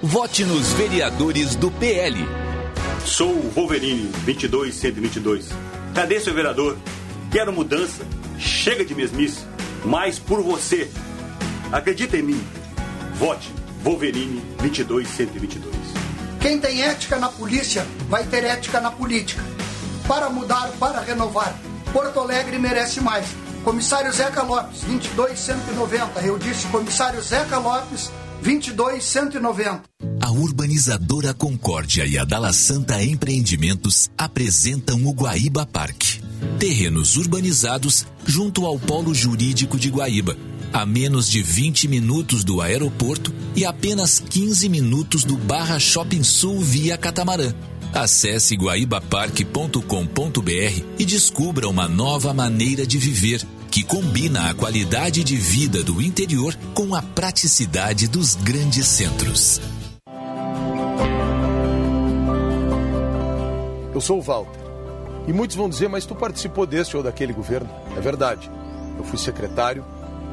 Vote 0.00 0.44
nos 0.44 0.72
vereadores 0.74 1.56
do 1.56 1.72
PL. 1.72 2.24
Sou 3.04 3.30
o 3.32 3.50
Wolverine 3.50 4.08
22122. 4.24 5.48
Cadê 5.92 6.20
seu 6.20 6.32
vereador? 6.32 6.78
Quero 7.32 7.52
mudança. 7.52 8.06
Chega 8.38 8.84
de 8.84 8.94
mesmice, 8.94 9.44
mais 9.84 10.16
por 10.16 10.40
você. 10.40 10.88
Acredita 11.72 12.16
em 12.16 12.22
mim. 12.22 12.46
Vote 13.14 13.52
Wolverine 13.82 14.40
22122. 14.58 15.74
Quem 16.40 16.60
tem 16.60 16.84
ética 16.84 17.16
na 17.18 17.30
polícia 17.30 17.84
vai 18.08 18.22
ter 18.22 18.44
ética 18.44 18.80
na 18.80 18.92
política. 18.92 19.42
Para 20.06 20.30
mudar, 20.30 20.70
para 20.78 21.00
renovar. 21.00 21.58
Porto 21.92 22.20
Alegre 22.20 22.56
merece 22.56 23.00
mais. 23.00 23.26
Comissário 23.64 24.12
Zeca 24.12 24.42
Lopes, 24.42 24.82
22190. 24.84 26.20
Eu 26.20 26.38
disse 26.38 26.68
comissário 26.68 27.20
Zeca 27.20 27.58
Lopes, 27.58 28.12
22190. 28.42 29.82
A 30.20 30.30
urbanizadora 30.30 31.34
Concórdia 31.34 32.06
e 32.06 32.18
a 32.18 32.24
Dala 32.24 32.52
Santa 32.52 33.02
Empreendimentos 33.02 34.10
apresentam 34.16 35.04
o 35.04 35.12
Guaíba 35.12 35.66
Parque. 35.66 36.20
Terrenos 36.58 37.16
urbanizados 37.16 38.06
junto 38.26 38.66
ao 38.66 38.78
Polo 38.78 39.14
Jurídico 39.14 39.78
de 39.78 39.90
Guaíba, 39.90 40.36
a 40.72 40.84
menos 40.84 41.28
de 41.28 41.42
20 41.42 41.88
minutos 41.88 42.44
do 42.44 42.60
aeroporto 42.60 43.32
e 43.56 43.64
apenas 43.64 44.20
15 44.20 44.68
minutos 44.68 45.24
do 45.24 45.36
Barra 45.36 45.78
Shopping 45.78 46.22
Sul 46.22 46.60
via 46.60 46.96
catamarã. 46.96 47.52
Acesse 47.92 48.54
guaibaparque.com.br 48.54 50.84
e 50.98 51.04
descubra 51.04 51.68
uma 51.68 51.88
nova 51.88 52.34
maneira 52.34 52.86
de 52.86 52.98
viver 52.98 53.42
que 53.70 53.82
combina 53.82 54.50
a 54.50 54.54
qualidade 54.54 55.22
de 55.22 55.36
vida 55.36 55.82
do 55.82 56.00
interior 56.00 56.56
com 56.74 56.94
a 56.94 57.02
praticidade 57.02 58.08
dos 58.08 58.34
grandes 58.34 58.86
centros. 58.86 59.60
Eu 63.94 64.00
sou 64.00 64.18
o 64.18 64.22
Walter. 64.22 64.60
E 65.26 65.32
muitos 65.32 65.56
vão 65.56 65.68
dizer, 65.68 65.88
mas 65.88 66.06
tu 66.06 66.14
participou 66.14 66.66
deste 66.66 66.96
ou 66.96 67.02
daquele 67.02 67.32
governo. 67.32 67.68
É 67.96 68.00
verdade. 68.00 68.50
Eu 68.96 69.04
fui 69.04 69.18
secretário, 69.18 69.84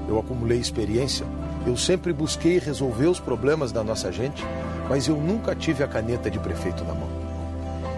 eu 0.07 0.17
acumulei 0.17 0.59
experiência, 0.59 1.25
eu 1.65 1.75
sempre 1.75 2.13
busquei 2.13 2.59
resolver 2.59 3.07
os 3.07 3.19
problemas 3.19 3.71
da 3.71 3.83
nossa 3.83 4.11
gente, 4.11 4.43
mas 4.87 5.07
eu 5.07 5.17
nunca 5.17 5.55
tive 5.55 5.83
a 5.83 5.87
caneta 5.87 6.29
de 6.29 6.39
prefeito 6.39 6.83
na 6.83 6.93
mão. 6.93 7.09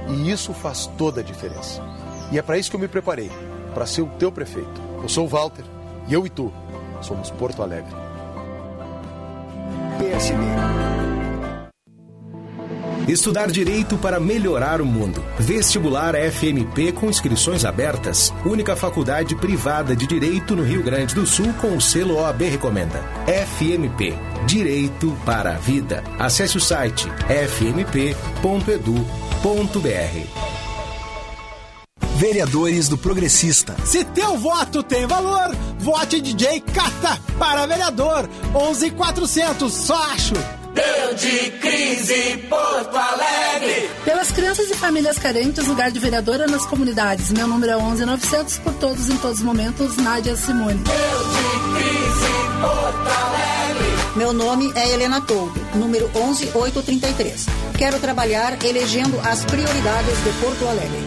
E 0.10 0.32
isso 0.32 0.54
faz 0.54 0.88
toda 0.98 1.22
a 1.22 1.24
diferença. 1.24 1.82
E 2.32 2.40
é 2.40 2.42
para 2.42 2.58
isso 2.58 2.70
que 2.70 2.76
eu 2.76 2.80
me 2.80 2.88
preparei 2.88 3.30
para 3.74 3.86
ser 3.86 4.02
o 4.02 4.08
teu 4.18 4.32
prefeito. 4.32 4.87
Eu 5.02 5.10
sou 5.10 5.26
o 5.26 5.28
Walter 5.28 5.64
e 6.08 6.14
eu 6.14 6.26
e 6.26 6.30
tu 6.30 6.52
somos 7.02 7.30
Porto 7.32 7.62
Alegre. 7.62 7.94
PSD. 10.00 10.44
Estudar 13.08 13.50
direito 13.50 13.98
para 13.98 14.20
melhorar 14.20 14.82
o 14.82 14.86
mundo. 14.86 15.24
Vestibular 15.40 16.14
FMP 16.14 16.92
com 16.92 17.10
inscrições 17.10 17.64
abertas. 17.64 18.34
Única 18.46 18.76
faculdade 18.76 19.34
privada 19.34 19.96
de 19.96 20.06
direito 20.06 20.56
no 20.56 20.64
Rio 20.64 20.84
Grande 20.84 21.16
do 21.16 21.26
Sul 21.26 21.54
com 21.62 21.78
o 21.78 21.82
selo 21.82 22.18
OAB 22.18 22.42
Recomenda. 22.42 23.02
FMP 23.26 24.14
Direito 24.46 25.18
para 25.26 25.56
a 25.56 25.58
Vida. 25.58 26.04
Acesse 26.20 26.58
o 26.58 26.62
site 26.62 27.08
fmp.edu.br. 27.30 28.08
Vereadores 32.18 32.88
do 32.90 32.98
Progressista. 32.98 33.76
Se 33.86 34.04
teu 34.04 34.40
voto 34.40 34.82
tem 34.82 35.06
valor, 35.06 35.56
vote 35.78 36.20
DJ 36.20 36.62
Cata 36.62 37.22
para 37.38 37.68
vereador 37.68 38.28
11400, 38.56 39.72
só 39.72 40.02
acho. 40.14 40.34
Deu 40.74 41.14
de 41.14 41.52
crise 41.60 42.38
Porto 42.50 42.98
Alegre. 42.98 43.88
Pelas 44.04 44.32
crianças 44.32 44.68
e 44.72 44.74
famílias 44.74 45.20
carentes, 45.20 45.68
lugar 45.68 45.92
de 45.92 46.00
vereadora 46.00 46.48
nas 46.48 46.66
comunidades. 46.66 47.32
Meu 47.32 47.48
número 47.48 47.74
é 47.74 47.76
11900 47.76 48.58
por 48.60 48.74
todos 48.74 49.10
em 49.10 49.18
todos 49.18 49.38
os 49.38 49.46
momentos, 49.46 49.96
Nádia 49.98 50.36
Simone. 50.36 50.74
Deu 50.74 50.96
de 50.96 51.80
crise 51.80 52.34
Porto 52.60 53.26
Alegre. 53.26 53.58
Meu 54.16 54.34
nome 54.34 54.72
é 54.74 54.90
Helena 54.92 55.22
Toldo, 55.22 55.62
número 55.76 56.10
11833. 56.16 57.46
Quero 57.78 58.00
trabalhar 58.00 58.58
elegendo 58.66 59.20
as 59.20 59.46
prioridades 59.46 60.24
de 60.24 60.32
Porto 60.42 60.68
Alegre. 60.68 61.07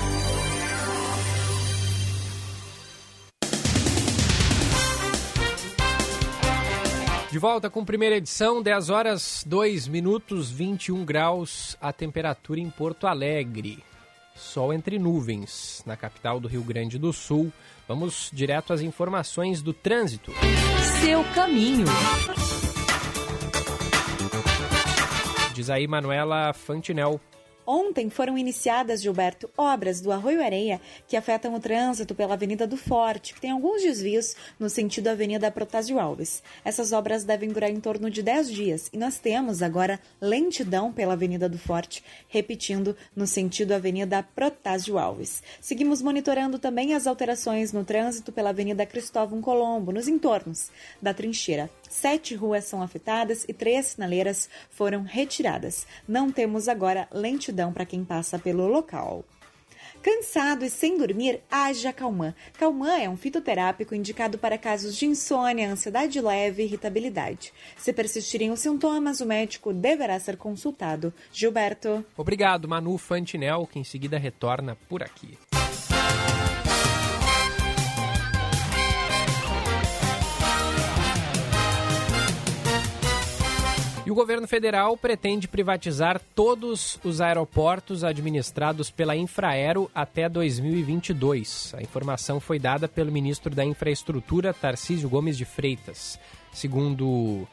Volta 7.41 7.71
com 7.71 7.83
primeira 7.83 8.17
edição, 8.17 8.61
10 8.61 8.91
horas 8.91 9.43
2 9.47 9.87
minutos 9.87 10.51
21 10.51 11.03
graus 11.03 11.75
a 11.81 11.91
temperatura 11.91 12.59
em 12.59 12.69
Porto 12.69 13.07
Alegre. 13.07 13.83
Sol 14.35 14.71
entre 14.71 14.99
nuvens 14.99 15.81
na 15.83 15.97
capital 15.97 16.39
do 16.39 16.47
Rio 16.47 16.61
Grande 16.61 16.99
do 16.99 17.11
Sul. 17.11 17.51
Vamos 17.87 18.29
direto 18.31 18.71
às 18.71 18.81
informações 18.81 19.63
do 19.63 19.73
trânsito. 19.73 20.31
Seu 21.01 21.23
caminho. 21.33 21.87
Diz 25.55 25.71
aí 25.71 25.87
Manuela 25.87 26.53
Fantinel. 26.53 27.19
Ontem 27.65 28.09
foram 28.09 28.37
iniciadas, 28.37 29.01
Gilberto, 29.01 29.49
obras 29.57 30.01
do 30.01 30.11
Arroio 30.11 30.43
Areia 30.43 30.81
que 31.07 31.15
afetam 31.15 31.53
o 31.53 31.59
trânsito 31.59 32.15
pela 32.15 32.33
Avenida 32.33 32.65
do 32.65 32.77
Forte, 32.77 33.33
que 33.33 33.41
tem 33.41 33.51
alguns 33.51 33.81
desvios 33.81 34.35
no 34.59 34.69
sentido 34.69 35.07
Avenida 35.07 35.51
Protásio 35.51 35.99
Alves. 35.99 36.41
Essas 36.65 36.91
obras 36.91 37.23
devem 37.23 37.49
durar 37.49 37.69
em 37.69 37.79
torno 37.79 38.09
de 38.09 38.23
10 38.23 38.51
dias 38.51 38.89
e 38.91 38.97
nós 38.97 39.19
temos 39.19 39.61
agora 39.61 39.99
lentidão 40.19 40.91
pela 40.91 41.13
Avenida 41.13 41.47
do 41.47 41.57
Forte, 41.57 42.03
repetindo 42.27 42.95
no 43.15 43.27
sentido 43.27 43.73
Avenida 43.73 44.23
Protásio 44.23 44.97
Alves. 44.97 45.43
Seguimos 45.59 46.01
monitorando 46.01 46.57
também 46.57 46.93
as 46.93 47.07
alterações 47.07 47.71
no 47.71 47.83
trânsito 47.83 48.31
pela 48.31 48.49
Avenida 48.49 48.85
Cristóvão 48.85 49.41
Colombo, 49.41 49.91
nos 49.91 50.07
entornos 50.07 50.69
da 51.01 51.13
trincheira. 51.13 51.69
Sete 51.91 52.35
ruas 52.35 52.63
são 52.63 52.81
afetadas 52.81 53.43
e 53.49 53.53
três 53.53 53.87
sinaleiras 53.87 54.49
foram 54.69 55.03
retiradas. 55.03 55.85
Não 56.07 56.31
temos 56.31 56.69
agora 56.69 57.05
lentidão 57.11 57.73
para 57.73 57.85
quem 57.85 58.05
passa 58.05 58.39
pelo 58.39 58.65
local. 58.65 59.25
Cansado 60.01 60.63
e 60.63 60.69
sem 60.69 60.97
dormir, 60.97 61.41
haja 61.51 61.91
Calmã. 61.91 62.33
Calmã 62.57 62.97
é 62.97 63.09
um 63.09 63.17
fitoterápico 63.17 63.93
indicado 63.93 64.37
para 64.37 64.57
casos 64.57 64.95
de 64.95 65.05
insônia, 65.05 65.69
ansiedade 65.69 66.21
leve 66.21 66.63
e 66.63 66.65
irritabilidade. 66.65 67.51
Se 67.75 67.91
persistirem 67.91 68.51
os 68.51 68.61
sintomas, 68.61 69.19
o 69.19 69.25
médico 69.25 69.73
deverá 69.73 70.17
ser 70.17 70.37
consultado. 70.37 71.13
Gilberto. 71.33 72.05
Obrigado, 72.15 72.69
Manu 72.69 72.97
Fantinel, 72.97 73.67
que 73.69 73.79
em 73.79 73.83
seguida 73.83 74.17
retorna 74.17 74.77
por 74.87 75.03
aqui. 75.03 75.37
E 84.11 84.13
o 84.13 84.15
governo 84.15 84.45
federal 84.45 84.97
pretende 84.97 85.47
privatizar 85.47 86.19
todos 86.35 86.99
os 87.01 87.21
aeroportos 87.21 88.03
administrados 88.03 88.91
pela 88.91 89.15
Infraero 89.15 89.89
até 89.95 90.27
2022. 90.27 91.73
A 91.77 91.81
informação 91.81 92.37
foi 92.37 92.59
dada 92.59 92.89
pelo 92.89 93.09
ministro 93.09 93.55
da 93.55 93.63
Infraestrutura, 93.63 94.53
Tarcísio 94.53 95.07
Gomes 95.07 95.37
de 95.37 95.45
Freitas. 95.45 96.19
Segundo 96.51 97.47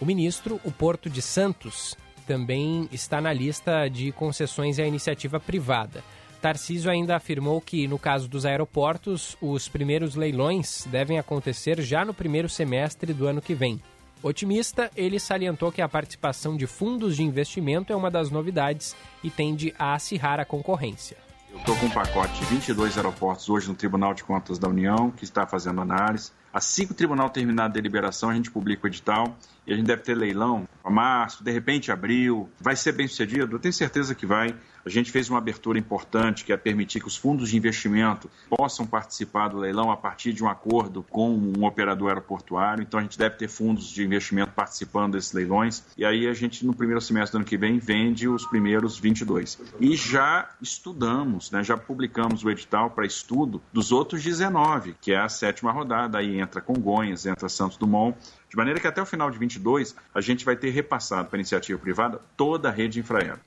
o 0.00 0.04
ministro, 0.04 0.60
o 0.64 0.72
Porto 0.72 1.08
de 1.08 1.22
Santos 1.22 1.96
também 2.26 2.88
está 2.90 3.20
na 3.20 3.32
lista 3.32 3.86
de 3.86 4.10
concessões 4.10 4.80
à 4.80 4.84
iniciativa 4.84 5.38
privada. 5.38 6.02
Tarcísio 6.40 6.90
ainda 6.90 7.14
afirmou 7.14 7.60
que, 7.60 7.86
no 7.86 7.96
caso 7.96 8.26
dos 8.26 8.44
aeroportos, 8.44 9.36
os 9.40 9.68
primeiros 9.68 10.16
leilões 10.16 10.84
devem 10.90 11.20
acontecer 11.20 11.80
já 11.80 12.04
no 12.04 12.12
primeiro 12.12 12.48
semestre 12.48 13.14
do 13.14 13.28
ano 13.28 13.40
que 13.40 13.54
vem. 13.54 13.80
Otimista, 14.22 14.88
ele 14.96 15.18
salientou 15.18 15.72
que 15.72 15.82
a 15.82 15.88
participação 15.88 16.56
de 16.56 16.64
fundos 16.64 17.16
de 17.16 17.24
investimento 17.24 17.92
é 17.92 17.96
uma 17.96 18.08
das 18.08 18.30
novidades 18.30 18.94
e 19.22 19.28
tende 19.28 19.74
a 19.76 19.94
acirrar 19.94 20.38
a 20.38 20.44
concorrência. 20.44 21.16
Eu 21.50 21.58
estou 21.58 21.76
com 21.76 21.86
um 21.86 21.90
pacote 21.90 22.32
de 22.38 22.44
22 22.46 22.96
aeroportos 22.96 23.50
hoje 23.50 23.68
no 23.68 23.74
Tribunal 23.74 24.14
de 24.14 24.22
Contas 24.22 24.60
da 24.60 24.68
União, 24.68 25.10
que 25.10 25.24
está 25.24 25.44
fazendo 25.44 25.80
análise. 25.80 26.30
Assim 26.52 26.86
que 26.86 26.92
o 26.92 26.94
tribunal 26.94 27.30
terminar 27.30 27.64
a 27.64 27.68
deliberação, 27.68 28.30
a 28.30 28.34
gente 28.34 28.50
publica 28.50 28.84
o 28.84 28.88
edital 28.88 29.36
e 29.66 29.72
a 29.72 29.76
gente 29.76 29.86
deve 29.86 30.02
ter 30.02 30.14
leilão 30.14 30.68
para 30.82 30.90
março, 30.90 31.42
de 31.42 31.50
repente 31.50 31.90
abril. 31.90 32.48
Vai 32.60 32.76
ser 32.76 32.92
bem 32.92 33.08
sucedido? 33.08 33.56
Eu 33.56 33.58
tenho 33.58 33.74
certeza 33.74 34.14
que 34.14 34.24
vai. 34.24 34.54
A 34.84 34.88
gente 34.88 35.12
fez 35.12 35.30
uma 35.30 35.38
abertura 35.38 35.78
importante 35.78 36.44
que 36.44 36.52
é 36.52 36.56
permitir 36.56 37.00
que 37.00 37.06
os 37.06 37.16
fundos 37.16 37.50
de 37.50 37.56
investimento 37.56 38.28
possam 38.50 38.84
participar 38.84 39.48
do 39.48 39.58
leilão 39.58 39.90
a 39.90 39.96
partir 39.96 40.32
de 40.32 40.42
um 40.42 40.48
acordo 40.48 41.04
com 41.04 41.30
um 41.30 41.64
operador 41.64 42.08
aeroportuário. 42.08 42.82
Então 42.82 42.98
a 42.98 43.02
gente 43.02 43.16
deve 43.16 43.36
ter 43.36 43.48
fundos 43.48 43.88
de 43.88 44.04
investimento 44.04 44.52
participando 44.52 45.12
desses 45.12 45.32
leilões. 45.32 45.84
E 45.96 46.04
aí 46.04 46.26
a 46.26 46.34
gente, 46.34 46.66
no 46.66 46.74
primeiro 46.74 47.00
semestre 47.00 47.32
do 47.32 47.36
ano 47.36 47.44
que 47.44 47.56
vem, 47.56 47.78
vende 47.78 48.26
os 48.28 48.44
primeiros 48.44 48.98
22. 48.98 49.60
E 49.78 49.94
já 49.94 50.50
estudamos, 50.60 51.50
né, 51.50 51.62
já 51.62 51.76
publicamos 51.76 52.44
o 52.44 52.50
edital 52.50 52.90
para 52.90 53.06
estudo 53.06 53.62
dos 53.72 53.92
outros 53.92 54.22
19, 54.22 54.96
que 55.00 55.12
é 55.12 55.18
a 55.18 55.28
sétima 55.28 55.70
rodada. 55.70 56.18
Aí 56.18 56.40
entra 56.40 56.60
Congonhas, 56.60 57.24
entra 57.24 57.48
Santos 57.48 57.76
Dumont. 57.76 58.16
De 58.50 58.56
maneira 58.56 58.80
que 58.80 58.86
até 58.86 59.00
o 59.00 59.06
final 59.06 59.30
de 59.30 59.38
22 59.38 59.94
a 60.12 60.20
gente 60.20 60.44
vai 60.44 60.56
ter 60.56 60.70
repassado 60.70 61.28
para 61.28 61.36
a 61.36 61.40
iniciativa 61.40 61.78
privada 61.78 62.20
toda 62.36 62.68
a 62.68 62.72
rede 62.72 62.98
infraero. 62.98 63.40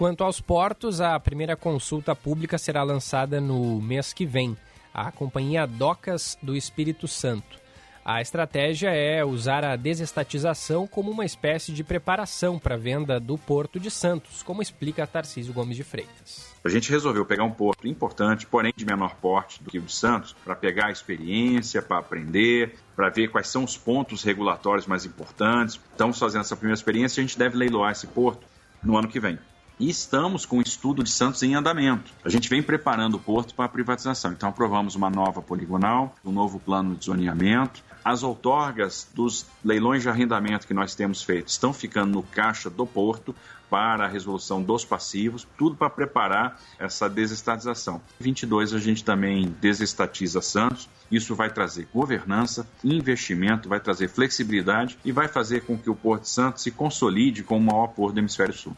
Quanto 0.00 0.24
aos 0.24 0.40
portos, 0.40 0.98
a 1.02 1.20
primeira 1.20 1.54
consulta 1.54 2.16
pública 2.16 2.56
será 2.56 2.82
lançada 2.82 3.38
no 3.38 3.82
mês 3.82 4.14
que 4.14 4.24
vem. 4.24 4.56
A 4.94 5.12
companhia 5.12 5.66
Docas 5.66 6.38
do 6.42 6.56
Espírito 6.56 7.06
Santo. 7.06 7.58
A 8.02 8.22
estratégia 8.22 8.88
é 8.88 9.22
usar 9.22 9.62
a 9.62 9.76
desestatização 9.76 10.86
como 10.86 11.10
uma 11.10 11.26
espécie 11.26 11.70
de 11.70 11.84
preparação 11.84 12.58
para 12.58 12.76
a 12.76 12.78
venda 12.78 13.20
do 13.20 13.36
Porto 13.36 13.78
de 13.78 13.90
Santos, 13.90 14.42
como 14.42 14.62
explica 14.62 15.06
Tarcísio 15.06 15.52
Gomes 15.52 15.76
de 15.76 15.84
Freitas. 15.84 16.50
A 16.64 16.70
gente 16.70 16.90
resolveu 16.90 17.26
pegar 17.26 17.44
um 17.44 17.52
porto 17.52 17.86
importante, 17.86 18.46
porém 18.46 18.72
de 18.74 18.86
menor 18.86 19.16
porte 19.16 19.62
do 19.62 19.68
que 19.68 19.78
o 19.78 19.82
de 19.82 19.92
Santos, 19.92 20.34
para 20.42 20.56
pegar 20.56 20.86
a 20.86 20.92
experiência, 20.92 21.82
para 21.82 21.98
aprender, 21.98 22.74
para 22.96 23.10
ver 23.10 23.28
quais 23.28 23.48
são 23.48 23.64
os 23.64 23.76
pontos 23.76 24.22
regulatórios 24.22 24.86
mais 24.86 25.04
importantes. 25.04 25.78
Estamos 25.92 26.18
fazendo 26.18 26.40
essa 26.40 26.56
primeira 26.56 26.78
experiência 26.78 27.20
e 27.20 27.22
a 27.22 27.26
gente 27.26 27.38
deve 27.38 27.58
leiloar 27.58 27.92
esse 27.92 28.06
porto 28.06 28.46
no 28.82 28.96
ano 28.96 29.06
que 29.06 29.20
vem 29.20 29.38
e 29.80 29.88
estamos 29.88 30.44
com 30.44 30.58
o 30.58 30.62
estudo 30.62 31.02
de 31.02 31.10
Santos 31.10 31.42
em 31.42 31.54
andamento. 31.54 32.12
A 32.22 32.28
gente 32.28 32.50
vem 32.50 32.62
preparando 32.62 33.14
o 33.14 33.18
porto 33.18 33.54
para 33.54 33.64
a 33.64 33.68
privatização. 33.68 34.32
Então, 34.32 34.50
aprovamos 34.50 34.94
uma 34.94 35.08
nova 35.08 35.40
poligonal, 35.40 36.14
um 36.22 36.30
novo 36.30 36.60
plano 36.60 36.94
de 36.94 37.06
zoneamento. 37.06 37.82
As 38.04 38.22
outorgas 38.22 39.08
dos 39.14 39.46
leilões 39.64 40.02
de 40.02 40.08
arrendamento 40.10 40.66
que 40.66 40.74
nós 40.74 40.94
temos 40.94 41.22
feito 41.22 41.48
estão 41.48 41.72
ficando 41.72 42.12
no 42.12 42.22
caixa 42.22 42.68
do 42.68 42.86
porto 42.86 43.34
para 43.70 44.04
a 44.04 44.08
resolução 44.08 44.62
dos 44.62 44.84
passivos, 44.84 45.46
tudo 45.56 45.76
para 45.76 45.88
preparar 45.88 46.60
essa 46.78 47.08
desestatização. 47.08 48.02
Em 48.20 48.24
22 48.24 48.74
a 48.74 48.78
gente 48.78 49.04
também 49.04 49.54
desestatiza 49.60 50.42
Santos. 50.42 50.88
Isso 51.10 51.34
vai 51.34 51.50
trazer 51.50 51.88
governança, 51.92 52.66
investimento, 52.84 53.68
vai 53.68 53.80
trazer 53.80 54.08
flexibilidade 54.08 54.98
e 55.04 55.12
vai 55.12 55.28
fazer 55.28 55.62
com 55.62 55.78
que 55.78 55.88
o 55.88 55.94
Porto 55.94 56.22
de 56.22 56.30
Santos 56.30 56.62
se 56.62 56.70
consolide 56.70 57.42
como 57.42 57.60
o 57.60 57.72
maior 57.72 57.88
porto 57.88 58.14
do 58.14 58.20
Hemisfério 58.20 58.52
Sul. 58.52 58.76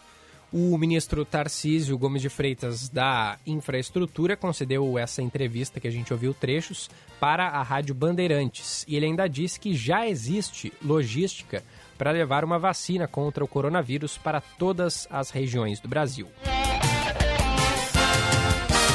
O 0.53 0.77
ministro 0.77 1.25
Tarcísio 1.25 1.97
Gomes 1.97 2.21
de 2.21 2.29
Freitas 2.29 2.91
da 2.91 3.39
Infraestrutura 3.47 4.37
concedeu 4.37 4.99
essa 4.99 5.23
entrevista 5.23 5.81
que 5.81 5.89
a 5.89 5.91
gente 5.91 6.13
ouviu 6.13 6.35
trechos 6.35 6.91
para 7.19 7.49
a 7.49 7.63
Rádio 7.63 7.95
Bandeirantes. 7.95 8.85
E 8.87 8.95
ele 8.95 9.07
ainda 9.07 9.27
disse 9.27 9.59
que 9.59 9.75
já 9.75 10.07
existe 10.07 10.71
logística 10.85 11.65
para 11.97 12.11
levar 12.11 12.45
uma 12.45 12.59
vacina 12.59 13.09
contra 13.09 13.43
o 13.43 13.49
coronavírus 13.49 14.19
para 14.19 14.43
todas 14.43 15.09
as 15.11 15.31
regiões 15.31 15.81
do 15.81 15.89
Brasil. 15.89 16.29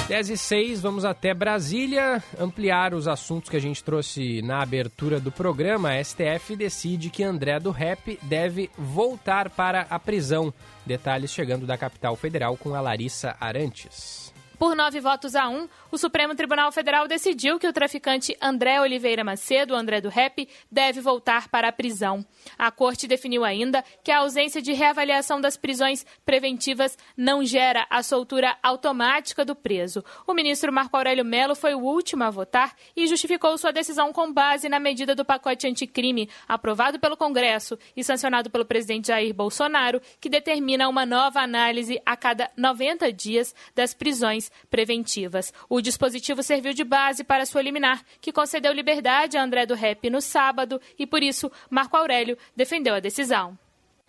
10 0.07 0.29
e 0.29 0.37
6, 0.37 0.79
vamos 0.79 1.03
até 1.03 1.33
Brasília 1.33 2.23
ampliar 2.39 2.93
os 2.93 3.09
assuntos 3.09 3.49
que 3.49 3.57
a 3.57 3.61
gente 3.61 3.83
trouxe 3.83 4.41
na 4.41 4.61
abertura 4.61 5.19
do 5.19 5.31
programa. 5.31 5.89
A 5.89 6.03
STF 6.03 6.55
decide 6.55 7.09
que 7.09 7.23
André 7.23 7.59
do 7.59 7.71
Rep 7.71 8.17
deve 8.21 8.69
voltar 8.77 9.49
para 9.49 9.81
a 9.89 9.99
prisão. 9.99 10.53
Detalhes 10.88 11.31
chegando 11.31 11.67
da 11.67 11.77
capital 11.77 12.15
federal 12.15 12.57
com 12.57 12.73
a 12.73 12.81
Larissa 12.81 13.35
Arantes. 13.39 14.26
Por 14.57 14.75
nove 14.75 14.99
votos 14.99 15.35
a 15.35 15.47
um, 15.47 15.69
o 15.91 15.99
Supremo 15.99 16.33
Tribunal 16.33 16.71
Federal 16.71 17.07
decidiu 17.07 17.59
que 17.59 17.67
o 17.67 17.73
traficante 17.73 18.35
André 18.41 18.81
Oliveira 18.81 19.23
Macedo, 19.23 19.75
André 19.75 20.01
do 20.01 20.09
Rep, 20.09 20.49
deve 20.71 20.99
voltar 20.99 21.47
para 21.47 21.67
a 21.67 21.71
prisão. 21.71 22.25
A 22.57 22.71
corte 22.71 23.07
definiu 23.07 23.45
ainda 23.45 23.83
que 24.03 24.11
a 24.11 24.17
ausência 24.17 24.59
de 24.59 24.73
reavaliação 24.73 25.39
das 25.39 25.55
prisões 25.55 26.07
preventivas 26.25 26.97
não 27.15 27.45
gera 27.45 27.85
a 27.87 28.01
soltura 28.01 28.57
automática 28.63 29.45
do 29.45 29.55
preso. 29.55 30.03
O 30.25 30.33
ministro 30.33 30.73
Marco 30.73 30.97
Aurélio 30.97 31.23
Melo 31.23 31.53
foi 31.53 31.75
o 31.75 31.79
último 31.79 32.23
a 32.23 32.31
votar 32.31 32.75
e 32.95 33.05
justificou 33.05 33.59
sua 33.59 33.71
decisão 33.71 34.11
com 34.11 34.33
base 34.33 34.67
na 34.67 34.79
medida 34.79 35.13
do 35.13 35.23
pacote 35.23 35.67
anticrime 35.67 36.31
aprovado 36.47 36.99
pelo 36.99 37.15
Congresso 37.15 37.77
e 37.95 38.03
sancionado 38.03 38.49
pelo 38.49 38.65
presidente 38.65 39.09
Jair 39.09 39.35
Bolsonaro, 39.35 40.01
que 40.19 40.29
determina 40.29 40.89
uma 40.89 41.05
nova 41.05 41.41
análise 41.41 42.01
a 42.03 42.17
cada 42.17 42.49
90 42.57 43.13
dias 43.13 43.53
das 43.75 43.93
prisões 43.93 44.46
preventivas. 44.69 45.53
O 45.69 45.81
dispositivo 45.81 46.43
serviu 46.43 46.73
de 46.73 46.83
base 46.83 47.23
para 47.23 47.45
sua 47.45 47.61
liminar, 47.61 48.01
que 48.21 48.31
concedeu 48.31 48.73
liberdade 48.73 49.37
a 49.37 49.43
André 49.43 49.65
do 49.65 49.75
Rep 49.75 50.09
no 50.09 50.21
sábado 50.21 50.79
e, 50.97 51.05
por 51.05 51.23
isso, 51.23 51.51
Marco 51.69 51.97
Aurélio 51.97 52.37
defendeu 52.55 52.95
a 52.95 52.99
decisão. 52.99 53.57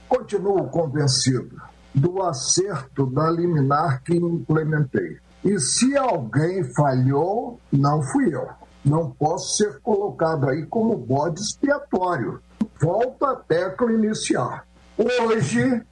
Continuo 0.09 0.68
convencido 0.68 1.61
do 1.95 2.22
acerto 2.22 3.07
da 3.07 3.30
liminar 3.30 4.03
que 4.03 4.16
implementei. 4.16 5.18
E 5.45 5.59
se 5.59 5.97
alguém 5.97 6.64
falhou, 6.74 7.61
não 7.72 8.03
fui 8.03 8.34
eu. 8.34 8.49
Não 8.84 9.11
posso 9.11 9.57
ser 9.57 9.80
colocado 9.80 10.49
aí 10.49 10.64
como 10.66 10.97
bode 10.97 11.41
expiatório. 11.41 12.41
Volta 12.80 13.32
à 13.32 13.36
tecla 13.36 13.93
inicial. 13.93 14.61
Hoje, 14.97 15.82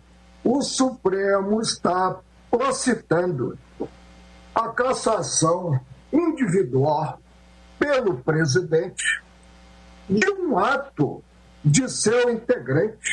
o 0.43 0.63
Supremo 0.63 1.61
está 1.61 2.17
procitando 2.51 3.59
a 4.57 4.69
cassação 4.69 5.79
individual 6.11 7.21
pelo 7.79 8.17
presidente 8.17 9.21
de 10.09 10.31
um 10.31 10.59
ato 10.59 11.23
de 11.63 11.87
seu 11.91 12.31
integrante, 12.31 13.13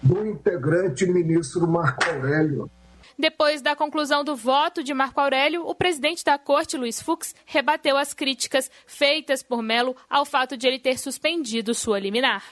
do 0.00 0.24
integrante 0.24 1.04
ministro 1.04 1.66
Marco 1.66 2.04
Aurélio. 2.08 2.70
Depois 3.18 3.60
da 3.60 3.74
conclusão 3.74 4.22
do 4.22 4.36
voto 4.36 4.84
de 4.84 4.94
Marco 4.94 5.20
Aurélio, 5.20 5.66
o 5.66 5.74
presidente 5.74 6.24
da 6.24 6.38
corte, 6.38 6.76
Luiz 6.76 7.02
Fux, 7.02 7.34
rebateu 7.44 7.98
as 7.98 8.14
críticas 8.14 8.70
feitas 8.86 9.42
por 9.42 9.60
Melo 9.62 9.96
ao 10.08 10.24
fato 10.24 10.56
de 10.56 10.68
ele 10.68 10.78
ter 10.78 10.96
suspendido 10.96 11.74
sua 11.74 11.98
liminar. 11.98 12.44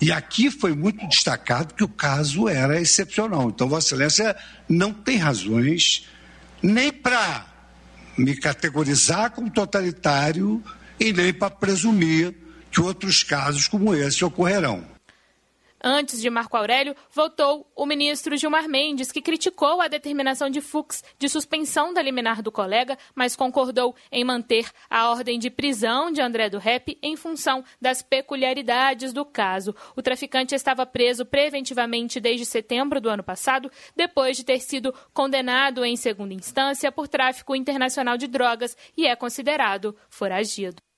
E 0.00 0.12
aqui 0.12 0.48
foi 0.48 0.74
muito 0.76 1.04
destacado 1.08 1.74
que 1.74 1.82
o 1.82 1.88
caso 1.88 2.48
era 2.48 2.80
excepcional. 2.80 3.48
Então, 3.48 3.68
Vossa 3.68 3.88
Excelência 3.88 4.36
não 4.68 4.92
tem 4.92 5.16
razões 5.16 6.08
nem 6.62 6.92
para 6.92 7.46
me 8.16 8.36
categorizar 8.36 9.30
como 9.30 9.50
totalitário 9.50 10.62
e 10.98 11.12
nem 11.12 11.32
para 11.32 11.50
presumir 11.50 12.34
que 12.70 12.80
outros 12.80 13.22
casos 13.22 13.66
como 13.66 13.94
esse 13.94 14.24
ocorrerão. 14.24 14.84
Antes 15.82 16.20
de 16.20 16.28
Marco 16.28 16.58
Aurélio, 16.58 16.94
votou 17.10 17.66
o 17.74 17.86
ministro 17.86 18.36
Gilmar 18.36 18.68
Mendes, 18.68 19.10
que 19.10 19.22
criticou 19.22 19.80
a 19.80 19.88
determinação 19.88 20.50
de 20.50 20.60
Fux 20.60 21.02
de 21.18 21.26
suspensão 21.26 21.94
da 21.94 22.02
liminar 22.02 22.42
do 22.42 22.52
colega, 22.52 22.98
mas 23.14 23.34
concordou 23.34 23.96
em 24.12 24.22
manter 24.22 24.70
a 24.90 25.08
ordem 25.10 25.38
de 25.38 25.48
prisão 25.48 26.12
de 26.12 26.20
André 26.20 26.50
do 26.50 26.58
Rep 26.58 26.98
em 27.02 27.16
função 27.16 27.64
das 27.80 28.02
peculiaridades 28.02 29.14
do 29.14 29.24
caso. 29.24 29.74
O 29.96 30.02
traficante 30.02 30.54
estava 30.54 30.84
preso 30.84 31.24
preventivamente 31.24 32.20
desde 32.20 32.44
setembro 32.44 33.00
do 33.00 33.08
ano 33.08 33.22
passado, 33.22 33.70
depois 33.96 34.36
de 34.36 34.44
ter 34.44 34.60
sido 34.60 34.94
condenado 35.14 35.82
em 35.82 35.96
segunda 35.96 36.34
instância 36.34 36.92
por 36.92 37.08
tráfico 37.08 37.56
internacional 37.56 38.18
de 38.18 38.26
drogas 38.26 38.76
e 38.94 39.06
é 39.06 39.16
considerado 39.16 39.96
foragido. 40.10 40.89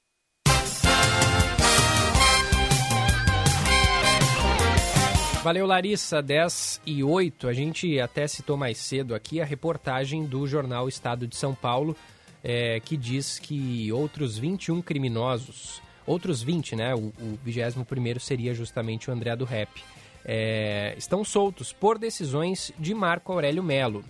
Valeu, 5.42 5.66
Larissa. 5.66 6.22
10 6.22 6.82
e 6.86 7.02
8. 7.02 7.48
A 7.48 7.52
gente 7.52 7.98
até 7.98 8.28
citou 8.28 8.56
mais 8.56 8.78
cedo 8.78 9.12
aqui 9.12 9.40
a 9.40 9.44
reportagem 9.44 10.24
do 10.24 10.46
jornal 10.46 10.88
Estado 10.88 11.26
de 11.26 11.34
São 11.34 11.52
Paulo, 11.52 11.96
é, 12.44 12.78
que 12.78 12.96
diz 12.96 13.40
que 13.40 13.90
outros 13.90 14.38
21 14.38 14.80
criminosos, 14.80 15.82
outros 16.06 16.44
20, 16.44 16.76
né? 16.76 16.94
O, 16.94 17.12
o 17.20 17.38
21 17.44 18.20
seria 18.20 18.54
justamente 18.54 19.10
o 19.10 19.12
André 19.12 19.34
do 19.34 19.44
Rap, 19.44 19.82
é, 20.24 20.94
estão 20.96 21.24
soltos 21.24 21.72
por 21.72 21.98
decisões 21.98 22.72
de 22.78 22.94
Marco 22.94 23.32
Aurélio 23.32 23.64
Melo. 23.64 24.04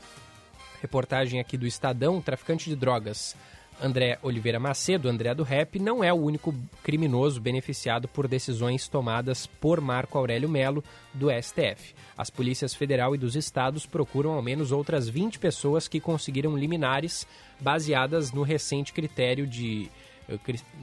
Reportagem 0.82 1.40
aqui 1.40 1.56
do 1.56 1.66
Estadão, 1.66 2.20
traficante 2.20 2.68
de 2.68 2.76
drogas 2.76 3.34
André 3.80 4.18
Oliveira 4.22 4.60
Macedo, 4.60 5.08
André 5.08 5.34
do 5.34 5.42
Rep, 5.42 5.78
não 5.78 6.02
é 6.02 6.12
o 6.12 6.16
único 6.16 6.54
criminoso 6.82 7.40
beneficiado 7.40 8.06
por 8.06 8.28
decisões 8.28 8.88
tomadas 8.88 9.46
por 9.46 9.80
Marco 9.80 10.18
Aurélio 10.18 10.48
Melo, 10.48 10.84
do 11.12 11.28
STF. 11.30 11.94
As 12.16 12.30
polícias 12.30 12.74
federal 12.74 13.14
e 13.14 13.18
dos 13.18 13.34
estados 13.34 13.86
procuram 13.86 14.32
ao 14.32 14.42
menos 14.42 14.72
outras 14.72 15.08
20 15.08 15.38
pessoas 15.38 15.88
que 15.88 16.00
conseguiram 16.00 16.56
liminares 16.56 17.26
baseadas 17.60 18.32
no 18.32 18.42
recente 18.42 18.92
critério 18.92 19.46
de 19.46 19.90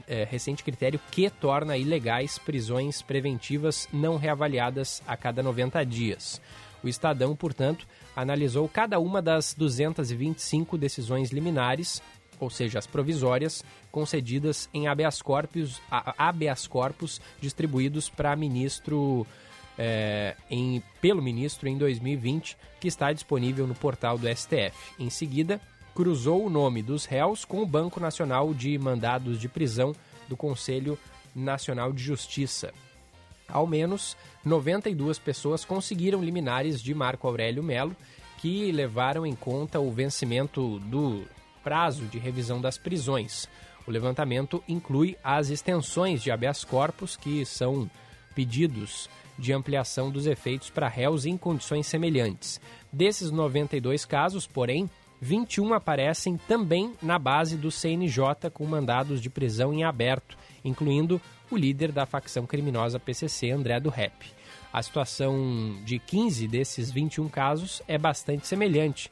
é, 0.06 0.24
recente 0.24 0.62
critério 0.62 1.00
que 1.10 1.30
torna 1.30 1.76
ilegais 1.76 2.38
prisões 2.38 3.02
preventivas 3.02 3.88
não 3.92 4.16
reavaliadas 4.16 5.02
a 5.06 5.16
cada 5.16 5.42
90 5.42 5.84
dias. 5.84 6.40
O 6.82 6.88
Estadão, 6.88 7.36
portanto, 7.36 7.86
analisou 8.14 8.68
cada 8.68 8.98
uma 8.98 9.20
das 9.20 9.54
225 9.54 10.78
decisões 10.78 11.30
liminares, 11.30 12.02
ou 12.40 12.48
seja, 12.50 12.78
as 12.78 12.86
provisórias, 12.86 13.62
concedidas 13.92 14.68
em 14.72 14.88
habeas 14.88 15.20
corpus, 15.20 15.80
habeas 15.90 16.66
corpus 16.66 17.20
distribuídos 17.40 18.08
para 18.08 18.34
ministro 18.34 19.26
é, 19.78 20.36
em, 20.50 20.82
pelo 21.00 21.22
ministro 21.22 21.68
em 21.68 21.78
2020, 21.78 22.56
que 22.80 22.88
está 22.88 23.12
disponível 23.12 23.66
no 23.66 23.74
portal 23.74 24.18
do 24.18 24.26
STF. 24.28 24.94
Em 24.98 25.10
seguida, 25.10 25.60
cruzou 25.94 26.44
o 26.44 26.50
nome 26.50 26.82
dos 26.82 27.04
réus 27.04 27.44
com 27.44 27.62
o 27.62 27.66
Banco 27.66 28.00
Nacional 28.00 28.52
de 28.54 28.78
Mandados 28.78 29.38
de 29.38 29.48
Prisão 29.48 29.94
do 30.28 30.36
Conselho 30.36 30.98
Nacional 31.34 31.92
de 31.92 32.02
Justiça. 32.02 32.72
Ao 33.48 33.66
menos 33.66 34.16
92 34.44 35.18
pessoas 35.18 35.64
conseguiram 35.64 36.22
liminares 36.22 36.80
de 36.80 36.94
Marco 36.94 37.26
Aurélio 37.26 37.62
Melo, 37.62 37.96
que 38.38 38.70
levaram 38.72 39.26
em 39.26 39.34
conta 39.34 39.80
o 39.80 39.90
vencimento 39.90 40.78
do 40.80 41.24
prazo 41.62 42.04
de 42.06 42.18
revisão 42.18 42.60
das 42.60 42.78
prisões. 42.78 43.48
O 43.86 43.90
levantamento 43.90 44.62
inclui 44.68 45.16
as 45.22 45.48
extensões 45.48 46.22
de 46.22 46.30
habeas 46.30 46.64
corpus, 46.64 47.16
que 47.16 47.44
são 47.44 47.90
pedidos 48.34 49.08
de 49.38 49.52
ampliação 49.52 50.10
dos 50.10 50.26
efeitos 50.26 50.70
para 50.70 50.88
réus 50.88 51.24
em 51.24 51.36
condições 51.36 51.86
semelhantes. 51.86 52.60
Desses 52.92 53.30
92 53.30 54.04
casos, 54.04 54.46
porém, 54.46 54.88
21 55.20 55.74
aparecem 55.74 56.36
também 56.36 56.94
na 57.02 57.18
base 57.18 57.56
do 57.56 57.70
CNJ 57.70 58.50
com 58.52 58.66
mandados 58.66 59.20
de 59.20 59.28
prisão 59.28 59.72
em 59.72 59.84
aberto, 59.84 60.36
incluindo 60.64 61.20
o 61.50 61.56
líder 61.56 61.90
da 61.90 62.06
facção 62.06 62.46
criminosa 62.46 62.98
PCC, 62.98 63.50
André 63.50 63.80
do 63.80 63.90
Rep. 63.90 64.14
A 64.72 64.82
situação 64.82 65.78
de 65.84 65.98
15 65.98 66.46
desses 66.46 66.90
21 66.90 67.28
casos 67.28 67.82
é 67.88 67.98
bastante 67.98 68.46
semelhante 68.46 69.10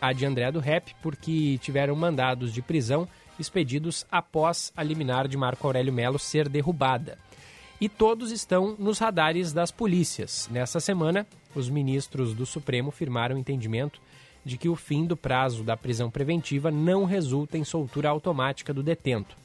à 0.00 0.12
de 0.12 0.24
André 0.24 0.50
do 0.50 0.60
Rep, 0.60 0.94
porque 1.02 1.58
tiveram 1.58 1.94
mandados 1.94 2.52
de 2.52 2.62
prisão 2.62 3.08
expedidos 3.38 4.06
após 4.10 4.72
a 4.76 4.82
liminar 4.82 5.26
de 5.26 5.36
Marco 5.36 5.66
Aurélio 5.66 5.92
Melo 5.92 6.18
ser 6.18 6.48
derrubada. 6.48 7.18
E 7.80 7.88
todos 7.88 8.30
estão 8.30 8.76
nos 8.78 8.98
radares 8.98 9.52
das 9.52 9.70
polícias. 9.70 10.48
Nessa 10.50 10.80
semana, 10.80 11.26
os 11.54 11.68
ministros 11.68 12.34
do 12.34 12.44
Supremo 12.44 12.90
firmaram 12.90 13.38
entendimento 13.38 14.00
de 14.44 14.58
que 14.58 14.68
o 14.68 14.76
fim 14.76 15.06
do 15.06 15.16
prazo 15.16 15.62
da 15.62 15.76
prisão 15.76 16.10
preventiva 16.10 16.70
não 16.70 17.04
resulta 17.04 17.56
em 17.56 17.64
soltura 17.64 18.08
automática 18.08 18.72
do 18.72 18.82
detento. 18.82 19.36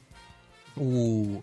O 0.75 1.41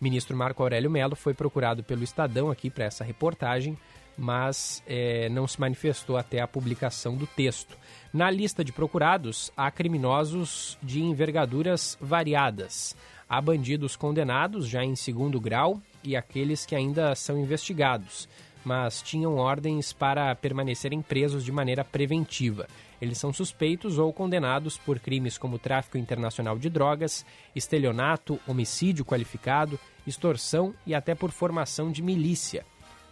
ministro 0.00 0.36
Marco 0.36 0.62
Aurélio 0.62 0.90
Melo 0.90 1.16
foi 1.16 1.34
procurado 1.34 1.82
pelo 1.82 2.04
Estadão 2.04 2.50
aqui 2.50 2.70
para 2.70 2.84
essa 2.84 3.04
reportagem, 3.04 3.76
mas 4.18 4.82
é, 4.86 5.28
não 5.28 5.46
se 5.46 5.60
manifestou 5.60 6.16
até 6.16 6.40
a 6.40 6.48
publicação 6.48 7.16
do 7.16 7.26
texto. 7.26 7.78
Na 8.12 8.30
lista 8.30 8.64
de 8.64 8.72
procurados, 8.72 9.52
há 9.56 9.70
criminosos 9.70 10.76
de 10.82 11.00
envergaduras 11.00 11.96
variadas. 12.00 12.96
Há 13.28 13.40
bandidos 13.40 13.94
condenados 13.94 14.66
já 14.66 14.82
em 14.82 14.96
segundo 14.96 15.40
grau 15.40 15.80
e 16.02 16.16
aqueles 16.16 16.66
que 16.66 16.74
ainda 16.74 17.14
são 17.14 17.38
investigados, 17.38 18.28
mas 18.64 19.02
tinham 19.02 19.36
ordens 19.36 19.92
para 19.92 20.34
permanecerem 20.34 21.02
presos 21.02 21.44
de 21.44 21.52
maneira 21.52 21.84
preventiva. 21.84 22.66
Eles 23.00 23.18
são 23.18 23.32
suspeitos 23.32 23.98
ou 23.98 24.12
condenados 24.12 24.76
por 24.76 24.98
crimes 24.98 25.38
como 25.38 25.58
tráfico 25.58 25.98
internacional 25.98 26.58
de 26.58 26.68
drogas, 26.68 27.24
estelionato, 27.54 28.40
homicídio 28.46 29.04
qualificado, 29.04 29.78
extorsão 30.06 30.74
e 30.86 30.94
até 30.94 31.14
por 31.14 31.30
formação 31.30 31.92
de 31.92 32.02
milícia. 32.02 32.64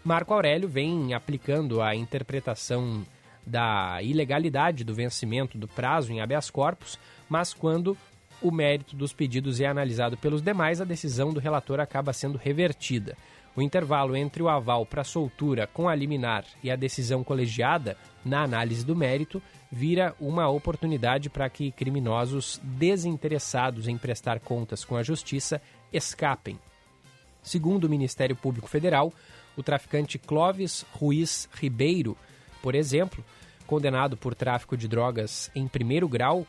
Marco 0.06 0.32
Aurélio 0.32 0.68
vem 0.68 1.14
aplicando 1.14 1.82
a 1.82 1.92
interpretação 1.92 3.04
da 3.44 4.00
ilegalidade 4.00 4.84
do 4.84 4.94
vencimento 4.94 5.58
do 5.58 5.66
prazo 5.66 6.12
em 6.12 6.20
habeas 6.20 6.48
corpus, 6.48 6.96
mas 7.28 7.52
quando 7.52 7.98
o 8.40 8.52
mérito 8.52 8.94
dos 8.94 9.12
pedidos 9.12 9.60
é 9.60 9.66
analisado 9.66 10.16
pelos 10.16 10.40
demais, 10.40 10.80
a 10.80 10.84
decisão 10.84 11.32
do 11.32 11.40
relator 11.40 11.80
acaba 11.80 12.12
sendo 12.12 12.38
revertida. 12.38 13.16
O 13.56 13.60
intervalo 13.60 14.16
entre 14.16 14.40
o 14.44 14.48
aval 14.48 14.86
para 14.86 15.02
soltura 15.02 15.66
com 15.66 15.88
a 15.88 15.94
liminar 15.96 16.44
e 16.62 16.70
a 16.70 16.76
decisão 16.76 17.24
colegiada, 17.24 17.96
na 18.24 18.44
análise 18.44 18.86
do 18.86 18.94
mérito, 18.94 19.42
vira 19.72 20.14
uma 20.20 20.48
oportunidade 20.48 21.28
para 21.28 21.50
que 21.50 21.72
criminosos 21.72 22.60
desinteressados 22.62 23.88
em 23.88 23.98
prestar 23.98 24.38
contas 24.38 24.84
com 24.84 24.94
a 24.94 25.02
justiça 25.02 25.60
escapem. 25.92 26.60
Segundo 27.42 27.84
o 27.84 27.88
Ministério 27.88 28.34
Público 28.34 28.68
Federal, 28.68 29.12
o 29.56 29.62
traficante 29.62 30.18
Clóvis 30.18 30.84
Ruiz 30.92 31.48
Ribeiro, 31.54 32.16
por 32.62 32.74
exemplo, 32.74 33.24
condenado 33.66 34.16
por 34.16 34.34
tráfico 34.34 34.76
de 34.76 34.86
drogas 34.86 35.50
em 35.54 35.66
primeiro 35.66 36.08
grau, 36.08 36.46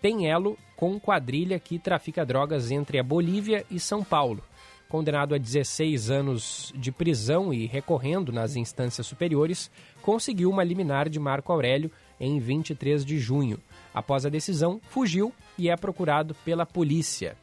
tem 0.00 0.30
elo 0.30 0.58
com 0.76 0.98
quadrilha 0.98 1.58
que 1.58 1.78
trafica 1.78 2.24
drogas 2.24 2.70
entre 2.70 2.98
a 2.98 3.02
Bolívia 3.02 3.64
e 3.70 3.78
São 3.78 4.02
Paulo 4.02 4.42
condenado 4.90 5.36
a 5.36 5.38
16 5.38 6.10
anos 6.10 6.72
de 6.74 6.90
prisão 6.90 7.54
e 7.54 7.64
recorrendo 7.64 8.32
nas 8.32 8.56
instâncias 8.56 9.06
superiores, 9.06 9.70
conseguiu 10.02 10.50
uma 10.50 10.64
liminar 10.64 11.08
de 11.08 11.20
Marco 11.20 11.52
Aurélio 11.52 11.92
em 12.18 12.40
23 12.40 13.04
de 13.04 13.16
junho. 13.16 13.58
Após 13.94 14.26
a 14.26 14.28
decisão, 14.28 14.80
fugiu 14.90 15.32
e 15.56 15.70
é 15.70 15.76
procurado 15.76 16.34
pela 16.44 16.66
polícia. 16.66 17.36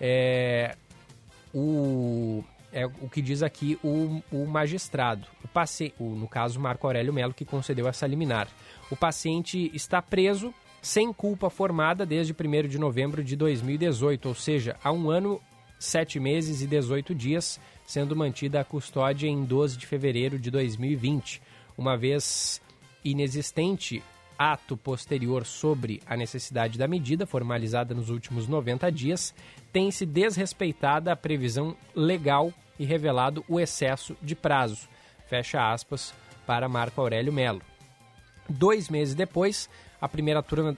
É, 0.00 0.74
o, 1.54 2.42
é 2.72 2.86
o 2.86 3.08
que 3.08 3.22
diz 3.22 3.42
aqui 3.42 3.78
o, 3.82 4.22
o 4.30 4.46
magistrado, 4.46 5.26
o 5.44 5.48
paci, 5.48 5.94
o, 5.98 6.10
no 6.10 6.28
caso 6.28 6.60
Marco 6.60 6.86
Aurélio 6.86 7.12
Melo, 7.12 7.34
que 7.34 7.44
concedeu 7.44 7.88
essa 7.88 8.06
liminar. 8.06 8.48
O 8.90 8.96
paciente 8.96 9.70
está 9.74 10.02
preso 10.02 10.52
sem 10.82 11.12
culpa 11.12 11.50
formada 11.50 12.06
desde 12.06 12.32
1 12.32 12.68
de 12.68 12.78
novembro 12.78 13.24
de 13.24 13.34
2018, 13.34 14.28
ou 14.28 14.34
seja, 14.34 14.76
há 14.84 14.92
um 14.92 15.10
ano 15.10 15.40
sete 15.78 16.20
meses 16.20 16.62
e 16.62 16.66
18 16.66 17.14
dias, 17.14 17.60
sendo 17.84 18.14
mantida 18.16 18.60
a 18.60 18.64
custódia 18.64 19.28
em 19.28 19.44
12 19.44 19.76
de 19.76 19.86
fevereiro 19.86 20.38
de 20.38 20.50
2020, 20.50 21.42
uma 21.76 21.96
vez 21.96 22.60
inexistente 23.04 24.02
ato 24.38 24.76
posterior 24.76 25.44
sobre 25.44 26.02
a 26.06 26.16
necessidade 26.16 26.78
da 26.78 26.86
medida, 26.86 27.26
formalizada 27.26 27.94
nos 27.94 28.10
últimos 28.10 28.46
90 28.46 28.90
dias, 28.92 29.34
tem-se 29.72 30.04
desrespeitada 30.06 31.12
a 31.12 31.16
previsão 31.16 31.76
legal 31.94 32.52
e 32.78 32.84
revelado 32.84 33.44
o 33.48 33.58
excesso 33.58 34.16
de 34.22 34.34
prazo. 34.34 34.88
Fecha 35.28 35.72
aspas 35.72 36.14
para 36.46 36.68
Marco 36.68 37.00
Aurélio 37.00 37.32
Melo. 37.32 37.62
Dois 38.48 38.88
meses 38.88 39.14
depois, 39.14 39.68
a 40.00 40.08
primeira 40.08 40.42
turma, 40.42 40.76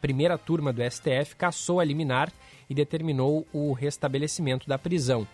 primeira 0.00 0.38
turma 0.38 0.72
do 0.72 0.82
STF 0.82 1.34
cassou 1.36 1.80
a 1.80 1.84
liminar 1.84 2.32
e 2.70 2.74
determinou 2.74 3.46
o 3.52 3.72
restabelecimento 3.72 4.68
da 4.68 4.78
prisão. 4.78 5.26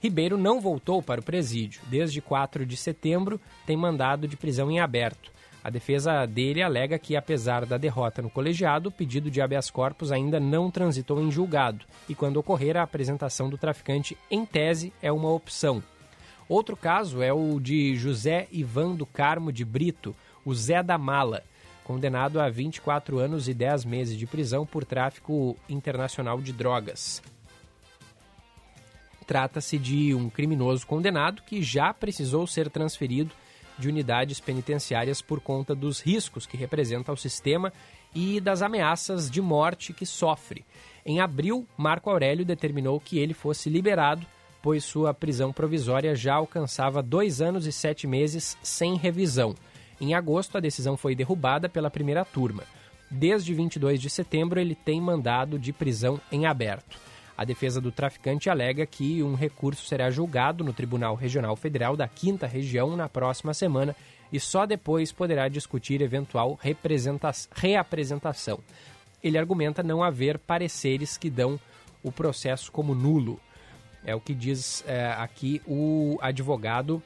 Ribeiro 0.00 0.38
não 0.38 0.60
voltou 0.60 1.02
para 1.02 1.20
o 1.20 1.24
presídio. 1.24 1.80
Desde 1.88 2.20
4 2.20 2.64
de 2.64 2.76
setembro, 2.76 3.40
tem 3.66 3.76
mandado 3.76 4.28
de 4.28 4.36
prisão 4.36 4.70
em 4.70 4.78
aberto. 4.78 5.32
A 5.68 5.70
defesa 5.70 6.24
dele 6.24 6.62
alega 6.62 6.98
que, 6.98 7.14
apesar 7.14 7.66
da 7.66 7.76
derrota 7.76 8.22
no 8.22 8.30
colegiado, 8.30 8.88
o 8.88 8.90
pedido 8.90 9.30
de 9.30 9.42
habeas 9.42 9.70
corpus 9.70 10.10
ainda 10.10 10.40
não 10.40 10.70
transitou 10.70 11.20
em 11.20 11.30
julgado 11.30 11.84
e, 12.08 12.14
quando 12.14 12.38
ocorrer 12.38 12.74
a 12.74 12.82
apresentação 12.82 13.50
do 13.50 13.58
traficante 13.58 14.16
em 14.30 14.46
tese, 14.46 14.94
é 15.02 15.12
uma 15.12 15.30
opção. 15.30 15.82
Outro 16.48 16.74
caso 16.74 17.20
é 17.20 17.34
o 17.34 17.60
de 17.60 17.94
José 17.96 18.48
Ivan 18.50 18.94
do 18.94 19.04
Carmo 19.04 19.52
de 19.52 19.62
Brito, 19.62 20.16
o 20.42 20.54
Zé 20.54 20.82
da 20.82 20.96
Mala 20.96 21.42
condenado 21.84 22.40
a 22.40 22.48
24 22.48 23.18
anos 23.18 23.46
e 23.46 23.52
10 23.52 23.84
meses 23.84 24.16
de 24.16 24.26
prisão 24.26 24.64
por 24.64 24.86
tráfico 24.86 25.54
internacional 25.68 26.40
de 26.40 26.50
drogas. 26.50 27.22
Trata-se 29.26 29.76
de 29.76 30.14
um 30.14 30.30
criminoso 30.30 30.86
condenado 30.86 31.42
que 31.42 31.62
já 31.62 31.92
precisou 31.92 32.46
ser 32.46 32.70
transferido 32.70 33.30
de 33.78 33.88
unidades 33.88 34.40
penitenciárias 34.40 35.22
por 35.22 35.40
conta 35.40 35.74
dos 35.74 36.00
riscos 36.00 36.46
que 36.46 36.56
representa 36.56 37.12
ao 37.12 37.16
sistema 37.16 37.72
e 38.14 38.40
das 38.40 38.62
ameaças 38.62 39.30
de 39.30 39.40
morte 39.40 39.92
que 39.92 40.04
sofre. 40.04 40.64
Em 41.04 41.20
abril, 41.20 41.66
Marco 41.76 42.10
Aurélio 42.10 42.44
determinou 42.44 43.00
que 43.00 43.18
ele 43.18 43.32
fosse 43.32 43.70
liberado, 43.70 44.26
pois 44.62 44.84
sua 44.84 45.14
prisão 45.14 45.52
provisória 45.52 46.14
já 46.14 46.34
alcançava 46.34 47.02
dois 47.02 47.40
anos 47.40 47.66
e 47.66 47.72
sete 47.72 48.06
meses 48.06 48.58
sem 48.62 48.96
revisão. 48.96 49.54
Em 50.00 50.14
agosto, 50.14 50.56
a 50.56 50.60
decisão 50.60 50.96
foi 50.96 51.14
derrubada 51.14 51.68
pela 51.68 51.90
primeira 51.90 52.24
turma. 52.24 52.64
Desde 53.10 53.54
22 53.54 54.00
de 54.00 54.10
setembro, 54.10 54.60
ele 54.60 54.74
tem 54.74 55.00
mandado 55.00 55.58
de 55.58 55.72
prisão 55.72 56.20
em 56.30 56.46
aberto. 56.46 56.98
A 57.38 57.44
defesa 57.44 57.80
do 57.80 57.92
traficante 57.92 58.50
alega 58.50 58.84
que 58.84 59.22
um 59.22 59.36
recurso 59.36 59.86
será 59.86 60.10
julgado 60.10 60.64
no 60.64 60.72
Tribunal 60.72 61.14
Regional 61.14 61.54
Federal 61.54 61.96
da 61.96 62.08
Quinta 62.08 62.48
Região 62.48 62.96
na 62.96 63.08
próxima 63.08 63.54
semana 63.54 63.94
e 64.32 64.40
só 64.40 64.66
depois 64.66 65.12
poderá 65.12 65.46
discutir 65.46 66.02
eventual 66.02 66.58
reapresentação. 66.60 68.58
Ele 69.22 69.38
argumenta 69.38 69.84
não 69.84 70.02
haver 70.02 70.36
pareceres 70.36 71.16
que 71.16 71.30
dão 71.30 71.60
o 72.02 72.10
processo 72.10 72.72
como 72.72 72.92
nulo. 72.92 73.40
É 74.04 74.16
o 74.16 74.20
que 74.20 74.34
diz 74.34 74.82
é, 74.84 75.06
aqui 75.12 75.62
o 75.64 76.18
advogado 76.20 77.00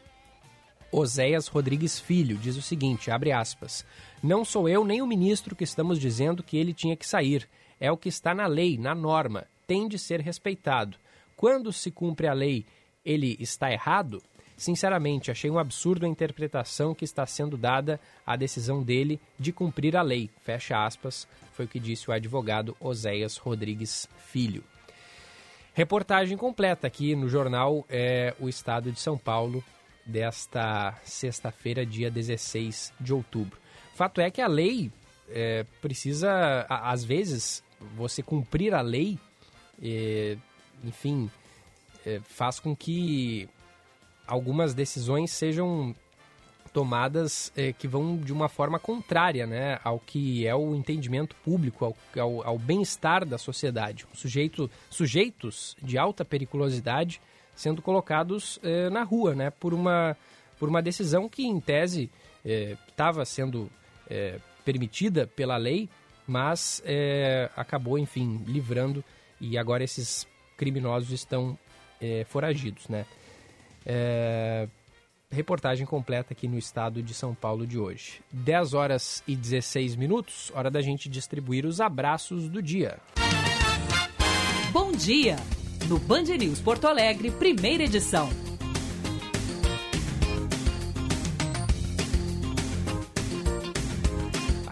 Oséias 0.90 1.46
Rodrigues 1.46 2.00
Filho. 2.00 2.38
Diz 2.38 2.56
o 2.56 2.62
seguinte: 2.62 3.10
abre 3.10 3.32
aspas. 3.32 3.84
Não 4.22 4.46
sou 4.46 4.66
eu 4.66 4.82
nem 4.82 5.02
o 5.02 5.06
ministro 5.06 5.54
que 5.54 5.64
estamos 5.64 6.00
dizendo 6.00 6.42
que 6.42 6.56
ele 6.56 6.72
tinha 6.72 6.96
que 6.96 7.06
sair. 7.06 7.46
É 7.78 7.92
o 7.92 7.98
que 7.98 8.08
está 8.08 8.34
na 8.34 8.46
lei, 8.46 8.78
na 8.78 8.94
norma. 8.94 9.51
Tem 9.66 9.88
de 9.88 9.98
ser 9.98 10.20
respeitado. 10.20 10.96
Quando 11.36 11.72
se 11.72 11.90
cumpre 11.90 12.26
a 12.26 12.32
lei, 12.32 12.64
ele 13.04 13.36
está 13.40 13.70
errado? 13.72 14.22
Sinceramente, 14.56 15.30
achei 15.30 15.50
um 15.50 15.58
absurdo 15.58 16.06
a 16.06 16.08
interpretação 16.08 16.94
que 16.94 17.04
está 17.04 17.26
sendo 17.26 17.56
dada 17.56 17.98
à 18.24 18.36
decisão 18.36 18.82
dele 18.82 19.18
de 19.38 19.52
cumprir 19.52 19.96
a 19.96 20.02
lei. 20.02 20.30
Fecha 20.44 20.84
aspas, 20.84 21.26
foi 21.52 21.64
o 21.64 21.68
que 21.68 21.80
disse 21.80 22.08
o 22.08 22.12
advogado 22.12 22.76
Oséias 22.78 23.36
Rodrigues 23.36 24.08
Filho. 24.18 24.62
Reportagem 25.74 26.36
completa 26.36 26.86
aqui 26.86 27.16
no 27.16 27.28
jornal 27.28 27.84
é, 27.88 28.34
O 28.38 28.48
Estado 28.48 28.92
de 28.92 29.00
São 29.00 29.16
Paulo, 29.16 29.64
desta 30.04 30.98
sexta-feira, 31.02 31.86
dia 31.86 32.10
16 32.10 32.92
de 33.00 33.12
outubro. 33.12 33.58
Fato 33.94 34.20
é 34.20 34.30
que 34.30 34.40
a 34.40 34.46
lei 34.46 34.92
é, 35.28 35.64
precisa, 35.80 36.66
às 36.68 37.02
vezes, 37.02 37.64
você 37.96 38.22
cumprir 38.22 38.74
a 38.74 38.80
lei, 38.80 39.18
é, 39.82 40.36
enfim, 40.84 41.30
é, 42.06 42.20
faz 42.20 42.60
com 42.60 42.74
que 42.74 43.48
algumas 44.26 44.74
decisões 44.74 45.32
sejam 45.32 45.94
tomadas 46.72 47.52
é, 47.54 47.72
que 47.72 47.86
vão 47.86 48.16
de 48.16 48.32
uma 48.32 48.48
forma 48.48 48.78
contrária 48.78 49.46
né, 49.46 49.78
ao 49.84 49.98
que 49.98 50.46
é 50.46 50.54
o 50.54 50.74
entendimento 50.74 51.36
público, 51.44 51.84
ao, 51.84 51.96
ao, 52.18 52.46
ao 52.46 52.58
bem-estar 52.58 53.26
da 53.26 53.36
sociedade. 53.36 54.06
Sujeito, 54.14 54.70
sujeitos 54.88 55.76
de 55.82 55.98
alta 55.98 56.24
periculosidade 56.24 57.20
sendo 57.54 57.82
colocados 57.82 58.58
na 58.90 59.02
rua 59.02 59.34
né, 59.34 59.50
por, 59.50 59.74
uma, 59.74 60.16
por 60.58 60.70
uma 60.70 60.80
decisão 60.80 61.28
que, 61.28 61.44
em 61.44 61.60
tese, 61.60 62.10
estava 62.88 63.26
sendo 63.26 63.70
permitida 64.64 65.26
pela 65.26 65.58
lei, 65.58 65.86
mas 66.26 66.82
acabou, 67.54 67.98
enfim, 67.98 68.42
livrando 68.46 69.04
e 69.42 69.58
agora 69.58 69.84
esses 69.84 70.26
criminosos 70.56 71.10
estão 71.10 71.58
foragidos, 72.26 72.88
né? 72.88 73.06
É, 73.86 74.68
reportagem 75.30 75.86
completa 75.86 76.32
aqui 76.32 76.46
no 76.46 76.58
estado 76.58 77.02
de 77.02 77.14
São 77.14 77.34
Paulo 77.34 77.66
de 77.66 77.78
hoje. 77.78 78.20
10 78.32 78.74
horas 78.74 79.22
e 79.26 79.34
16 79.34 79.96
minutos, 79.96 80.52
hora 80.54 80.70
da 80.70 80.80
gente 80.80 81.08
distribuir 81.08 81.66
os 81.66 81.80
abraços 81.80 82.48
do 82.48 82.62
dia. 82.62 82.98
Bom 84.72 84.92
dia! 84.92 85.36
No 85.88 85.98
Band 85.98 86.24
News 86.38 86.60
Porto 86.60 86.86
Alegre, 86.86 87.30
primeira 87.30 87.84
edição. 87.84 88.51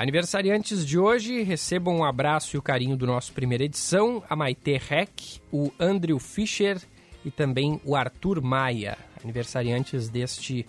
Aniversariantes 0.00 0.86
de 0.86 0.98
hoje 0.98 1.42
recebam 1.42 1.98
um 1.98 2.04
abraço 2.04 2.56
e 2.56 2.58
o 2.58 2.62
carinho 2.62 2.96
do 2.96 3.06
nosso 3.06 3.34
primeira 3.34 3.64
edição, 3.64 4.24
a 4.30 4.34
Maite 4.34 4.78
Reck, 4.78 5.42
o 5.52 5.70
Andrew 5.78 6.18
Fischer 6.18 6.80
e 7.22 7.30
também 7.30 7.78
o 7.84 7.94
Arthur 7.94 8.40
Maia, 8.40 8.96
aniversariantes 9.22 10.08
deste 10.08 10.64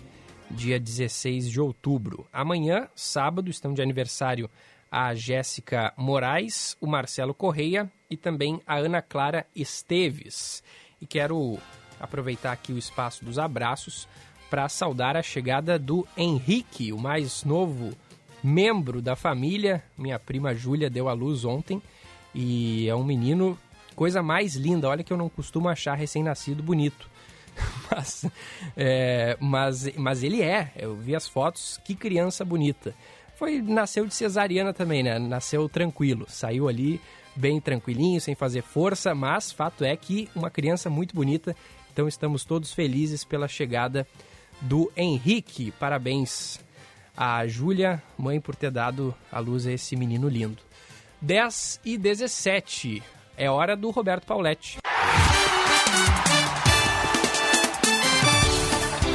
dia 0.50 0.78
16 0.78 1.50
de 1.50 1.58
outubro. 1.62 2.28
Amanhã, 2.30 2.90
sábado, 2.94 3.48
estão 3.48 3.72
de 3.72 3.80
aniversário 3.80 4.50
a 4.90 5.14
Jéssica 5.14 5.94
Moraes, 5.96 6.76
o 6.78 6.86
Marcelo 6.86 7.32
Correia 7.32 7.90
e 8.10 8.18
também 8.18 8.60
a 8.66 8.76
Ana 8.76 9.00
Clara 9.00 9.46
Esteves. 9.56 10.62
E 11.00 11.06
quero 11.06 11.58
aproveitar 11.98 12.52
aqui 12.52 12.70
o 12.70 12.76
espaço 12.76 13.24
dos 13.24 13.38
abraços 13.38 14.06
para 14.50 14.68
saudar 14.68 15.16
a 15.16 15.22
chegada 15.22 15.78
do 15.78 16.06
Henrique, 16.18 16.92
o 16.92 16.98
mais 16.98 17.44
novo 17.44 17.96
membro 18.42 19.00
da 19.00 19.14
família. 19.16 19.82
Minha 19.96 20.18
prima 20.18 20.54
Júlia 20.54 20.90
deu 20.90 21.08
à 21.08 21.12
luz 21.12 21.44
ontem 21.44 21.80
e 22.34 22.88
é 22.88 22.94
um 22.94 23.04
menino 23.04 23.58
Coisa 23.94 24.22
mais 24.22 24.54
linda, 24.54 24.88
olha 24.88 25.04
que 25.04 25.12
eu 25.12 25.16
não 25.16 25.28
costumo 25.28 25.68
achar 25.68 25.94
recém-nascido 25.94 26.62
bonito. 26.62 27.10
Mas, 27.90 28.24
é, 28.74 29.36
mas, 29.38 29.94
mas 29.98 30.22
ele 30.22 30.40
é, 30.40 30.72
eu 30.76 30.96
vi 30.96 31.14
as 31.14 31.28
fotos, 31.28 31.78
que 31.84 31.94
criança 31.94 32.42
bonita. 32.42 32.94
Foi, 33.36 33.60
nasceu 33.60 34.06
de 34.06 34.14
cesariana 34.14 34.72
também, 34.72 35.02
né? 35.02 35.18
Nasceu 35.18 35.68
tranquilo, 35.68 36.24
saiu 36.26 36.66
ali 36.66 36.98
bem 37.36 37.60
tranquilinho, 37.60 38.18
sem 38.18 38.34
fazer 38.34 38.62
força, 38.62 39.14
mas 39.14 39.52
fato 39.52 39.84
é 39.84 39.94
que 39.94 40.30
uma 40.34 40.48
criança 40.48 40.88
muito 40.88 41.14
bonita. 41.14 41.54
Então 41.92 42.08
estamos 42.08 42.46
todos 42.46 42.72
felizes 42.72 43.22
pela 43.24 43.46
chegada 43.46 44.06
do 44.62 44.90
Henrique. 44.96 45.70
Parabéns 45.72 46.58
a 47.16 47.46
Júlia, 47.46 48.02
mãe, 48.18 48.40
por 48.40 48.56
ter 48.56 48.70
dado 48.70 49.14
à 49.30 49.38
luz 49.38 49.66
a 49.66 49.72
esse 49.72 49.96
menino 49.96 50.28
lindo. 50.28 50.62
10 51.20 51.80
e 51.84 51.96
17. 51.96 53.02
É 53.36 53.50
hora 53.50 53.76
do 53.76 53.90
Roberto 53.90 54.26
Pauletti. 54.26 54.78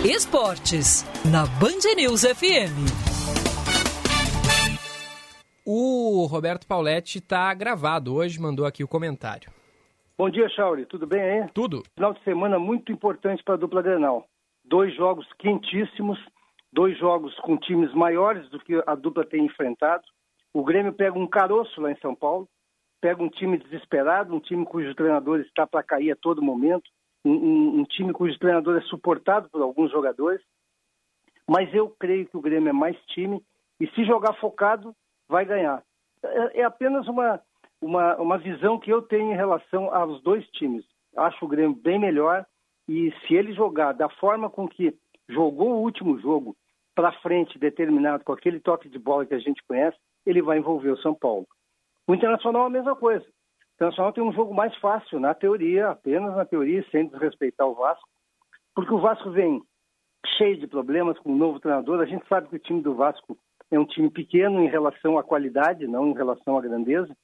Esportes, 0.06 1.04
na 1.30 1.46
Band 1.60 1.96
News 1.98 2.22
FM. 2.22 3.08
O 5.66 6.26
Roberto 6.28 6.66
Pauletti 6.66 7.18
está 7.18 7.54
gravado 7.54 8.16
hoje, 8.16 8.40
mandou 8.40 8.66
aqui 8.66 8.84
o 8.86 8.88
comentário. 8.88 9.52
Bom 10.18 10.30
dia, 10.30 10.48
Chauri. 10.50 10.86
Tudo 10.86 11.06
bem 11.06 11.22
aí? 11.22 11.50
Tudo. 11.54 11.84
Final 11.94 12.14
de 12.14 12.24
semana 12.24 12.58
muito 12.58 12.92
importante 12.92 13.44
para 13.44 13.56
a 13.56 13.58
dupla 13.58 13.82
Grenal. 13.82 14.26
Dois 14.64 14.96
jogos 14.96 15.28
quentíssimos, 15.38 16.18
dois 16.78 16.96
jogos 17.00 17.34
com 17.40 17.58
times 17.58 17.92
maiores 17.96 18.48
do 18.50 18.60
que 18.60 18.80
a 18.86 18.94
dupla 18.94 19.26
tem 19.26 19.44
enfrentado. 19.44 20.04
O 20.54 20.64
Grêmio 20.64 20.94
pega 20.94 21.18
um 21.18 21.28
caroço 21.28 21.82
lá 21.82 21.92
em 21.92 21.98
São 21.98 22.14
Paulo 22.14 22.48
pega 23.02 23.22
um 23.22 23.30
time 23.30 23.58
desesperado, 23.58 24.34
um 24.34 24.40
time 24.40 24.66
cujo 24.66 24.96
treinador 24.96 25.40
está 25.40 25.66
para 25.68 25.84
cair 25.84 26.12
a 26.12 26.16
todo 26.16 26.42
momento, 26.42 26.90
um, 27.24 27.32
um, 27.32 27.80
um, 27.80 27.84
time 27.84 28.14
cujo 28.14 28.38
treinador 28.40 28.78
é 28.78 28.82
suportado 28.82 29.50
por 29.50 29.62
alguns 29.62 29.92
jogadores. 29.92 30.42
Mas 31.50 31.74
eu 31.74 31.90
creio 32.00 32.28
que 32.28 32.38
o 32.38 32.42
Grêmio 32.42 32.70
é 32.70 32.74
mais 32.74 32.98
time 33.06 33.42
e 33.80 33.88
se 33.92 34.04
jogar 34.06 34.34
focado, 34.34 34.94
vai 35.30 35.46
ganhar. 35.46 35.82
É, 36.24 36.62
é 36.62 36.64
apenas 36.64 37.08
uma, 37.08 37.40
uma, 37.82 38.16
uma 38.18 38.38
visão 38.38 38.80
que 38.80 38.92
eu 38.92 39.02
tenho 39.02 39.32
em 39.32 39.36
relação 39.36 39.94
aos 39.94 40.22
dois 40.22 40.46
times. 40.50 40.84
Acho 41.16 41.46
o 41.46 41.48
Grêmio 41.48 41.76
bem 41.76 42.00
melhor 42.00 42.46
e 42.88 43.14
se 43.22 43.36
ele 43.36 43.54
jogar 43.54 43.94
da 43.94 44.10
forma 44.10 44.50
com 44.50 44.68
que 44.68 44.94
jogou 45.30 45.74
o 45.74 45.82
último 45.82 46.20
jogo, 46.20 46.56
para 46.98 47.12
frente, 47.22 47.60
determinado, 47.60 48.24
com 48.24 48.34
aquele 48.34 48.60
toque 48.60 48.90
de 48.90 48.98
bola 48.98 49.24
que 49.24 49.36
a 49.36 49.40
gente 49.40 49.62
conhece, 49.68 49.96
ele 50.26 50.42
vai 50.42 50.58
envolver 50.58 50.90
o 50.90 50.98
São 50.98 51.14
Paulo. 51.14 51.46
O 52.08 52.16
Internacional 52.16 52.64
é 52.64 52.66
a 52.66 52.72
mesma 52.72 52.96
coisa. 52.96 53.24
O 53.24 53.76
Internacional 53.76 54.12
tem 54.12 54.24
um 54.24 54.34
jogo 54.34 54.52
mais 54.52 54.76
fácil, 54.78 55.20
na 55.20 55.36
teoria, 55.36 55.90
apenas 55.90 56.36
na 56.36 56.44
teoria, 56.44 56.84
sem 56.90 57.08
desrespeitar 57.08 57.68
o 57.68 57.76
Vasco, 57.76 58.10
porque 58.74 58.92
o 58.92 59.00
Vasco 59.00 59.30
vem 59.30 59.62
cheio 60.40 60.58
de 60.58 60.66
problemas 60.66 61.20
com 61.20 61.32
o 61.32 61.38
novo 61.38 61.60
treinador. 61.60 62.02
A 62.02 62.08
gente 62.08 62.28
sabe 62.28 62.48
que 62.48 62.56
o 62.56 62.60
time 62.60 62.82
do 62.82 62.96
Vasco 62.96 63.38
é 63.70 63.78
um 63.80 63.86
time 63.86 64.10
pequeno 64.10 64.64
em 64.64 64.68
relação 64.68 65.20
à 65.20 65.24
qualidade, 65.24 65.86
não 65.86 66.08
em 66.08 66.16
relação 66.16 66.58
à 66.58 66.62
grandeza. 66.62 67.16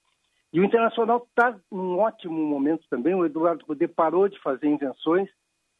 E 0.53 0.59
o 0.59 0.63
Internacional 0.63 1.25
está 1.27 1.59
num 1.71 1.97
ótimo 1.97 2.39
momento 2.45 2.85
também. 2.91 3.15
O 3.15 3.25
Eduardo 3.25 3.65
Cudê 3.65 3.87
parou 3.87 4.29
de 4.29 4.39
fazer 4.39 4.67
invenções, 4.67 5.27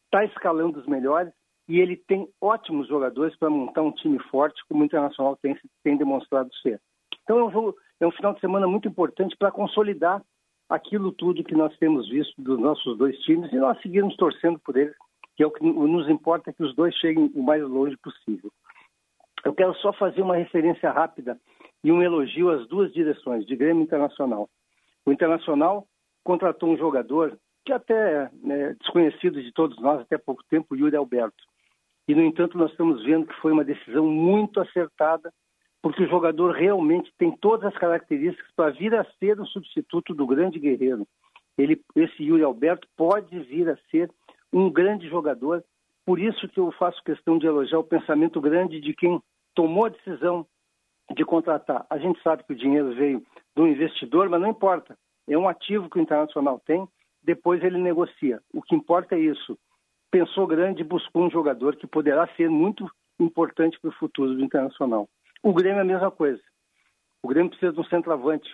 está 0.05 0.25
escalando 0.25 0.79
os 0.79 0.87
melhores 0.87 1.31
e 1.67 1.79
ele 1.79 1.95
tem 1.95 2.27
ótimos 2.41 2.87
jogadores 2.87 3.35
para 3.37 3.49
montar 3.49 3.81
um 3.81 3.91
time 3.91 4.19
forte, 4.29 4.61
como 4.67 4.81
o 4.81 4.85
Internacional 4.85 5.37
tem, 5.41 5.57
tem 5.83 5.97
demonstrado 5.97 6.53
ser. 6.55 6.79
Então 7.23 7.39
é 7.39 7.43
um 7.45 7.51
jogo, 7.51 7.75
é 7.99 8.07
um 8.07 8.11
final 8.11 8.33
de 8.33 8.41
semana 8.41 8.67
muito 8.67 8.87
importante 8.87 9.35
para 9.37 9.51
consolidar 9.51 10.21
aquilo 10.69 11.11
tudo 11.11 11.43
que 11.43 11.55
nós 11.55 11.75
temos 11.77 12.09
visto 12.09 12.41
dos 12.41 12.59
nossos 12.59 12.97
dois 12.97 13.17
times 13.19 13.51
e 13.51 13.55
nós 13.57 13.79
seguirmos 13.81 14.15
torcendo 14.15 14.59
por 14.59 14.75
eles, 14.75 14.95
que 15.35 15.43
é 15.43 15.47
o 15.47 15.51
que 15.51 15.63
nos 15.63 16.09
importa 16.09 16.49
é 16.49 16.53
que 16.53 16.63
os 16.63 16.75
dois 16.75 16.93
cheguem 16.95 17.31
o 17.33 17.43
mais 17.43 17.63
longe 17.63 17.95
possível. 17.97 18.51
Eu 19.43 19.53
quero 19.53 19.73
só 19.75 19.91
fazer 19.93 20.21
uma 20.21 20.35
referência 20.35 20.91
rápida 20.91 21.39
e 21.83 21.91
um 21.91 22.01
elogio 22.01 22.49
às 22.49 22.67
duas 22.67 22.93
direções, 22.93 23.45
de 23.45 23.55
Grêmio 23.55 23.83
Internacional. 23.83 24.49
O 25.05 25.11
Internacional 25.11 25.85
contratou 26.23 26.69
um 26.69 26.77
jogador 26.77 27.37
que 27.65 27.73
até 27.73 28.29
é 28.49 28.73
desconhecido 28.73 29.41
de 29.41 29.51
todos 29.51 29.79
nós 29.81 30.01
até 30.01 30.17
pouco 30.17 30.43
tempo, 30.49 30.75
Yuri 30.75 30.95
Alberto. 30.95 31.43
E, 32.07 32.13
no 32.13 32.21
entanto, 32.21 32.57
nós 32.57 32.71
estamos 32.71 33.03
vendo 33.03 33.27
que 33.27 33.39
foi 33.41 33.51
uma 33.51 33.63
decisão 33.63 34.05
muito 34.05 34.59
acertada 34.59 35.31
porque 35.81 36.03
o 36.03 36.09
jogador 36.09 36.53
realmente 36.53 37.11
tem 37.17 37.29
todas 37.37 37.65
as 37.65 37.77
características 37.77 38.49
para 38.55 38.71
vir 38.71 38.95
a 38.95 39.05
ser 39.19 39.37
o 39.39 39.45
substituto 39.45 40.13
do 40.13 40.25
grande 40.25 40.57
guerreiro. 40.57 41.05
Ele, 41.57 41.81
esse 41.95 42.23
Yuri 42.23 42.41
Alberto 42.41 42.87
pode 42.95 43.37
vir 43.41 43.69
a 43.69 43.77
ser 43.91 44.09
um 44.51 44.71
grande 44.71 45.09
jogador, 45.09 45.61
por 46.05 46.19
isso 46.19 46.47
que 46.47 46.59
eu 46.59 46.71
faço 46.71 47.03
questão 47.03 47.37
de 47.37 47.45
elogiar 47.45 47.79
o 47.79 47.83
pensamento 47.83 48.39
grande 48.39 48.79
de 48.79 48.93
quem 48.93 49.21
tomou 49.53 49.85
a 49.85 49.89
decisão 49.89 50.47
de 51.13 51.25
contratar. 51.25 51.85
A 51.89 51.97
gente 51.97 52.21
sabe 52.23 52.43
que 52.45 52.53
o 52.53 52.57
dinheiro 52.57 52.95
veio 52.95 53.21
do 53.53 53.67
investidor, 53.67 54.29
mas 54.29 54.39
não 54.39 54.49
importa. 54.49 54.97
É 55.27 55.37
um 55.37 55.49
ativo 55.49 55.89
que 55.89 55.99
o 55.99 56.01
Internacional 56.01 56.61
tem 56.65 56.87
depois 57.21 57.63
ele 57.63 57.77
negocia. 57.77 58.41
O 58.53 58.61
que 58.61 58.75
importa 58.75 59.15
é 59.15 59.19
isso. 59.19 59.57
Pensou 60.13 60.45
grande 60.45 60.81
e 60.81 60.85
buscou 60.85 61.25
um 61.25 61.31
jogador 61.31 61.75
que 61.75 61.87
poderá 61.87 62.27
ser 62.35 62.47
muito 62.47 62.87
importante 63.19 63.79
para 63.79 63.89
o 63.89 63.93
futuro 63.93 64.35
do 64.35 64.43
Internacional. 64.43 65.09
O 65.41 65.51
Grêmio 65.51 65.79
é 65.79 65.81
a 65.81 65.83
mesma 65.83 66.11
coisa. 66.11 66.39
O 67.23 67.27
Grêmio 67.27 67.49
precisa 67.49 67.73
de 67.73 67.79
um 67.79 67.83
centroavante. 67.85 68.47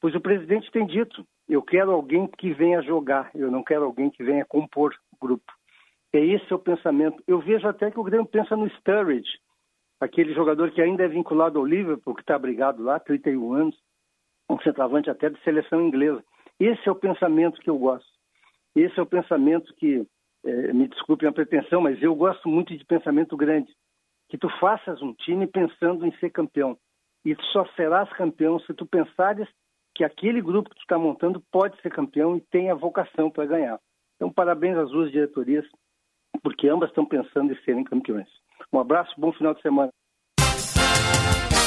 Pois 0.00 0.14
o 0.14 0.20
presidente 0.20 0.70
tem 0.70 0.86
dito: 0.86 1.26
eu 1.48 1.62
quero 1.62 1.90
alguém 1.90 2.28
que 2.38 2.52
venha 2.52 2.80
jogar, 2.82 3.28
eu 3.34 3.50
não 3.50 3.64
quero 3.64 3.86
alguém 3.86 4.08
que 4.08 4.22
venha 4.22 4.44
compor 4.44 4.94
o 5.12 5.26
grupo. 5.26 5.52
É 6.12 6.24
esse 6.24 6.54
o 6.54 6.60
pensamento. 6.60 7.20
Eu 7.26 7.40
vejo 7.40 7.66
até 7.66 7.90
que 7.90 7.98
o 7.98 8.04
Grêmio 8.04 8.26
pensa 8.26 8.56
no 8.56 8.70
Sturridge, 8.70 9.40
aquele 10.00 10.32
jogador 10.32 10.70
que 10.70 10.80
ainda 10.80 11.02
é 11.02 11.08
vinculado 11.08 11.58
ao 11.58 11.66
Liverpool, 11.66 12.14
que 12.14 12.20
está 12.20 12.38
brigado 12.38 12.84
lá, 12.84 13.00
31 13.00 13.52
anos, 13.52 13.76
um 14.48 14.60
centroavante 14.60 15.10
até 15.10 15.28
de 15.28 15.42
seleção 15.42 15.84
inglesa. 15.84 16.22
Esse 16.60 16.88
é 16.88 16.92
o 16.92 16.94
pensamento 16.94 17.60
que 17.60 17.68
eu 17.68 17.78
gosto. 17.78 18.08
Esse 18.76 18.96
é 18.96 19.02
o 19.02 19.06
pensamento 19.06 19.74
que, 19.74 20.06
é, 20.44 20.72
me 20.72 20.88
desculpe 20.88 21.26
a 21.26 21.32
pretensão, 21.32 21.80
mas 21.80 22.02
eu 22.02 22.14
gosto 22.14 22.48
muito 22.48 22.76
de 22.76 22.84
pensamento 22.84 23.36
grande. 23.36 23.72
Que 24.28 24.38
tu 24.38 24.48
faças 24.58 25.02
um 25.02 25.12
time 25.12 25.46
pensando 25.46 26.06
em 26.06 26.12
ser 26.18 26.30
campeão. 26.30 26.76
E 27.24 27.34
tu 27.34 27.44
só 27.46 27.66
serás 27.76 28.10
campeão 28.12 28.58
se 28.60 28.72
tu 28.72 28.86
pensares 28.86 29.48
que 29.94 30.04
aquele 30.04 30.40
grupo 30.40 30.70
que 30.70 30.76
tu 30.76 30.82
está 30.82 30.98
montando 30.98 31.42
pode 31.52 31.80
ser 31.82 31.90
campeão 31.90 32.36
e 32.36 32.40
tem 32.40 32.70
a 32.70 32.74
vocação 32.74 33.30
para 33.30 33.46
ganhar. 33.46 33.78
Então, 34.16 34.32
parabéns 34.32 34.76
às 34.76 34.90
duas 34.90 35.10
diretorias, 35.10 35.64
porque 36.42 36.68
ambas 36.68 36.90
estão 36.90 37.04
pensando 37.04 37.52
em 37.52 37.62
serem 37.64 37.84
campeões. 37.84 38.28
Um 38.72 38.78
abraço, 38.78 39.12
bom 39.18 39.32
final 39.32 39.54
de 39.54 39.62
semana. 39.62 39.90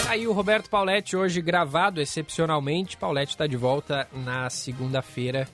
Aí 0.10 0.28
o 0.28 0.32
Roberto 0.32 0.70
Pauletti, 0.70 1.16
hoje 1.16 1.42
gravado 1.42 2.00
excepcionalmente. 2.00 2.98
Pauletti 2.98 3.32
está 3.32 3.48
de 3.48 3.58
volta 3.58 4.08
na 4.14 4.50
segunda-feira 4.50 5.46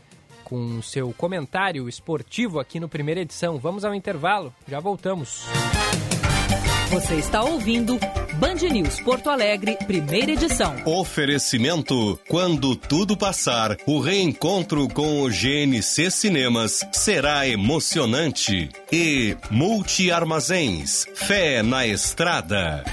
com 0.50 0.82
seu 0.82 1.14
comentário 1.14 1.88
esportivo 1.88 2.60
aqui 2.60 2.80
no 2.80 2.89
primeira 2.89 3.22
edição. 3.22 3.60
Vamos 3.60 3.86
ao 3.86 3.93
intervalo, 3.93 4.54
já 4.68 4.80
voltamos. 4.80 5.45
Você 6.89 7.16
está 7.18 7.43
ouvindo 7.43 8.00
Band 8.39 8.68
News 8.72 9.00
Porto 9.02 9.30
Alegre, 9.30 9.78
primeira 9.86 10.32
edição. 10.32 10.76
Oferecimento: 10.86 12.20
quando 12.28 12.76
tudo 12.76 13.16
passar, 13.16 13.78
o 13.86 14.00
reencontro 14.00 14.88
com 14.88 15.22
o 15.22 15.30
GNC 15.30 16.10
Cinemas 16.10 16.84
será 16.91 17.47
emocionante. 17.47 18.70
E 18.91 19.38
Multi 19.52 20.12
Armazéns, 20.12 21.06
fé 21.14 21.62
na 21.62 21.86
estrada. 21.86 22.84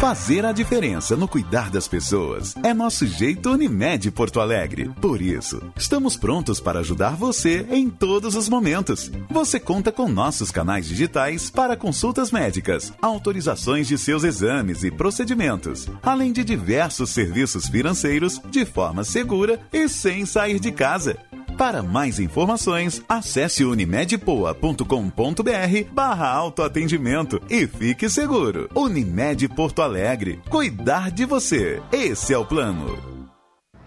Fazer 0.01 0.45
a 0.45 0.53
diferença 0.53 1.17
no 1.17 1.27
cuidar 1.27 1.71
das 1.71 1.89
pessoas 1.89 2.55
é 2.63 2.75
nosso 2.75 3.07
jeito 3.07 3.51
Unimed 3.51 4.11
Porto 4.11 4.41
Alegre. 4.41 4.91
Por 5.01 5.23
isso, 5.23 5.63
estamos 5.75 6.19
prontos 6.19 6.61
para 6.61 6.81
ajudar 6.81 7.17
você 7.17 7.67
em 7.71 7.89
todos 7.89 8.35
os 8.35 8.47
momentos. 8.47 9.11
Você 9.31 9.59
conta 9.59 9.91
com 9.91 10.07
nossos 10.07 10.51
canais 10.51 10.87
digitais 10.87 11.49
para 11.49 11.79
consultas 11.79 12.31
médicas, 12.31 12.93
autorizações 13.01 13.89
de 13.89 13.97
seus 13.97 14.23
exames 14.23 14.85
e 14.85 14.91
procedimentos, 14.91 15.89
além 16.03 16.31
de 16.31 16.45
diversos 16.45 17.09
serviços 17.09 17.67
financeiros 17.67 18.39
de 18.51 18.67
forma 18.67 19.03
segura 19.03 19.59
e 19.73 19.89
sem 19.89 20.27
sair 20.27 20.61
de 20.61 20.73
casa. 20.73 21.17
Para 21.57 21.83
mais 21.83 22.21
informações, 22.21 23.03
acesse 23.09 23.65
unimedpoa.com.br 23.65 25.91
barra 25.91 26.29
autoatendimento 26.29 27.41
e 27.49 27.67
fique 27.67 28.11
seguro. 28.11 28.69
Unimed 28.75 29.49
Porto 29.49 29.81
Alegre. 29.81 30.39
Cuidar 30.51 31.11
de 31.11 31.25
você. 31.25 31.83
Esse 31.91 32.35
é 32.35 32.39
o 32.39 32.45
plano. 32.45 32.99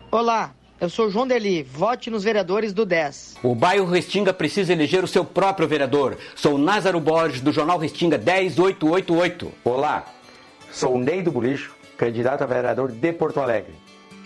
Olá, 0.10 0.56
eu 0.82 0.90
sou 0.90 1.12
João 1.12 1.28
Deli. 1.28 1.62
Vote 1.62 2.10
nos 2.10 2.24
vereadores 2.24 2.74
do 2.74 2.88
10. 2.88 3.36
O 3.44 3.54
bairro 3.54 3.86
Restinga 3.86 4.34
precisa 4.34 4.74
eleger 4.74 5.04
o 5.04 5.08
seu 5.08 5.24
próprio 5.24 5.68
vereador. 5.68 6.18
Sou 6.36 6.58
Názaro 6.58 7.00
Borges, 7.00 7.40
do 7.40 7.52
Jornal 7.52 7.78
Restinga 7.78 8.18
10888. 8.18 9.52
Olá, 9.64 10.06
sou 10.72 10.96
o 10.96 11.00
Ney 11.00 11.22
do 11.22 11.32
Bulicho, 11.32 11.76
candidato 11.96 12.44
a 12.44 12.48
vereador 12.48 12.92
de 12.92 13.14
Porto 13.14 13.40
Alegre. 13.40 13.76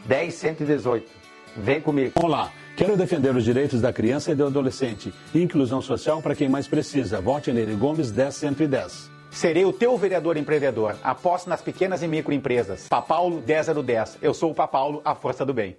10118. 0.07 1.11
Vem 1.57 1.81
comigo. 1.81 2.13
Olá. 2.15 2.49
Quero 2.75 2.97
defender 2.97 3.35
os 3.35 3.43
direitos 3.43 3.81
da 3.81 3.93
criança 3.93 4.31
e 4.31 4.35
do 4.35 4.45
adolescente 4.45 5.13
e 5.33 5.41
inclusão 5.41 5.81
social 5.81 6.21
para 6.21 6.35
quem 6.35 6.49
mais 6.49 6.67
precisa. 6.67 7.21
Vote 7.21 7.51
nele 7.51 7.75
Gomes 7.75 8.11
10110. 8.11 9.11
Serei 9.29 9.65
o 9.65 9.73
teu 9.73 9.97
vereador 9.97 10.37
empreendedor. 10.37 10.95
Aposto 11.03 11.49
nas 11.49 11.61
pequenas 11.61 12.01
e 12.01 12.07
microempresas. 12.07 12.87
Papaulo 12.87 13.41
10010. 13.41 14.17
Eu 14.21 14.33
sou 14.33 14.51
o 14.51 14.55
Papaulo, 14.55 15.01
a 15.05 15.13
força 15.15 15.45
do 15.45 15.53
bem. 15.53 15.77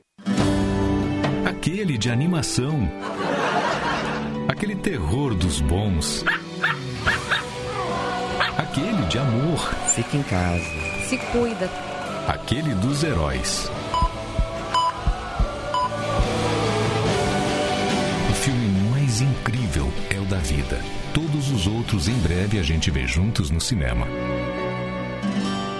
Aquele 1.45 1.99
de 1.99 2.11
animação. 2.11 2.89
Aquele 4.49 4.77
terror 4.77 5.35
dos 5.35 5.61
bons. 5.61 6.25
Aquele 8.57 9.03
de 9.07 9.19
amor. 9.19 9.59
Fica 9.89 10.17
em 10.17 10.23
casa. 10.23 10.65
Se 11.09 11.19
cuida. 11.33 11.69
Aquele 12.29 12.75
dos 12.75 13.03
heróis. 13.03 13.71
Mais 19.15 19.21
incrível 19.21 19.93
é 20.11 20.19
o 20.19 20.25
da 20.25 20.39
vida. 20.39 20.81
Todos 21.13 21.51
os 21.51 21.69
outros 21.69 22.09
em 22.09 22.19
breve 22.19 22.59
a 22.59 22.63
gente 22.63 22.91
vê 22.91 23.07
juntos 23.07 23.49
no 23.49 23.61
cinema. 23.61 24.09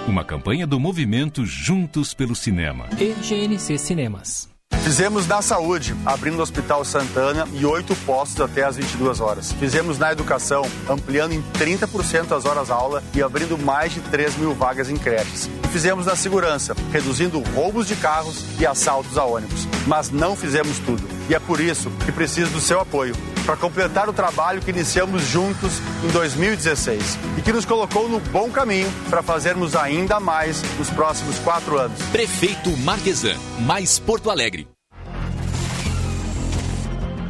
Uma 0.07 0.23
campanha 0.23 0.65
do 0.65 0.79
movimento 0.79 1.45
Juntos 1.45 2.13
pelo 2.13 2.35
Cinema. 2.35 2.85
E 2.97 3.13
GNC 3.13 3.77
Cinemas. 3.77 4.54
Fizemos 4.85 5.25
na 5.25 5.41
saúde, 5.41 5.95
abrindo 6.05 6.37
o 6.37 6.43
Hospital 6.43 6.85
Santana 6.85 7.47
e 7.53 7.65
oito 7.65 7.95
postos 8.05 8.39
até 8.39 8.63
às 8.63 8.75
22 8.75 9.19
horas. 9.19 9.51
Fizemos 9.51 9.97
na 9.97 10.11
educação, 10.11 10.63
ampliando 10.87 11.31
em 11.31 11.41
30% 11.53 12.31
as 12.37 12.45
horas-aula 12.45 13.01
e 13.11 13.23
abrindo 13.23 13.57
mais 13.57 13.95
de 13.95 13.99
3 14.01 14.37
mil 14.37 14.53
vagas 14.53 14.87
em 14.87 14.95
creches. 14.95 15.49
E 15.63 15.67
fizemos 15.69 16.05
na 16.05 16.15
segurança, 16.15 16.75
reduzindo 16.91 17.39
roubos 17.55 17.87
de 17.87 17.95
carros 17.95 18.45
e 18.59 18.65
assaltos 18.65 19.17
a 19.17 19.25
ônibus. 19.25 19.67
Mas 19.87 20.11
não 20.11 20.35
fizemos 20.35 20.77
tudo. 20.77 21.03
E 21.27 21.33
é 21.33 21.39
por 21.39 21.59
isso 21.59 21.89
que 22.05 22.11
preciso 22.11 22.51
do 22.51 22.61
seu 22.61 22.79
apoio 22.79 23.15
para 23.43 23.57
completar 23.57 24.07
o 24.07 24.13
trabalho 24.13 24.61
que 24.61 24.69
iniciamos 24.69 25.23
juntos 25.23 25.81
em 26.03 26.09
2016 26.09 27.17
e 27.39 27.41
que 27.41 27.51
nos 27.51 27.65
colocou 27.65 28.07
no 28.07 28.19
bom 28.19 28.51
caminho 28.51 28.91
para 29.09 29.23
fazermos 29.23 29.75
ainda 29.75 30.19
mais 30.19 30.61
nos 30.77 30.91
próximos 30.91 31.39
quatro 31.39 31.75
anos. 31.75 31.99
Prefeito 32.11 32.69
Marquesan, 32.77 33.35
mais 33.61 33.97
Porto 33.97 34.29
Alegre. 34.29 34.74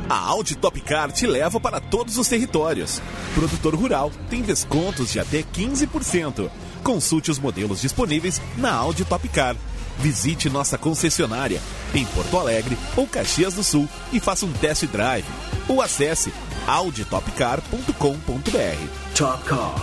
A 0.07 0.17
Audi 0.17 0.55
Top 0.55 0.79
Car 0.81 1.11
te 1.11 1.25
leva 1.25 1.59
para 1.59 1.79
todos 1.79 2.17
os 2.17 2.27
territórios. 2.27 3.01
Produtor 3.33 3.73
rural 3.73 4.11
tem 4.29 4.43
descontos 4.43 5.11
de 5.11 5.19
até 5.19 5.41
15%. 5.41 6.49
Consulte 6.83 7.31
os 7.31 7.39
modelos 7.39 7.81
disponíveis 7.81 8.39
na 8.57 8.71
Audi 8.71 9.03
Top 9.03 9.27
Car. 9.29 9.55
Visite 9.97 10.49
nossa 10.49 10.77
concessionária 10.77 11.59
em 11.93 12.05
Porto 12.05 12.37
Alegre 12.37 12.77
ou 12.95 13.07
Caxias 13.07 13.55
do 13.55 13.63
Sul 13.63 13.89
e 14.13 14.19
faça 14.19 14.45
um 14.45 14.53
test 14.53 14.85
drive. 14.85 15.25
Ou 15.67 15.81
acesse 15.81 16.31
auditopcar.com.br. 16.67 19.15
Top 19.15 19.43
Car. 19.45 19.75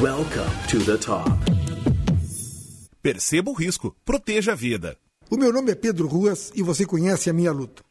Welcome 0.00 0.50
to 0.68 0.84
the 0.84 0.96
top. 0.96 1.30
Perceba 3.00 3.50
o 3.50 3.54
risco, 3.54 3.94
proteja 4.04 4.52
a 4.52 4.56
vida. 4.56 4.96
O 5.30 5.36
meu 5.36 5.52
nome 5.52 5.70
é 5.70 5.74
Pedro 5.76 6.08
Ruas 6.08 6.50
e 6.54 6.62
você 6.62 6.84
conhece 6.84 7.30
a 7.30 7.32
minha 7.32 7.52
luta. 7.52 7.87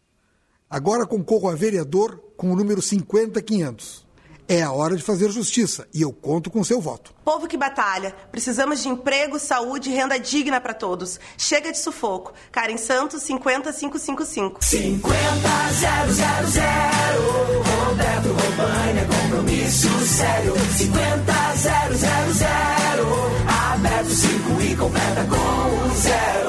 Agora 0.70 1.06
concorro 1.06 1.50
a 1.50 1.56
vereador 1.56 2.22
com 2.36 2.52
o 2.52 2.56
número 2.56 2.82
50500. 2.82 4.06
É 4.50 4.62
a 4.62 4.72
hora 4.72 4.96
de 4.96 5.04
fazer 5.04 5.30
justiça 5.30 5.88
e 5.94 6.02
eu 6.02 6.12
conto 6.14 6.50
com 6.50 6.64
seu 6.64 6.80
voto. 6.80 7.14
Povo 7.24 7.48
que 7.48 7.58
batalha. 7.58 8.16
Precisamos 8.32 8.82
de 8.82 8.88
emprego, 8.90 9.40
saúde 9.40 9.90
e 9.90 9.94
renda 9.94 10.18
digna 10.18 10.62
para 10.62 10.74
todos. 10.74 11.20
Chega 11.38 11.72
de 11.72 11.78
sufoco. 11.78 12.34
Karen 12.52 12.78
Santos, 12.78 13.24
50555. 13.24 14.60
50000. 14.60 15.08
Roberto 17.88 18.30
Robaina, 18.30 19.06
compromisso 19.06 19.90
sério. 20.06 20.54
50000. 20.78 20.98
Aberto 23.74 24.10
5 24.10 24.62
e 24.62 24.76
completa 24.78 25.26
com 25.26 25.36
o 25.36 25.96
zero. 25.96 26.48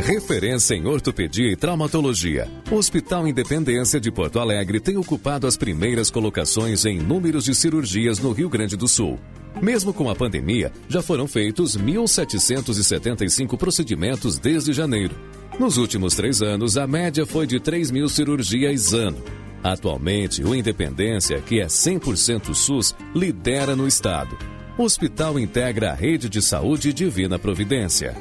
Referência 0.00 0.74
em 0.74 0.86
ortopedia 0.86 1.52
e 1.52 1.56
traumatologia. 1.56 2.50
O 2.70 2.76
Hospital 2.76 3.28
Independência 3.28 4.00
de 4.00 4.10
Porto 4.10 4.40
Alegre 4.40 4.80
tem 4.80 4.96
ocupado 4.96 5.46
as 5.46 5.56
primeiras 5.56 6.10
colocações 6.10 6.86
em 6.86 6.98
números 6.98 7.44
de 7.44 7.54
cirurgias 7.54 8.18
no 8.18 8.32
Rio 8.32 8.48
Grande 8.48 8.74
do 8.74 8.88
Sul. 8.88 9.20
Mesmo 9.60 9.92
com 9.92 10.08
a 10.08 10.14
pandemia, 10.14 10.72
já 10.88 11.02
foram 11.02 11.28
feitos 11.28 11.76
1.775 11.76 13.58
procedimentos 13.58 14.38
desde 14.38 14.72
janeiro. 14.72 15.14
Nos 15.60 15.76
últimos 15.76 16.14
três 16.14 16.40
anos, 16.40 16.78
a 16.78 16.86
média 16.86 17.26
foi 17.26 17.46
de 17.46 17.60
3 17.60 17.90
mil 17.90 18.08
cirurgias 18.08 18.94
ano. 18.94 19.22
Atualmente, 19.62 20.42
o 20.42 20.54
Independência, 20.54 21.38
que 21.42 21.60
é 21.60 21.66
100% 21.66 22.54
SUS, 22.54 22.94
lidera 23.14 23.76
no 23.76 23.86
estado. 23.86 24.38
O 24.78 24.84
hospital 24.84 25.38
integra 25.38 25.90
a 25.92 25.94
rede 25.94 26.30
de 26.30 26.40
saúde 26.40 26.94
Divina 26.94 27.38
Providência. 27.38 28.16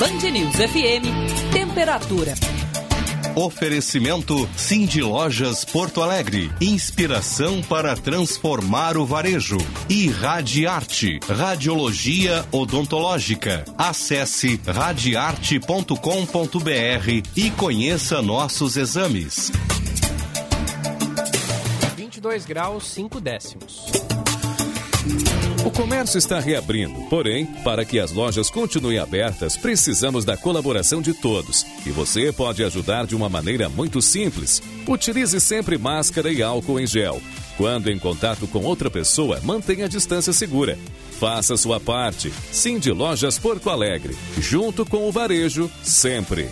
Band 0.00 0.30
News 0.30 0.56
FM, 0.56 1.52
temperatura. 1.52 2.32
Oferecimento 3.36 4.48
Cindy 4.56 5.02
Lojas 5.02 5.62
Porto 5.62 6.00
Alegre. 6.00 6.50
Inspiração 6.58 7.60
para 7.60 7.94
transformar 7.94 8.96
o 8.96 9.04
varejo. 9.04 9.58
E 9.90 10.08
Radiarte, 10.08 11.20
Radiologia 11.28 12.46
Odontológica. 12.50 13.62
Acesse 13.76 14.58
radiarte.com.br 14.66 15.90
e 17.36 17.50
conheça 17.50 18.22
nossos 18.22 18.78
exames. 18.78 19.52
22 21.94 22.46
graus 22.46 22.88
5 22.88 23.20
décimos. 23.20 23.84
O 25.64 25.70
comércio 25.70 26.16
está 26.16 26.40
reabrindo, 26.40 27.02
porém, 27.10 27.44
para 27.44 27.84
que 27.84 27.98
as 27.98 28.12
lojas 28.12 28.48
continuem 28.48 28.98
abertas, 28.98 29.58
precisamos 29.58 30.24
da 30.24 30.34
colaboração 30.34 31.02
de 31.02 31.12
todos. 31.12 31.66
E 31.84 31.90
você 31.90 32.32
pode 32.32 32.64
ajudar 32.64 33.06
de 33.06 33.14
uma 33.14 33.28
maneira 33.28 33.68
muito 33.68 34.00
simples. 34.00 34.62
Utilize 34.88 35.38
sempre 35.38 35.76
máscara 35.76 36.32
e 36.32 36.42
álcool 36.42 36.80
em 36.80 36.86
gel. 36.86 37.20
Quando 37.58 37.90
em 37.90 37.98
contato 37.98 38.46
com 38.46 38.64
outra 38.64 38.90
pessoa, 38.90 39.38
mantenha 39.42 39.84
a 39.84 39.88
distância 39.88 40.32
segura. 40.32 40.78
Faça 41.18 41.54
sua 41.58 41.78
parte. 41.78 42.32
Sim 42.50 42.78
de 42.78 42.90
Lojas 42.90 43.38
Porto 43.38 43.68
Alegre. 43.68 44.16
Junto 44.38 44.86
com 44.86 45.06
o 45.06 45.12
varejo, 45.12 45.70
sempre. 45.82 46.48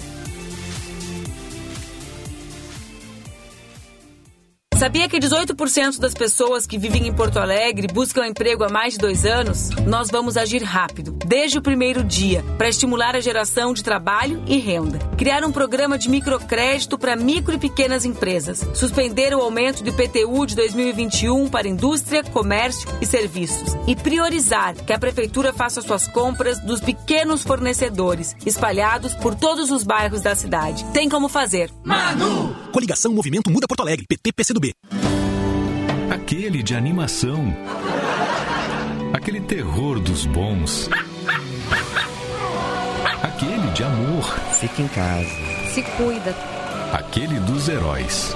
Sabia 4.78 5.08
que 5.08 5.18
18% 5.18 5.98
das 5.98 6.14
pessoas 6.14 6.64
que 6.64 6.78
vivem 6.78 7.08
em 7.08 7.12
Porto 7.12 7.40
Alegre 7.40 7.88
buscam 7.88 8.24
emprego 8.24 8.62
há 8.62 8.68
mais 8.68 8.92
de 8.92 9.00
dois 9.00 9.26
anos? 9.26 9.70
Nós 9.84 10.08
vamos 10.08 10.36
agir 10.36 10.62
rápido, 10.62 11.18
desde 11.26 11.58
o 11.58 11.62
primeiro 11.62 12.04
dia, 12.04 12.44
para 12.56 12.68
estimular 12.68 13.16
a 13.16 13.20
geração 13.20 13.74
de 13.74 13.82
trabalho 13.82 14.40
e 14.46 14.56
renda. 14.58 15.00
Criar 15.16 15.42
um 15.42 15.50
programa 15.50 15.98
de 15.98 16.08
microcrédito 16.08 16.96
para 16.96 17.16
micro 17.16 17.56
e 17.56 17.58
pequenas 17.58 18.04
empresas. 18.04 18.64
Suspender 18.72 19.34
o 19.34 19.40
aumento 19.40 19.82
do 19.82 19.90
IPTU 19.90 20.46
de 20.46 20.54
2021 20.54 21.48
para 21.48 21.66
indústria, 21.66 22.22
comércio 22.22 22.88
e 23.00 23.06
serviços. 23.06 23.76
E 23.84 23.96
priorizar 23.96 24.76
que 24.76 24.92
a 24.92 24.98
Prefeitura 24.98 25.52
faça 25.52 25.82
suas 25.82 26.06
compras 26.06 26.60
dos 26.60 26.80
pequenos 26.80 27.42
fornecedores, 27.42 28.36
espalhados 28.46 29.12
por 29.16 29.34
todos 29.34 29.72
os 29.72 29.82
bairros 29.82 30.20
da 30.20 30.36
cidade. 30.36 30.84
Tem 30.92 31.08
como 31.08 31.28
fazer. 31.28 31.68
Manu! 31.82 32.54
Coligação 32.70 33.12
Movimento 33.12 33.50
Muda 33.50 33.66
Porto 33.66 33.80
Alegre, 33.80 34.06
PT, 34.06 34.30
PCdoB. 34.32 34.67
Aquele 36.10 36.62
de 36.62 36.74
animação. 36.74 37.54
Aquele 39.12 39.40
terror 39.40 40.00
dos 40.00 40.26
bons. 40.26 40.88
Aquele 43.22 43.70
de 43.72 43.84
amor. 43.84 44.24
Fica 44.60 44.82
em 44.82 44.88
casa. 44.88 45.30
Se 45.72 45.82
cuida. 45.96 46.34
Aquele 46.92 47.38
dos 47.40 47.68
heróis. 47.68 48.34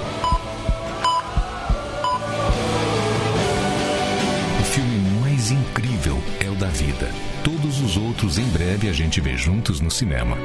O 4.59 4.63
filme 4.63 5.19
mais 5.21 5.51
incrível 5.51 6.17
é 6.39 6.49
o 6.49 6.55
da 6.55 6.67
vida. 6.67 7.09
Todos 7.43 7.81
os 7.81 7.97
outros 7.97 8.37
em 8.37 8.47
breve 8.49 8.89
a 8.89 8.93
gente 8.93 9.19
vê 9.19 9.35
juntos 9.35 9.81
no 9.81 9.91
cinema. 9.91 10.37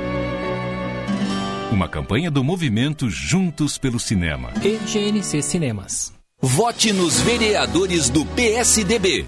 Uma 1.70 1.86
campanha 1.86 2.30
do 2.30 2.42
movimento 2.42 3.10
Juntos 3.10 3.76
pelo 3.76 4.00
Cinema. 4.00 4.52
E 4.62 4.78
GNC 4.86 5.42
Cinemas. 5.42 6.14
Vote 6.40 6.94
nos 6.94 7.20
vereadores 7.20 8.08
do 8.08 8.24
PSDB. 8.24 9.26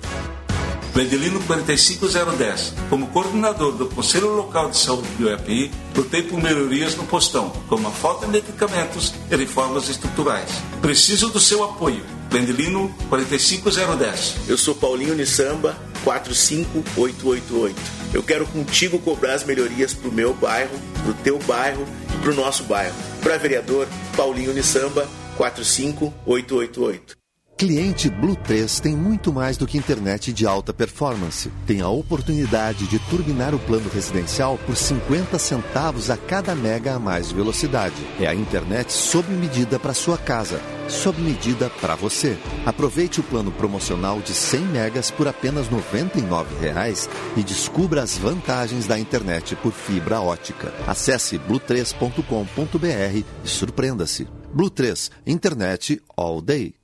Vendelino 0.95 1.39
45010. 1.43 2.75
Como 2.89 3.09
coordenador 3.09 3.73
do 3.73 3.87
Conselho 3.89 4.35
Local 4.35 4.71
de 4.71 4.79
Saúde 4.79 5.09
do 5.19 5.29
EPI, 5.31 5.71
lutei 5.95 6.23
por 6.23 6.43
melhorias 6.43 6.97
no 6.97 7.05
postão, 7.05 7.51
como 7.69 7.89
a 7.89 7.91
falta 7.91 8.25
de 8.25 8.33
medicamentos 8.33 9.15
e 9.31 9.37
reformas 9.37 9.91
estruturais. 9.91 10.51
Preciso 10.81 11.29
do 11.29 11.39
seu 11.39 11.63
apoio. 11.63 12.03
Vendelino 12.31 12.89
45010. 13.11 14.49
Eu 14.49 14.57
sou 14.57 14.75
Paulinho 14.75 15.15
Nissamba 15.15 15.77
45888. 16.05 17.77
Eu 18.13 18.23
quero 18.23 18.47
contigo 18.47 18.99
cobrar 18.99 19.35
as 19.35 19.45
melhorias 19.45 19.95
pro 19.95 20.13
meu 20.13 20.35
bairro, 20.35 20.79
pro 21.05 21.15
teu 21.15 21.39
bairro 21.41 21.87
e 22.15 22.19
pro 22.23 22.35
nosso 22.35 22.65
bairro. 22.65 22.95
Para 23.23 23.39
vereador 23.39 23.87
Paulinho 24.17 24.53
Nissamba 24.53 25.09
45888. 25.37 27.20
Cliente 27.61 28.09
Blue 28.09 28.37
3 28.37 28.81
tem 28.81 28.97
muito 28.97 29.31
mais 29.31 29.59
do 29.59 29.67
que 29.67 29.77
internet 29.77 30.33
de 30.33 30.47
alta 30.47 30.73
performance. 30.73 31.53
Tem 31.67 31.83
a 31.83 31.91
oportunidade 31.91 32.87
de 32.87 32.99
turbinar 32.99 33.55
o 33.55 33.59
plano 33.59 33.87
residencial 33.91 34.57
por 34.65 34.75
50 34.75 35.39
centavos 35.39 36.09
a 36.09 36.17
cada 36.17 36.55
mega 36.55 36.95
a 36.95 36.99
mais 36.99 37.29
de 37.29 37.35
velocidade. 37.35 37.95
É 38.19 38.27
a 38.27 38.35
internet 38.35 38.91
sob 38.91 39.31
medida 39.35 39.79
para 39.79 39.93
sua 39.93 40.17
casa, 40.17 40.59
sob 40.89 41.21
medida 41.21 41.69
para 41.83 41.95
você. 41.95 42.39
Aproveite 42.65 43.21
o 43.21 43.25
plano 43.25 43.53
promocional 43.53 44.21
de 44.21 44.33
100 44.33 44.61
megas 44.63 45.11
por 45.11 45.29
apenas 45.29 45.67
R$ 45.67 45.77
99,00 45.77 47.11
e 47.37 47.43
descubra 47.43 48.03
as 48.03 48.17
vantagens 48.17 48.87
da 48.87 48.99
internet 48.99 49.55
por 49.57 49.73
fibra 49.73 50.19
ótica. 50.19 50.73
Acesse 50.87 51.39
blue3.com.br 51.39 53.23
e 53.45 53.49
surpreenda-se. 53.49 54.27
Blue 54.51 54.71
3, 54.71 55.11
internet 55.27 56.01
all 56.17 56.41
day. 56.41 56.80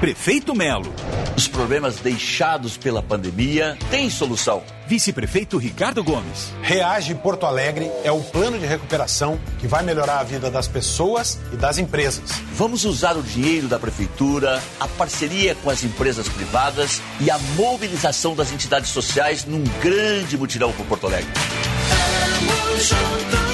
Prefeito 0.00 0.54
Melo. 0.54 0.90
Os 1.36 1.46
problemas 1.46 1.96
deixados 1.96 2.78
pela 2.78 3.02
pandemia 3.02 3.76
têm 3.90 4.08
solução. 4.08 4.62
Vice-prefeito 4.86 5.58
Ricardo 5.58 6.02
Gomes. 6.02 6.54
Reage 6.62 7.14
Porto 7.14 7.44
Alegre 7.44 7.90
é 8.02 8.10
o 8.10 8.22
plano 8.22 8.58
de 8.58 8.64
recuperação 8.64 9.38
que 9.58 9.66
vai 9.66 9.82
melhorar 9.82 10.20
a 10.20 10.22
vida 10.22 10.50
das 10.50 10.66
pessoas 10.66 11.38
e 11.52 11.56
das 11.56 11.76
empresas. 11.76 12.30
Vamos 12.54 12.86
usar 12.86 13.14
o 13.14 13.22
dinheiro 13.22 13.68
da 13.68 13.78
prefeitura, 13.78 14.62
a 14.80 14.88
parceria 14.88 15.54
com 15.56 15.68
as 15.68 15.84
empresas 15.84 16.30
privadas 16.30 17.02
e 17.20 17.30
a 17.30 17.38
mobilização 17.56 18.34
das 18.34 18.52
entidades 18.52 18.88
sociais 18.88 19.44
num 19.44 19.62
grande 19.82 20.38
mutirão 20.38 20.72
por 20.72 20.86
Porto 20.86 21.08
Alegre. 21.08 21.30
Tamo 21.30 22.80
junto, 22.80 23.49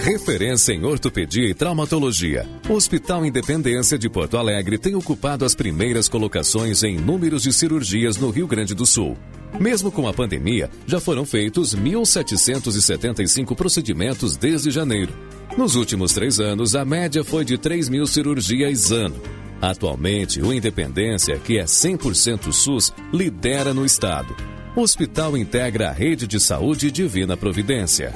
Referência 0.00 0.72
em 0.72 0.84
ortopedia 0.84 1.48
e 1.48 1.54
traumatologia. 1.54 2.48
O 2.68 2.72
Hospital 2.72 3.24
Independência 3.24 3.96
de 3.96 4.08
Porto 4.08 4.36
Alegre 4.36 4.76
tem 4.76 4.96
ocupado 4.96 5.44
as 5.44 5.54
primeiras 5.54 6.08
colocações 6.08 6.82
em 6.82 6.98
números 6.98 7.44
de 7.44 7.52
cirurgias 7.52 8.16
no 8.16 8.30
Rio 8.30 8.46
Grande 8.46 8.74
do 8.74 8.84
Sul. 8.84 9.16
Mesmo 9.58 9.92
com 9.92 10.08
a 10.08 10.12
pandemia, 10.12 10.68
já 10.84 10.98
foram 10.98 11.24
feitos 11.24 11.76
1.775 11.76 13.54
procedimentos 13.54 14.36
desde 14.36 14.70
janeiro. 14.70 15.12
Nos 15.56 15.76
últimos 15.76 16.12
três 16.12 16.40
anos, 16.40 16.74
a 16.74 16.84
média 16.84 17.22
foi 17.22 17.44
de 17.44 17.56
3 17.56 17.88
mil 17.88 18.04
cirurgias 18.04 18.90
ano. 18.90 19.20
Atualmente, 19.62 20.42
o 20.42 20.52
Independência, 20.52 21.38
que 21.38 21.56
é 21.56 21.64
100% 21.64 22.52
SUS, 22.52 22.92
lidera 23.12 23.72
no 23.72 23.86
estado. 23.86 24.34
O 24.74 24.80
hospital 24.80 25.36
integra 25.36 25.90
a 25.90 25.92
rede 25.92 26.26
de 26.26 26.40
saúde 26.40 26.90
Divina 26.90 27.36
Providência. 27.36 28.12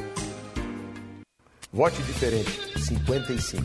Vote 1.79 2.03
diferente. 2.03 2.51
55. 2.77 3.63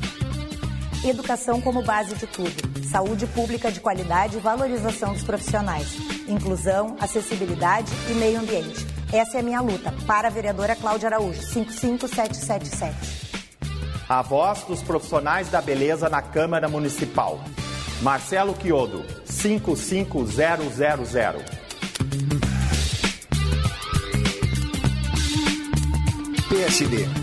Educação 1.03 1.59
como 1.59 1.81
base 1.81 2.13
de 2.13 2.27
tudo. 2.27 2.87
Saúde 2.87 3.25
pública 3.25 3.71
de 3.71 3.79
qualidade 3.79 4.37
e 4.37 4.39
valorização 4.39 5.13
dos 5.13 5.23
profissionais. 5.23 5.97
Inclusão, 6.27 6.95
acessibilidade 6.99 7.91
e 8.11 8.13
meio 8.13 8.39
ambiente. 8.39 8.85
Essa 9.11 9.37
é 9.37 9.39
a 9.39 9.43
minha 9.43 9.61
luta. 9.61 9.91
Para 10.05 10.27
a 10.27 10.31
vereadora 10.31 10.75
Cláudia 10.75 11.07
Araújo, 11.07 11.41
55777. 11.41 14.05
A 14.07 14.21
voz 14.21 14.61
dos 14.61 14.83
profissionais 14.83 15.49
da 15.49 15.59
beleza 15.59 16.07
na 16.07 16.21
Câmara 16.21 16.69
Municipal. 16.69 17.43
Marcelo 18.03 18.53
Quiodo, 18.53 19.03
55000. 19.25 21.41
PSD. 26.47 27.22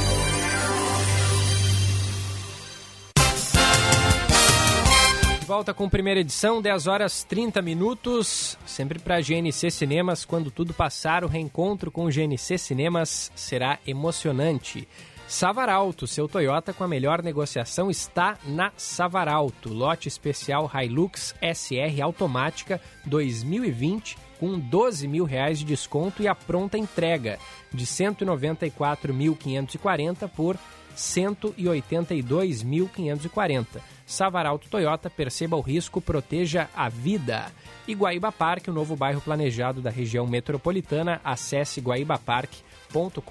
Volta 5.61 5.75
com 5.75 5.87
primeira 5.87 6.19
edição, 6.19 6.59
10 6.59 6.87
horas 6.87 7.23
30 7.23 7.61
minutos, 7.61 8.57
sempre 8.65 8.97
para 8.97 9.21
GNC 9.21 9.69
Cinemas. 9.69 10.25
Quando 10.25 10.49
tudo 10.49 10.73
passar, 10.73 11.23
o 11.23 11.27
reencontro 11.27 11.91
com 11.91 12.09
GNC 12.09 12.57
Cinemas 12.57 13.31
será 13.35 13.77
emocionante. 13.85 14.87
Savaralto, 15.27 16.07
seu 16.07 16.27
Toyota 16.27 16.73
com 16.73 16.83
a 16.83 16.87
melhor 16.87 17.21
negociação 17.21 17.91
está 17.91 18.39
na 18.43 18.71
Savaralto. 18.75 19.71
Lote 19.71 20.07
especial 20.07 20.67
Hilux 20.73 21.35
SR 21.39 22.01
automática 22.01 22.81
2020 23.05 24.17
com 24.39 24.57
12 24.57 25.07
mil 25.07 25.25
reais 25.25 25.59
de 25.59 25.65
desconto 25.65 26.23
e 26.23 26.27
a 26.27 26.33
pronta 26.33 26.75
entrega 26.75 27.37
de 27.71 27.85
194.540 27.85 30.27
por 30.27 30.57
182.540. 30.97 33.79
Savaralto 34.11 34.67
Toyota, 34.69 35.09
perceba 35.09 35.55
o 35.55 35.61
risco, 35.61 36.01
proteja 36.01 36.69
a 36.75 36.89
vida. 36.89 37.45
E 37.87 37.95
Guaíba 37.95 38.29
Parque, 38.31 38.69
o 38.69 38.73
novo 38.73 38.93
bairro 38.95 39.21
planejado 39.21 39.81
da 39.81 39.89
região 39.89 40.27
metropolitana, 40.27 41.21
acesse 41.23 41.79
guaibaparque.com.br. 41.79 43.21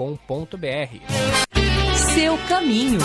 Seu 2.15 2.39
caminho. 2.49 2.99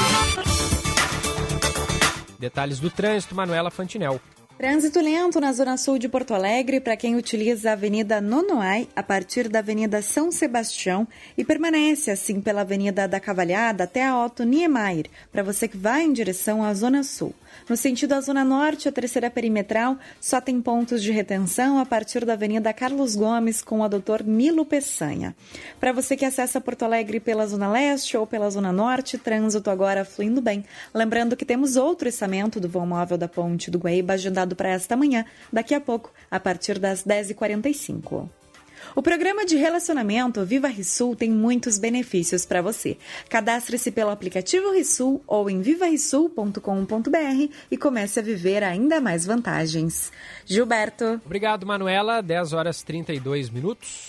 Detalhes 2.39 2.79
do 2.79 2.89
trânsito, 2.89 3.35
Manuela 3.35 3.69
Fantinel. 3.69 4.21
Trânsito 4.57 5.01
lento 5.01 5.41
na 5.41 5.51
zona 5.51 5.75
sul 5.75 5.99
de 5.99 6.07
Porto 6.07 6.33
Alegre 6.33 6.79
para 6.79 6.95
quem 6.95 7.17
utiliza 7.17 7.71
a 7.71 7.73
Avenida 7.73 8.21
Nonoai 8.21 8.87
a 8.95 9.03
partir 9.03 9.49
da 9.49 9.59
Avenida 9.59 10.01
São 10.01 10.31
Sebastião 10.31 11.05
e 11.37 11.43
permanece 11.43 12.09
assim 12.09 12.39
pela 12.39 12.61
Avenida 12.61 13.05
da 13.05 13.19
Cavalhada 13.19 13.83
até 13.83 14.05
a 14.05 14.17
Otto 14.23 14.45
Niemeyer, 14.45 15.07
para 15.29 15.43
você 15.43 15.67
que 15.67 15.75
vai 15.75 16.03
em 16.03 16.13
direção 16.13 16.63
à 16.63 16.73
zona 16.73 17.03
sul. 17.03 17.35
No 17.67 17.75
sentido 17.75 18.09
da 18.09 18.21
Zona 18.21 18.45
Norte, 18.45 18.87
a 18.87 18.91
terceira 18.91 19.29
perimetral 19.29 19.97
só 20.21 20.39
tem 20.39 20.61
pontos 20.61 21.01
de 21.01 21.11
retenção 21.11 21.79
a 21.79 21.85
partir 21.85 22.25
da 22.25 22.33
Avenida 22.33 22.73
Carlos 22.73 23.15
Gomes 23.15 23.61
com 23.61 23.83
a 23.83 23.87
Doutor 23.87 24.23
Nilo 24.23 24.65
Peçanha. 24.65 25.35
Para 25.79 25.91
você 25.91 26.15
que 26.15 26.25
acessa 26.25 26.61
Porto 26.61 26.83
Alegre 26.83 27.19
pela 27.19 27.47
Zona 27.47 27.71
Leste 27.71 28.15
ou 28.15 28.27
pela 28.27 28.49
Zona 28.49 28.71
Norte, 28.71 29.17
trânsito 29.17 29.69
agora 29.69 30.05
fluindo 30.05 30.41
bem. 30.41 30.63
Lembrando 30.93 31.35
que 31.35 31.45
temos 31.45 31.75
outro 31.75 32.07
içamento 32.07 32.59
do 32.59 32.69
vão 32.69 32.85
móvel 32.85 33.17
da 33.17 33.27
Ponte 33.27 33.71
do 33.71 33.79
Guaíba 33.79 34.13
agendado 34.13 34.55
para 34.55 34.69
esta 34.69 34.95
manhã, 34.95 35.25
daqui 35.51 35.73
a 35.73 35.81
pouco, 35.81 36.11
a 36.29 36.39
partir 36.39 36.77
das 36.77 37.03
10h45. 37.03 38.29
O 38.95 39.01
programa 39.01 39.45
de 39.45 39.57
relacionamento 39.57 40.45
Viva 40.45 40.69
Rissul 40.69 41.17
tem 41.17 41.29
muitos 41.29 41.77
benefícios 41.77 42.45
para 42.45 42.61
você. 42.61 42.97
Cadastre-se 43.29 43.91
pelo 43.91 44.09
aplicativo 44.09 44.71
Rissul 44.71 45.21
ou 45.27 45.49
em 45.49 45.61
vivarissul.com.br 45.61 47.53
e 47.69 47.77
comece 47.77 48.21
a 48.21 48.23
viver 48.23 48.63
ainda 48.63 49.01
mais 49.01 49.25
vantagens. 49.25 50.13
Gilberto. 50.45 51.19
Obrigado, 51.25 51.65
Manuela. 51.65 52.21
10 52.21 52.53
horas 52.53 52.83
32 52.83 53.49
minutos. 53.49 54.05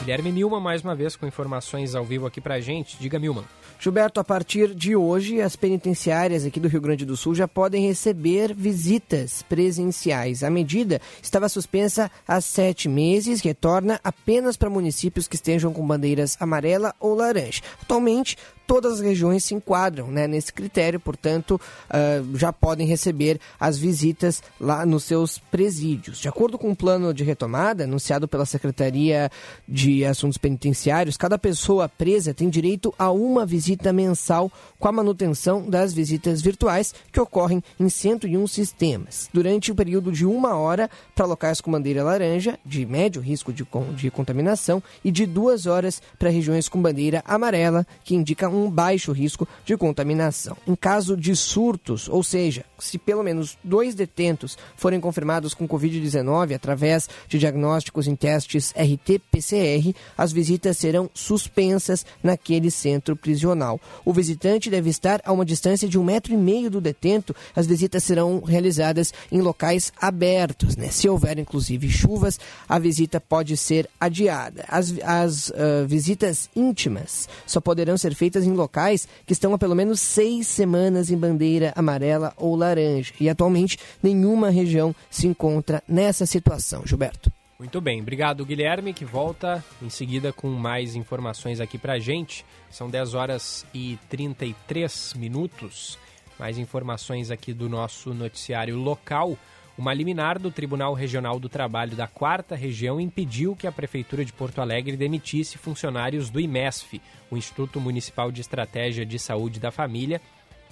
Guilherme 0.00 0.32
Milman, 0.32 0.60
mais 0.60 0.82
uma 0.82 0.94
vez, 0.94 1.14
com 1.14 1.26
informações 1.26 1.94
ao 1.94 2.04
vivo 2.04 2.26
aqui 2.26 2.40
pra 2.40 2.58
gente. 2.58 2.96
Diga, 2.98 3.18
Milman. 3.18 3.44
Gilberto, 3.78 4.18
a 4.18 4.24
partir 4.24 4.74
de 4.74 4.96
hoje, 4.96 5.40
as 5.42 5.56
penitenciárias 5.56 6.44
aqui 6.44 6.58
do 6.58 6.68
Rio 6.68 6.80
Grande 6.80 7.04
do 7.04 7.16
Sul 7.16 7.34
já 7.34 7.46
podem 7.46 7.86
receber 7.86 8.54
visitas 8.54 9.42
presenciais. 9.42 10.42
A 10.42 10.50
medida 10.50 11.00
estava 11.22 11.48
suspensa 11.48 12.10
há 12.26 12.40
sete 12.40 12.88
meses, 12.88 13.42
retorna 13.42 14.00
apenas 14.02 14.56
para 14.56 14.70
municípios 14.70 15.28
que 15.28 15.36
estejam 15.36 15.72
com 15.72 15.86
bandeiras 15.86 16.36
amarela 16.40 16.94
ou 16.98 17.14
laranja. 17.14 17.62
Atualmente, 17.82 18.36
todas 18.70 18.92
as 18.92 19.00
regiões 19.00 19.42
se 19.42 19.52
enquadram 19.52 20.12
né, 20.12 20.28
nesse 20.28 20.52
critério, 20.52 21.00
portanto, 21.00 21.60
uh, 21.90 22.38
já 22.38 22.52
podem 22.52 22.86
receber 22.86 23.40
as 23.58 23.76
visitas 23.76 24.40
lá 24.60 24.86
nos 24.86 25.02
seus 25.02 25.38
presídios. 25.38 26.20
De 26.20 26.28
acordo 26.28 26.56
com 26.56 26.70
o 26.70 26.76
plano 26.76 27.12
de 27.12 27.24
retomada 27.24 27.82
anunciado 27.82 28.28
pela 28.28 28.46
Secretaria 28.46 29.28
de 29.66 30.04
Assuntos 30.04 30.38
Penitenciários, 30.38 31.16
cada 31.16 31.36
pessoa 31.36 31.88
presa 31.88 32.32
tem 32.32 32.48
direito 32.48 32.94
a 32.96 33.10
uma 33.10 33.44
visita 33.44 33.92
mensal 33.92 34.52
com 34.78 34.86
a 34.86 34.92
manutenção 34.92 35.68
das 35.68 35.92
visitas 35.92 36.40
virtuais 36.40 36.94
que 37.10 37.20
ocorrem 37.20 37.64
em 37.78 37.88
101 37.88 38.46
sistemas. 38.46 39.28
Durante 39.34 39.72
o 39.72 39.74
período 39.74 40.12
de 40.12 40.24
uma 40.24 40.54
hora 40.54 40.88
para 41.12 41.26
locais 41.26 41.60
com 41.60 41.72
bandeira 41.72 42.04
laranja, 42.04 42.56
de 42.64 42.86
médio 42.86 43.20
risco 43.20 43.52
de, 43.52 43.66
de 43.96 44.12
contaminação, 44.12 44.80
e 45.04 45.10
de 45.10 45.26
duas 45.26 45.66
horas 45.66 46.00
para 46.16 46.30
regiões 46.30 46.68
com 46.68 46.80
bandeira 46.80 47.20
amarela, 47.26 47.84
que 48.04 48.14
indica 48.14 48.48
um 48.48 48.59
um 48.60 48.70
baixo 48.70 49.12
risco 49.12 49.46
de 49.64 49.76
contaminação. 49.76 50.56
Em 50.66 50.74
caso 50.74 51.16
de 51.16 51.34
surtos, 51.34 52.08
ou 52.08 52.22
seja, 52.22 52.64
se 52.78 52.98
pelo 52.98 53.22
menos 53.22 53.58
dois 53.62 53.94
detentos 53.94 54.56
forem 54.76 55.00
confirmados 55.00 55.54
com 55.54 55.68
Covid-19 55.68 56.54
através 56.54 57.08
de 57.28 57.38
diagnósticos 57.38 58.06
em 58.06 58.16
testes 58.16 58.72
RT-PCR, 58.76 59.94
as 60.16 60.32
visitas 60.32 60.76
serão 60.76 61.10
suspensas 61.14 62.04
naquele 62.22 62.70
centro 62.70 63.16
prisional. 63.16 63.80
O 64.04 64.12
visitante 64.12 64.70
deve 64.70 64.90
estar 64.90 65.20
a 65.24 65.32
uma 65.32 65.44
distância 65.44 65.88
de 65.88 65.98
um 65.98 66.04
metro 66.04 66.32
e 66.32 66.36
meio 66.36 66.70
do 66.70 66.80
detento. 66.80 67.34
As 67.54 67.66
visitas 67.66 68.04
serão 68.04 68.40
realizadas 68.40 69.12
em 69.30 69.40
locais 69.40 69.92
abertos. 70.00 70.76
Né? 70.76 70.88
Se 70.88 71.08
houver, 71.08 71.38
inclusive, 71.38 71.88
chuvas, 71.88 72.38
a 72.68 72.78
visita 72.78 73.20
pode 73.20 73.56
ser 73.56 73.88
adiada. 74.00 74.64
As, 74.68 74.94
as 75.02 75.50
uh, 75.50 75.86
visitas 75.86 76.48
íntimas 76.54 77.28
só 77.46 77.60
poderão 77.60 77.96
ser 77.96 78.14
feitas 78.14 78.44
em 78.44 78.49
em 78.50 78.56
locais 78.56 79.08
que 79.24 79.32
estão 79.32 79.54
há 79.54 79.58
pelo 79.58 79.74
menos 79.74 80.00
seis 80.00 80.46
semanas 80.46 81.10
em 81.10 81.16
bandeira 81.16 81.72
amarela 81.76 82.32
ou 82.36 82.56
laranja. 82.56 83.12
E 83.20 83.28
atualmente 83.28 83.78
nenhuma 84.02 84.50
região 84.50 84.94
se 85.08 85.26
encontra 85.26 85.82
nessa 85.88 86.26
situação. 86.26 86.82
Gilberto. 86.84 87.32
Muito 87.60 87.78
bem, 87.78 88.00
obrigado 88.00 88.44
Guilherme, 88.46 88.94
que 88.94 89.04
volta 89.04 89.62
em 89.82 89.90
seguida 89.90 90.32
com 90.32 90.48
mais 90.48 90.96
informações 90.96 91.60
aqui 91.60 91.76
pra 91.76 91.98
gente. 91.98 92.42
São 92.70 92.88
10 92.88 93.12
horas 93.12 93.66
e 93.74 93.98
33 94.08 95.12
minutos. 95.14 95.98
Mais 96.38 96.56
informações 96.56 97.30
aqui 97.30 97.52
do 97.52 97.68
nosso 97.68 98.14
noticiário 98.14 98.78
local. 98.78 99.36
Uma 99.80 99.94
liminar 99.94 100.38
do 100.38 100.50
Tribunal 100.50 100.92
Regional 100.92 101.40
do 101.40 101.48
Trabalho 101.48 101.96
da 101.96 102.06
Quarta 102.06 102.54
Região 102.54 103.00
impediu 103.00 103.56
que 103.56 103.66
a 103.66 103.72
Prefeitura 103.72 104.22
de 104.26 104.30
Porto 104.30 104.60
Alegre 104.60 104.94
demitisse 104.94 105.56
funcionários 105.56 106.28
do 106.28 106.38
IMESF, 106.38 107.00
o 107.30 107.36
Instituto 107.38 107.80
Municipal 107.80 108.30
de 108.30 108.42
Estratégia 108.42 109.06
de 109.06 109.18
Saúde 109.18 109.58
da 109.58 109.70
Família. 109.70 110.20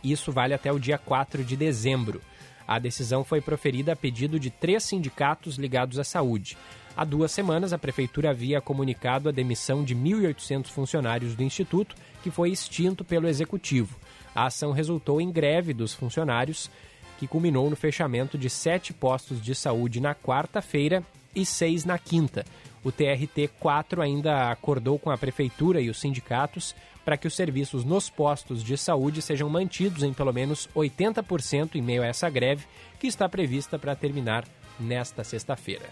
Isso 0.04 0.30
vale 0.30 0.52
até 0.52 0.70
o 0.70 0.78
dia 0.78 0.98
4 0.98 1.42
de 1.42 1.56
dezembro. 1.56 2.20
A 2.66 2.78
decisão 2.78 3.24
foi 3.24 3.40
proferida 3.40 3.94
a 3.94 3.96
pedido 3.96 4.38
de 4.38 4.50
três 4.50 4.82
sindicatos 4.82 5.56
ligados 5.56 5.98
à 5.98 6.04
saúde. 6.04 6.58
Há 6.94 7.02
duas 7.02 7.32
semanas, 7.32 7.72
a 7.72 7.78
Prefeitura 7.78 8.28
havia 8.28 8.60
comunicado 8.60 9.30
a 9.30 9.32
demissão 9.32 9.82
de 9.82 9.96
1.800 9.96 10.66
funcionários 10.66 11.34
do 11.34 11.42
Instituto, 11.42 11.96
que 12.22 12.30
foi 12.30 12.50
extinto 12.50 13.06
pelo 13.06 13.26
Executivo. 13.26 13.98
A 14.34 14.44
ação 14.44 14.70
resultou 14.70 15.18
em 15.18 15.32
greve 15.32 15.72
dos 15.72 15.94
funcionários, 15.94 16.70
que 17.18 17.28
culminou 17.28 17.68
no 17.68 17.76
fechamento 17.76 18.38
de 18.38 18.48
sete 18.48 18.92
postos 18.92 19.42
de 19.42 19.54
saúde 19.54 20.00
na 20.00 20.14
quarta-feira 20.14 21.02
e 21.34 21.44
seis 21.44 21.84
na 21.84 21.98
quinta. 21.98 22.46
O 22.84 22.92
TRT-4 22.92 24.00
ainda 24.00 24.50
acordou 24.50 24.98
com 24.98 25.10
a 25.10 25.18
Prefeitura 25.18 25.80
e 25.80 25.90
os 25.90 25.98
sindicatos 25.98 26.74
para 27.04 27.16
que 27.16 27.26
os 27.26 27.34
serviços 27.34 27.84
nos 27.84 28.08
postos 28.08 28.62
de 28.62 28.76
saúde 28.76 29.20
sejam 29.20 29.48
mantidos 29.48 30.02
em 30.02 30.12
pelo 30.12 30.32
menos 30.32 30.68
80% 30.76 31.74
em 31.74 31.82
meio 31.82 32.02
a 32.02 32.06
essa 32.06 32.30
greve, 32.30 32.66
que 33.00 33.06
está 33.06 33.28
prevista 33.28 33.78
para 33.78 33.96
terminar 33.96 34.44
nesta 34.78 35.24
sexta-feira. 35.24 35.88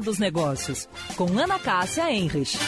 Dos 0.00 0.18
Negócios, 0.18 0.88
com 1.16 1.38
Ana 1.38 1.58
Cássia 1.58 2.12
Enrich. 2.12 2.58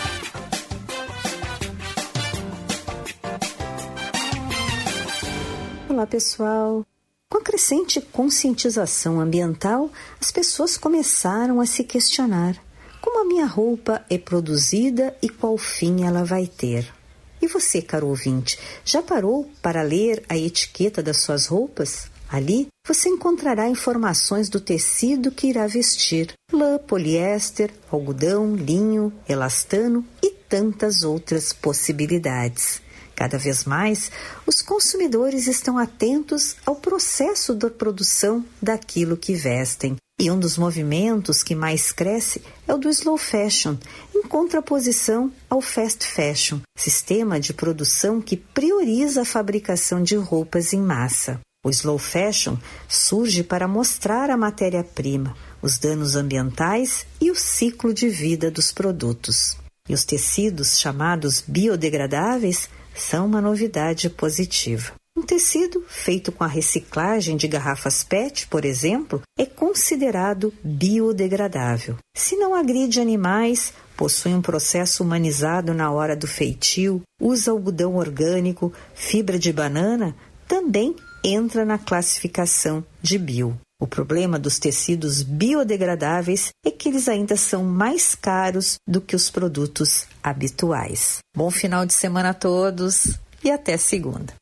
Olá, 5.89 6.07
pessoal. 6.07 6.87
Com 7.29 7.39
a 7.39 7.43
crescente 7.43 8.01
conscientização 8.01 9.20
ambiental, 9.20 9.91
as 10.20 10.31
pessoas 10.31 10.76
começaram 10.76 11.61
a 11.61 11.66
se 11.66 11.85
questionar 11.85 12.57
como 13.01 13.20
a 13.20 13.24
minha 13.24 13.47
roupa 13.47 14.05
é 14.11 14.18
produzida 14.18 15.16
e 15.22 15.29
qual 15.29 15.57
fim 15.57 16.05
ela 16.05 16.24
vai 16.24 16.47
ter. 16.47 16.93
E 17.41 17.47
você, 17.47 17.81
caro 17.81 18.09
ouvinte, 18.09 18.59
já 18.85 19.03
parou 19.03 19.51
para 19.62 19.83
ler 19.83 20.24
a 20.29 20.37
etiqueta 20.37 21.03
das 21.03 21.18
suas 21.18 21.47
roupas? 21.47 22.11
Ali 22.29 22.68
você 22.89 23.11
encontrará 23.11 23.68
informações 23.68 24.49
do 24.49 24.59
tecido 24.59 25.30
que 25.30 25.47
irá 25.47 25.66
vestir: 25.66 26.32
lã, 26.51 26.78
poliéster, 26.78 27.70
algodão, 27.93 28.57
linho, 28.57 29.12
elastano 29.28 30.03
e 30.22 30.30
tantas 30.30 31.03
outras 31.03 31.53
possibilidades. 31.53 32.80
Cada 33.14 33.36
vez 33.36 33.64
mais, 33.64 34.11
os 34.47 34.62
consumidores 34.62 35.49
estão 35.49 35.76
atentos 35.76 36.57
ao 36.64 36.76
processo 36.76 37.53
da 37.53 37.68
produção 37.68 38.43
daquilo 38.62 39.16
que 39.16 39.34
vestem. 39.34 39.97
E 40.20 40.30
um 40.30 40.39
dos 40.39 40.57
movimentos 40.57 41.43
que 41.43 41.55
mais 41.55 41.93
cresce 41.93 42.43
é 42.66 42.74
o 42.74 42.78
do 42.78 42.89
slow 42.89 43.18
fashion, 43.18 43.76
em 44.14 44.22
contraposição 44.22 45.30
ao 45.49 45.61
fast 45.61 46.07
fashion, 46.07 46.61
sistema 46.76 47.39
de 47.39 47.53
produção 47.53 48.20
que 48.20 48.36
prioriza 48.36 49.22
a 49.22 49.24
fabricação 49.24 50.03
de 50.03 50.16
roupas 50.16 50.72
em 50.72 50.80
massa. 50.80 51.41
O 51.64 51.70
slow 51.70 51.98
fashion 51.98 52.56
surge 52.88 53.42
para 53.42 53.66
mostrar 53.66 54.30
a 54.30 54.36
matéria-prima, 54.36 55.36
os 55.61 55.76
danos 55.76 56.14
ambientais 56.14 57.04
e 57.20 57.32
o 57.32 57.34
ciclo 57.34 57.92
de 57.92 58.09
vida 58.09 58.48
dos 58.48 58.70
produtos. 58.70 59.56
E 59.88 59.92
os 59.92 60.04
tecidos 60.04 60.78
chamados 60.78 61.42
biodegradáveis 61.46 62.68
são 62.94 63.26
uma 63.26 63.40
novidade 63.40 64.09
positiva. 64.09 64.92
Um 65.16 65.22
tecido 65.22 65.84
feito 65.88 66.30
com 66.30 66.44
a 66.44 66.46
reciclagem 66.46 67.36
de 67.36 67.48
garrafas 67.48 68.04
PET, 68.04 68.46
por 68.46 68.64
exemplo, 68.64 69.20
é 69.36 69.44
considerado 69.44 70.54
biodegradável. 70.62 71.96
Se 72.16 72.36
não 72.36 72.54
agride 72.54 73.00
animais, 73.00 73.72
possui 73.96 74.32
um 74.32 74.40
processo 74.40 75.02
humanizado 75.02 75.74
na 75.74 75.90
hora 75.90 76.14
do 76.14 76.28
feitio, 76.28 77.02
usa 77.20 77.50
algodão 77.50 77.96
orgânico, 77.96 78.72
fibra 78.94 79.36
de 79.36 79.52
banana, 79.52 80.14
também 80.46 80.94
entra 81.24 81.64
na 81.64 81.78
classificação 81.78 82.84
de 83.02 83.18
bio. 83.18 83.58
O 83.80 83.86
problema 83.86 84.38
dos 84.38 84.58
tecidos 84.58 85.22
biodegradáveis 85.22 86.48
é 86.66 86.70
que 86.70 86.88
eles 86.88 87.08
ainda 87.08 87.36
são 87.36 87.62
mais 87.62 88.14
caros 88.14 88.76
do 88.86 89.00
que 89.00 89.14
os 89.14 89.30
produtos 89.30 90.06
habituais. 90.22 91.18
Bom 91.36 91.50
final 91.50 91.86
de 91.86 91.94
semana 91.94 92.30
a 92.30 92.34
todos 92.34 93.18
e 93.42 93.50
até 93.50 93.76
segunda. 93.76 94.34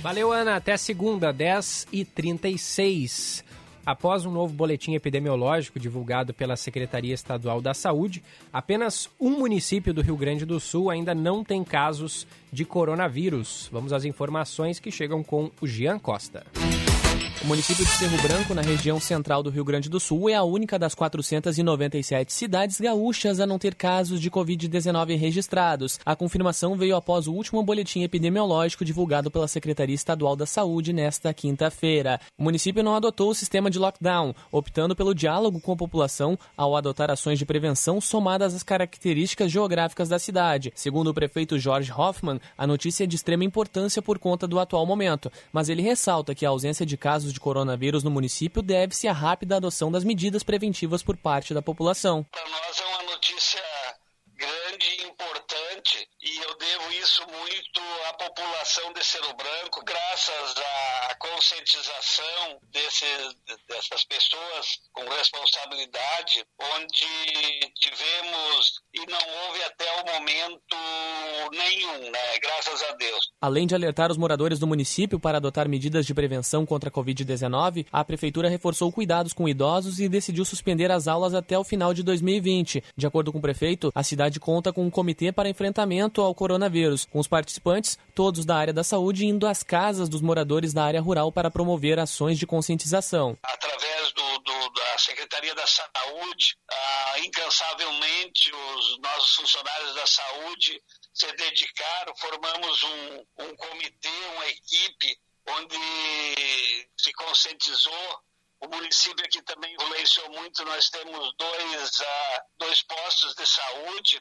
Valeu, 0.00 0.32
Ana. 0.32 0.56
Até 0.56 0.76
segunda, 0.76 1.32
10h36. 1.32 3.42
Após 3.86 4.24
um 4.24 4.30
novo 4.30 4.54
boletim 4.54 4.94
epidemiológico 4.94 5.78
divulgado 5.78 6.32
pela 6.32 6.56
Secretaria 6.56 7.14
Estadual 7.14 7.60
da 7.60 7.74
Saúde, 7.74 8.22
apenas 8.52 9.10
um 9.20 9.30
município 9.30 9.92
do 9.92 10.00
Rio 10.00 10.16
Grande 10.16 10.46
do 10.46 10.58
Sul 10.58 10.90
ainda 10.90 11.14
não 11.14 11.44
tem 11.44 11.62
casos 11.62 12.26
de 12.52 12.64
coronavírus. 12.64 13.68
Vamos 13.70 13.92
às 13.92 14.04
informações 14.04 14.80
que 14.80 14.90
chegam 14.90 15.22
com 15.22 15.50
o 15.60 15.66
Jean 15.66 15.98
Costa. 15.98 16.46
O 17.44 17.46
município 17.46 17.84
de 17.84 17.90
Cerro 17.90 18.16
Branco, 18.22 18.54
na 18.54 18.62
região 18.62 18.98
central 18.98 19.42
do 19.42 19.50
Rio 19.50 19.66
Grande 19.66 19.90
do 19.90 20.00
Sul, 20.00 20.30
é 20.30 20.34
a 20.34 20.42
única 20.42 20.78
das 20.78 20.94
497 20.94 22.32
cidades 22.32 22.80
gaúchas 22.80 23.38
a 23.38 23.46
não 23.46 23.58
ter 23.58 23.74
casos 23.74 24.18
de 24.18 24.30
Covid-19 24.30 25.14
registrados. 25.18 26.00
A 26.06 26.16
confirmação 26.16 26.74
veio 26.74 26.96
após 26.96 27.26
o 27.26 27.34
último 27.34 27.62
boletim 27.62 28.02
epidemiológico 28.02 28.82
divulgado 28.82 29.30
pela 29.30 29.46
Secretaria 29.46 29.94
Estadual 29.94 30.34
da 30.34 30.46
Saúde 30.46 30.94
nesta 30.94 31.34
quinta-feira. 31.34 32.18
O 32.38 32.42
município 32.42 32.82
não 32.82 32.96
adotou 32.96 33.28
o 33.28 33.34
sistema 33.34 33.70
de 33.70 33.78
lockdown, 33.78 34.34
optando 34.50 34.96
pelo 34.96 35.14
diálogo 35.14 35.60
com 35.60 35.72
a 35.72 35.76
população 35.76 36.38
ao 36.56 36.74
adotar 36.74 37.10
ações 37.10 37.38
de 37.38 37.44
prevenção 37.44 38.00
somadas 38.00 38.54
às 38.54 38.62
características 38.62 39.52
geográficas 39.52 40.08
da 40.08 40.18
cidade. 40.18 40.72
Segundo 40.74 41.08
o 41.08 41.14
prefeito 41.14 41.58
Jorge 41.58 41.92
Hoffman, 41.92 42.40
a 42.56 42.66
notícia 42.66 43.04
é 43.04 43.06
de 43.06 43.16
extrema 43.16 43.44
importância 43.44 44.00
por 44.00 44.18
conta 44.18 44.48
do 44.48 44.58
atual 44.58 44.86
momento, 44.86 45.30
mas 45.52 45.68
ele 45.68 45.82
ressalta 45.82 46.34
que 46.34 46.46
a 46.46 46.48
ausência 46.48 46.86
de 46.86 46.96
casos 46.96 47.33
de 47.34 47.40
coronavírus 47.40 48.02
no 48.02 48.10
município 48.10 48.62
deve-se 48.62 49.06
à 49.06 49.12
rápida 49.12 49.56
adoção 49.56 49.92
das 49.92 50.04
medidas 50.04 50.42
preventivas 50.42 51.02
por 51.02 51.16
parte 51.16 51.52
da 51.52 51.60
população. 51.60 52.24
Para 52.30 52.48
nós 52.48 52.80
é 52.80 52.84
uma 52.86 53.02
notícia 53.10 53.60
grande 54.36 54.86
e 55.00 55.04
importante 55.04 56.08
e 56.24 56.38
eu 56.38 56.56
devo 56.56 56.90
isso 57.02 57.22
muito 57.26 57.80
à 58.08 58.14
população 58.14 58.92
de 58.94 59.04
Cerro 59.04 59.34
Branco, 59.34 59.84
graças 59.84 60.54
à 60.56 61.14
conscientização 61.16 62.58
desses, 62.72 63.36
dessas 63.68 64.04
pessoas 64.04 64.80
com 64.92 65.04
responsabilidade, 65.04 66.42
onde 66.58 67.72
tivemos 67.78 68.80
e 68.94 69.04
não 69.06 69.46
houve 69.46 69.62
até 69.64 69.84
o 70.00 70.14
momento 70.14 70.76
nenhum, 71.52 72.10
né? 72.10 72.38
Graças 72.40 72.82
a 72.84 72.92
Deus. 72.92 73.30
Além 73.40 73.66
de 73.66 73.74
alertar 73.74 74.10
os 74.10 74.16
moradores 74.16 74.58
do 74.58 74.66
município 74.66 75.20
para 75.20 75.36
adotar 75.36 75.68
medidas 75.68 76.06
de 76.06 76.14
prevenção 76.14 76.64
contra 76.64 76.88
a 76.88 76.92
Covid-19, 76.92 77.86
a 77.92 78.02
prefeitura 78.02 78.48
reforçou 78.48 78.90
cuidados 78.90 79.34
com 79.34 79.46
idosos 79.46 80.00
e 80.00 80.08
decidiu 80.08 80.46
suspender 80.46 80.90
as 80.90 81.06
aulas 81.06 81.34
até 81.34 81.58
o 81.58 81.64
final 81.64 81.92
de 81.92 82.02
2020. 82.02 82.82
De 82.96 83.06
acordo 83.06 83.30
com 83.30 83.38
o 83.38 83.42
prefeito, 83.42 83.92
a 83.94 84.02
cidade 84.02 84.40
conta 84.40 84.72
com 84.72 84.86
um 84.86 84.90
comitê 84.90 85.30
para 85.30 85.50
enfrentamento 85.50 86.13
ao 86.20 86.34
coronavírus, 86.34 87.04
com 87.04 87.18
os 87.18 87.28
participantes, 87.28 87.98
todos 88.14 88.44
da 88.44 88.56
área 88.56 88.72
da 88.72 88.84
saúde, 88.84 89.26
indo 89.26 89.46
às 89.46 89.62
casas 89.62 90.08
dos 90.08 90.20
moradores 90.20 90.72
da 90.72 90.84
área 90.84 91.00
rural 91.00 91.32
para 91.32 91.50
promover 91.50 91.98
ações 91.98 92.38
de 92.38 92.46
conscientização. 92.46 93.36
Através 93.42 94.12
do, 94.12 94.38
do, 94.38 94.70
da 94.70 94.98
Secretaria 94.98 95.54
da 95.54 95.66
Saúde, 95.66 96.56
ah, 96.70 97.14
incansavelmente 97.24 98.52
os 98.54 98.98
nossos 99.00 99.36
funcionários 99.36 99.94
da 99.94 100.06
saúde 100.06 100.80
se 101.12 101.32
dedicaram, 101.32 102.14
formamos 102.16 102.82
um, 102.82 103.44
um 103.44 103.56
comitê, 103.56 104.10
uma 104.34 104.46
equipe, 104.48 105.16
onde 105.48 105.76
se 106.96 107.12
conscientizou 107.12 108.20
o 108.64 108.76
município 108.76 109.24
aqui 109.24 109.42
também 109.42 109.74
influenciou 109.74 110.30
muito. 110.30 110.64
Nós 110.64 110.88
temos 110.88 111.34
dois, 111.38 112.00
uh, 112.00 112.42
dois 112.58 112.82
postos 112.82 113.34
de 113.34 113.46
saúde, 113.46 114.20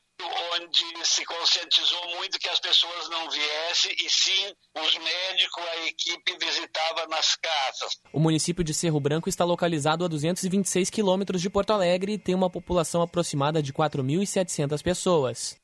onde 0.53 1.05
se 1.05 1.25
conscientizou 1.25 2.15
muito 2.15 2.39
que 2.39 2.49
as 2.49 2.59
pessoas 2.59 3.09
não 3.09 3.29
viessem 3.29 3.95
e 4.03 4.09
sim 4.09 4.53
os 4.75 4.97
médicos, 4.97 5.63
a 5.63 5.77
equipe 5.87 6.37
visitava 6.37 7.07
nas 7.07 7.35
casas. 7.35 7.97
O 8.11 8.19
município 8.19 8.63
de 8.63 8.73
Cerro 8.73 8.99
Branco 8.99 9.29
está 9.29 9.45
localizado 9.45 10.05
a 10.05 10.07
226 10.07 10.89
quilômetros 10.89 11.41
de 11.41 11.49
Porto 11.49 11.71
Alegre 11.71 12.13
e 12.13 12.19
tem 12.19 12.35
uma 12.35 12.49
população 12.49 13.01
aproximada 13.01 13.61
de 13.61 13.71
4.700 13.71 14.81
pessoas. 14.81 15.62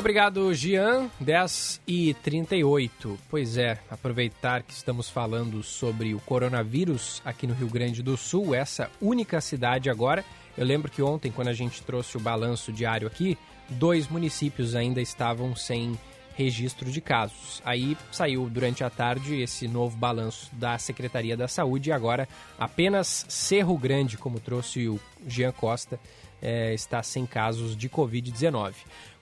Obrigado, 0.00 0.54
Gian. 0.54 1.10
10 1.20 1.82
e 1.86 2.14
38. 2.14 3.18
Pois 3.28 3.58
é, 3.58 3.78
aproveitar 3.90 4.62
que 4.62 4.72
estamos 4.72 5.10
falando 5.10 5.62
sobre 5.62 6.14
o 6.14 6.20
coronavírus 6.20 7.20
aqui 7.22 7.46
no 7.46 7.52
Rio 7.52 7.68
Grande 7.68 8.02
do 8.02 8.16
Sul, 8.16 8.54
essa 8.54 8.90
única 8.98 9.42
cidade 9.42 9.90
agora. 9.90 10.24
Eu 10.56 10.64
lembro 10.64 10.90
que 10.90 11.02
ontem, 11.02 11.30
quando 11.30 11.48
a 11.48 11.52
gente 11.52 11.82
trouxe 11.82 12.16
o 12.16 12.20
balanço 12.20 12.72
diário 12.72 13.06
aqui, 13.06 13.36
dois 13.68 14.08
municípios 14.08 14.74
ainda 14.74 15.02
estavam 15.02 15.54
sem 15.54 15.98
registro 16.34 16.90
de 16.90 17.02
casos. 17.02 17.60
Aí 17.62 17.94
saiu 18.10 18.48
durante 18.48 18.82
a 18.82 18.88
tarde 18.88 19.42
esse 19.42 19.68
novo 19.68 19.98
balanço 19.98 20.48
da 20.54 20.78
Secretaria 20.78 21.36
da 21.36 21.46
Saúde 21.46 21.90
e 21.90 21.92
agora 21.92 22.26
apenas 22.58 23.26
Cerro 23.28 23.76
Grande, 23.76 24.16
como 24.16 24.40
trouxe 24.40 24.88
o 24.88 24.98
Jean 25.26 25.52
Costa, 25.52 26.00
é, 26.40 26.72
está 26.72 27.02
sem 27.02 27.26
casos 27.26 27.76
de 27.76 27.88
Covid-19. 27.88 28.72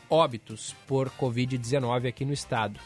Óbitos 0.07 0.75
por 0.87 1.09
Covid-19 1.09 2.07
aqui 2.07 2.23
no 2.23 2.33
estado, 2.33 2.79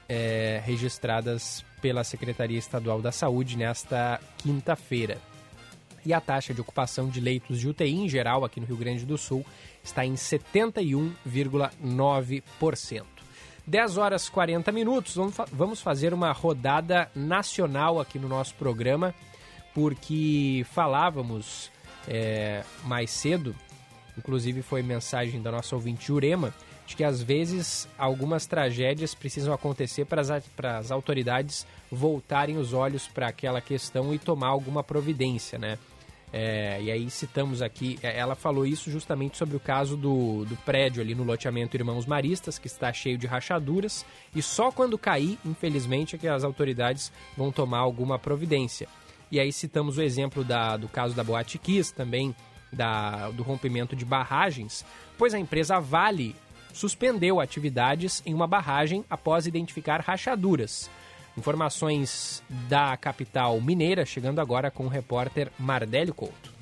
é, 0.08 0.62
registradas 0.64 1.66
pela 1.82 2.04
Secretaria 2.04 2.60
Estadual 2.60 3.02
da 3.02 3.12
Saúde 3.12 3.58
nesta 3.58 4.22
quinta-feira. 4.38 5.18
E 6.06 6.14
a 6.14 6.22
taxa 6.22 6.54
de 6.54 6.62
ocupação 6.62 7.10
de 7.10 7.20
leitos 7.20 7.60
de 7.60 7.68
UTI 7.68 7.96
em 7.96 8.08
geral 8.08 8.46
aqui 8.46 8.62
no 8.62 8.68
Rio 8.68 8.78
Grande 8.78 9.04
do 9.06 9.18
Sul 9.18 9.44
está 9.84 10.06
em 10.06 10.14
71,9%. 10.14 13.04
10 13.66 13.98
horas 13.98 14.30
40 14.30 14.72
minutos, 14.72 15.18
vamos 15.52 15.82
fazer 15.82 16.14
uma 16.14 16.32
rodada 16.32 17.12
nacional 17.14 18.00
aqui 18.00 18.18
no 18.18 18.30
nosso 18.30 18.56
programa, 18.56 19.14
porque 19.74 20.66
falávamos 20.72 21.70
é, 22.08 22.64
mais 22.84 23.12
cedo, 23.12 23.56
inclusive 24.18 24.62
foi 24.62 24.82
mensagem 24.82 25.42
da 25.42 25.52
nossa 25.52 25.76
ouvinte 25.76 26.08
Jurema, 26.08 26.54
de 26.86 26.96
que 26.96 27.04
às 27.04 27.22
vezes 27.22 27.88
algumas 27.98 28.46
tragédias 28.46 29.14
precisam 29.14 29.54
acontecer 29.54 30.06
para 30.06 30.22
as, 30.22 30.46
para 30.56 30.78
as 30.78 30.90
autoridades 30.90 31.68
voltarem 31.92 32.58
os 32.58 32.74
olhos 32.74 33.08
para 33.08 33.28
aquela 33.28 33.60
questão 33.60 34.14
e 34.14 34.18
tomar 34.18 34.48
alguma 34.48 34.84
providência, 34.84 35.60
né? 35.60 35.78
É, 36.32 36.82
e 36.82 36.92
aí 36.92 37.10
citamos 37.10 37.62
aqui, 37.62 37.98
é, 38.04 38.18
ela 38.18 38.36
falou 38.36 38.66
isso 38.66 38.92
justamente 38.92 39.38
sobre 39.38 39.56
o 39.56 39.60
caso 39.60 39.96
do, 39.96 40.44
do 40.44 40.58
prédio 40.58 41.02
ali 41.02 41.16
no 41.16 41.24
loteamento 41.24 41.78
Irmãos 41.78 42.06
Maristas, 42.06 42.60
que 42.60 42.68
está 42.68 42.92
cheio 42.92 43.18
de 43.18 43.26
rachaduras, 43.26 44.06
e 44.36 44.42
só 44.42 44.70
quando 44.70 44.98
cair, 44.98 45.38
infelizmente, 45.46 46.16
é 46.16 46.20
que 46.20 46.28
as 46.28 46.44
autoridades 46.44 47.12
vão 47.36 47.52
tomar 47.52 47.80
alguma 47.80 48.20
providência. 48.20 48.90
E 49.32 49.40
aí 49.40 49.52
citamos 49.52 49.98
o 49.98 50.02
exemplo 50.02 50.44
da, 50.44 50.78
do 50.78 50.88
caso 50.88 51.16
da 51.16 51.24
Boate 51.24 51.58
Kiss, 51.58 51.94
também 51.94 52.36
da, 52.72 53.30
do 53.32 53.44
rompimento 53.44 53.96
de 53.96 54.06
barragens, 54.06 54.86
pois 55.18 55.34
a 55.34 55.40
empresa 55.40 55.80
Vale 55.80 56.36
suspendeu 56.74 57.40
atividades 57.40 58.22
em 58.26 58.34
uma 58.34 58.48
barragem 58.48 59.04
após 59.10 59.48
identificar 59.48 60.02
rachaduras. 60.02 60.90
Informações 61.38 62.44
da 62.68 62.96
capital 62.98 63.60
mineira, 63.62 64.06
chegando 64.06 64.40
agora 64.40 64.72
com 64.72 64.86
o 64.86 64.90
repórter 64.90 65.52
Mardélio 65.60 66.14
Couto. 66.14 66.54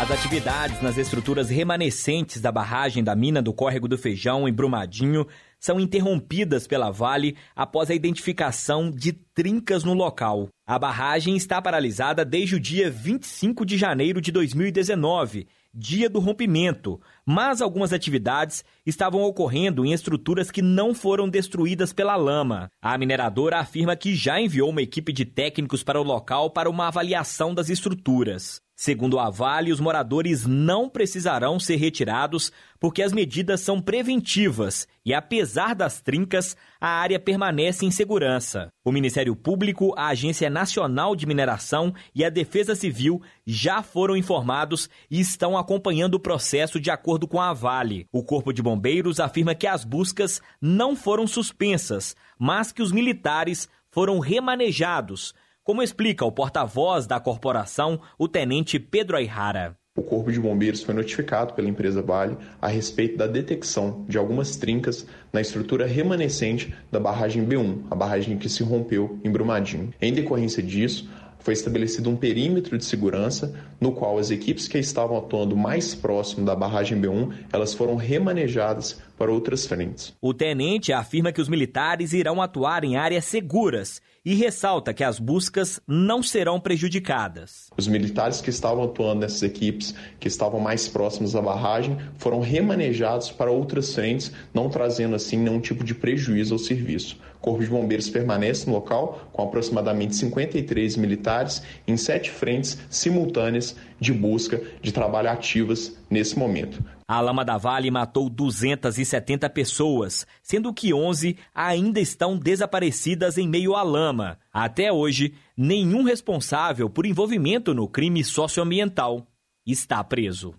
As 0.00 0.10
atividades 0.10 0.82
nas 0.82 0.98
estruturas 0.98 1.48
remanescentes 1.48 2.40
da 2.40 2.50
barragem 2.50 3.04
da 3.04 3.14
mina 3.14 3.40
do 3.40 3.52
Córrego 3.52 3.86
do 3.86 3.96
Feijão, 3.96 4.48
em 4.48 4.52
Brumadinho, 4.52 5.26
são 5.64 5.80
interrompidas 5.80 6.66
pela 6.66 6.90
Vale 6.90 7.36
após 7.56 7.90
a 7.90 7.94
identificação 7.94 8.90
de 8.90 9.14
trincas 9.14 9.82
no 9.82 9.94
local. 9.94 10.50
A 10.66 10.78
barragem 10.78 11.34
está 11.36 11.62
paralisada 11.62 12.22
desde 12.22 12.56
o 12.56 12.60
dia 12.60 12.90
25 12.90 13.64
de 13.64 13.78
janeiro 13.78 14.20
de 14.20 14.30
2019 14.30 15.46
dia 15.76 16.08
do 16.08 16.20
rompimento, 16.20 17.00
mas 17.26 17.60
algumas 17.60 17.92
atividades 17.92 18.64
estavam 18.86 19.22
ocorrendo 19.22 19.84
em 19.84 19.92
estruturas 19.92 20.48
que 20.48 20.62
não 20.62 20.94
foram 20.94 21.28
destruídas 21.28 21.92
pela 21.92 22.14
lama. 22.14 22.70
A 22.80 22.96
mineradora 22.96 23.58
afirma 23.58 23.96
que 23.96 24.14
já 24.14 24.40
enviou 24.40 24.70
uma 24.70 24.82
equipe 24.82 25.12
de 25.12 25.24
técnicos 25.24 25.82
para 25.82 26.00
o 26.00 26.04
local 26.04 26.50
para 26.50 26.70
uma 26.70 26.86
avaliação 26.86 27.52
das 27.52 27.68
estruturas. 27.68 28.60
Segundo 28.76 29.20
a 29.20 29.30
Vale, 29.30 29.70
os 29.70 29.78
moradores 29.78 30.44
não 30.44 30.88
precisarão 30.88 31.60
ser 31.60 31.76
retirados 31.76 32.50
porque 32.80 33.02
as 33.02 33.12
medidas 33.12 33.60
são 33.60 33.80
preventivas 33.80 34.88
e, 35.06 35.14
apesar 35.14 35.76
das 35.76 36.00
trincas, 36.00 36.56
a 36.80 36.88
área 36.88 37.20
permanece 37.20 37.86
em 37.86 37.90
segurança. 37.92 38.68
O 38.84 38.90
Ministério 38.90 39.36
Público, 39.36 39.94
a 39.96 40.08
Agência 40.08 40.50
Nacional 40.50 41.14
de 41.14 41.24
Mineração 41.24 41.94
e 42.12 42.24
a 42.24 42.28
Defesa 42.28 42.74
Civil 42.74 43.22
já 43.46 43.80
foram 43.80 44.16
informados 44.16 44.90
e 45.08 45.20
estão 45.20 45.56
acompanhando 45.56 46.16
o 46.16 46.20
processo 46.20 46.80
de 46.80 46.90
acordo 46.90 47.28
com 47.28 47.40
a 47.40 47.52
Vale. 47.52 48.08
O 48.12 48.24
Corpo 48.24 48.52
de 48.52 48.60
Bombeiros 48.60 49.20
afirma 49.20 49.54
que 49.54 49.68
as 49.68 49.84
buscas 49.84 50.42
não 50.60 50.96
foram 50.96 51.28
suspensas, 51.28 52.16
mas 52.36 52.72
que 52.72 52.82
os 52.82 52.90
militares 52.90 53.68
foram 53.88 54.18
remanejados 54.18 55.32
como 55.64 55.82
explica 55.82 56.26
o 56.26 56.30
porta-voz 56.30 57.06
da 57.06 57.18
corporação, 57.18 57.98
o 58.18 58.28
tenente 58.28 58.78
Pedro 58.78 59.16
Aihara. 59.16 59.74
O 59.96 60.02
Corpo 60.02 60.30
de 60.30 60.38
Bombeiros 60.38 60.82
foi 60.82 60.92
notificado 60.92 61.54
pela 61.54 61.68
empresa 61.68 62.02
Vale 62.02 62.36
a 62.60 62.68
respeito 62.68 63.16
da 63.16 63.26
detecção 63.26 64.04
de 64.06 64.18
algumas 64.18 64.56
trincas 64.56 65.06
na 65.32 65.40
estrutura 65.40 65.86
remanescente 65.86 66.74
da 66.92 67.00
barragem 67.00 67.46
B1, 67.46 67.84
a 67.90 67.94
barragem 67.94 68.36
que 68.36 68.48
se 68.48 68.62
rompeu 68.62 69.18
em 69.24 69.30
Brumadinho. 69.30 69.94
Em 70.02 70.12
decorrência 70.12 70.62
disso, 70.62 71.08
foi 71.38 71.54
estabelecido 71.54 72.10
um 72.10 72.16
perímetro 72.16 72.76
de 72.76 72.84
segurança 72.84 73.54
no 73.78 73.92
qual 73.92 74.18
as 74.18 74.30
equipes 74.30 74.66
que 74.66 74.78
estavam 74.78 75.16
atuando 75.16 75.56
mais 75.56 75.94
próximo 75.94 76.44
da 76.44 76.56
barragem 76.56 77.00
B1, 77.00 77.32
elas 77.52 77.72
foram 77.72 77.96
remanejadas 77.96 79.00
para 79.16 79.32
outras 79.32 79.66
frentes. 79.66 80.14
O 80.20 80.34
tenente 80.34 80.92
afirma 80.92 81.32
que 81.32 81.40
os 81.40 81.48
militares 81.48 82.12
irão 82.12 82.42
atuar 82.42 82.84
em 82.84 82.96
áreas 82.96 83.24
seguras 83.24 84.00
e 84.24 84.34
ressalta 84.34 84.94
que 84.94 85.04
as 85.04 85.18
buscas 85.18 85.80
não 85.86 86.22
serão 86.22 86.58
prejudicadas. 86.58 87.68
Os 87.76 87.86
militares 87.86 88.40
que 88.40 88.48
estavam 88.48 88.84
atuando 88.84 89.20
nessas 89.20 89.42
equipes, 89.42 89.94
que 90.18 90.28
estavam 90.28 90.58
mais 90.58 90.88
próximos 90.88 91.32
da 91.32 91.42
barragem, 91.42 91.98
foram 92.16 92.40
remanejados 92.40 93.30
para 93.30 93.50
outras 93.50 93.94
frentes, 93.94 94.32
não 94.52 94.70
trazendo 94.70 95.14
assim 95.14 95.36
nenhum 95.36 95.60
tipo 95.60 95.84
de 95.84 95.94
prejuízo 95.94 96.54
ao 96.54 96.58
serviço. 96.58 97.18
O 97.36 97.40
Corpo 97.44 97.62
de 97.62 97.68
Bombeiros 97.68 98.08
permanece 98.08 98.66
no 98.66 98.72
local 98.72 99.28
com 99.30 99.42
aproximadamente 99.42 100.16
53 100.16 100.96
militares 100.96 101.62
em 101.86 101.94
sete 101.94 102.30
frentes 102.30 102.78
simultâneas 102.88 103.76
de 104.00 104.14
busca 104.14 104.62
de 104.80 104.90
trabalho 104.90 105.28
ativas 105.28 105.94
nesse 106.08 106.38
momento. 106.38 106.82
A 107.06 107.20
lama 107.20 107.44
da 107.44 107.58
Vale 107.58 107.90
matou 107.90 108.30
270 108.30 109.48
pessoas, 109.50 110.26
sendo 110.42 110.72
que 110.72 110.94
11 110.94 111.36
ainda 111.54 112.00
estão 112.00 112.36
desaparecidas 112.36 113.36
em 113.36 113.46
meio 113.46 113.74
à 113.74 113.82
lama. 113.82 114.38
Até 114.52 114.90
hoje, 114.90 115.34
nenhum 115.56 116.02
responsável 116.02 116.88
por 116.88 117.04
envolvimento 117.04 117.74
no 117.74 117.86
crime 117.86 118.24
socioambiental 118.24 119.26
está 119.66 120.02
preso. 120.02 120.54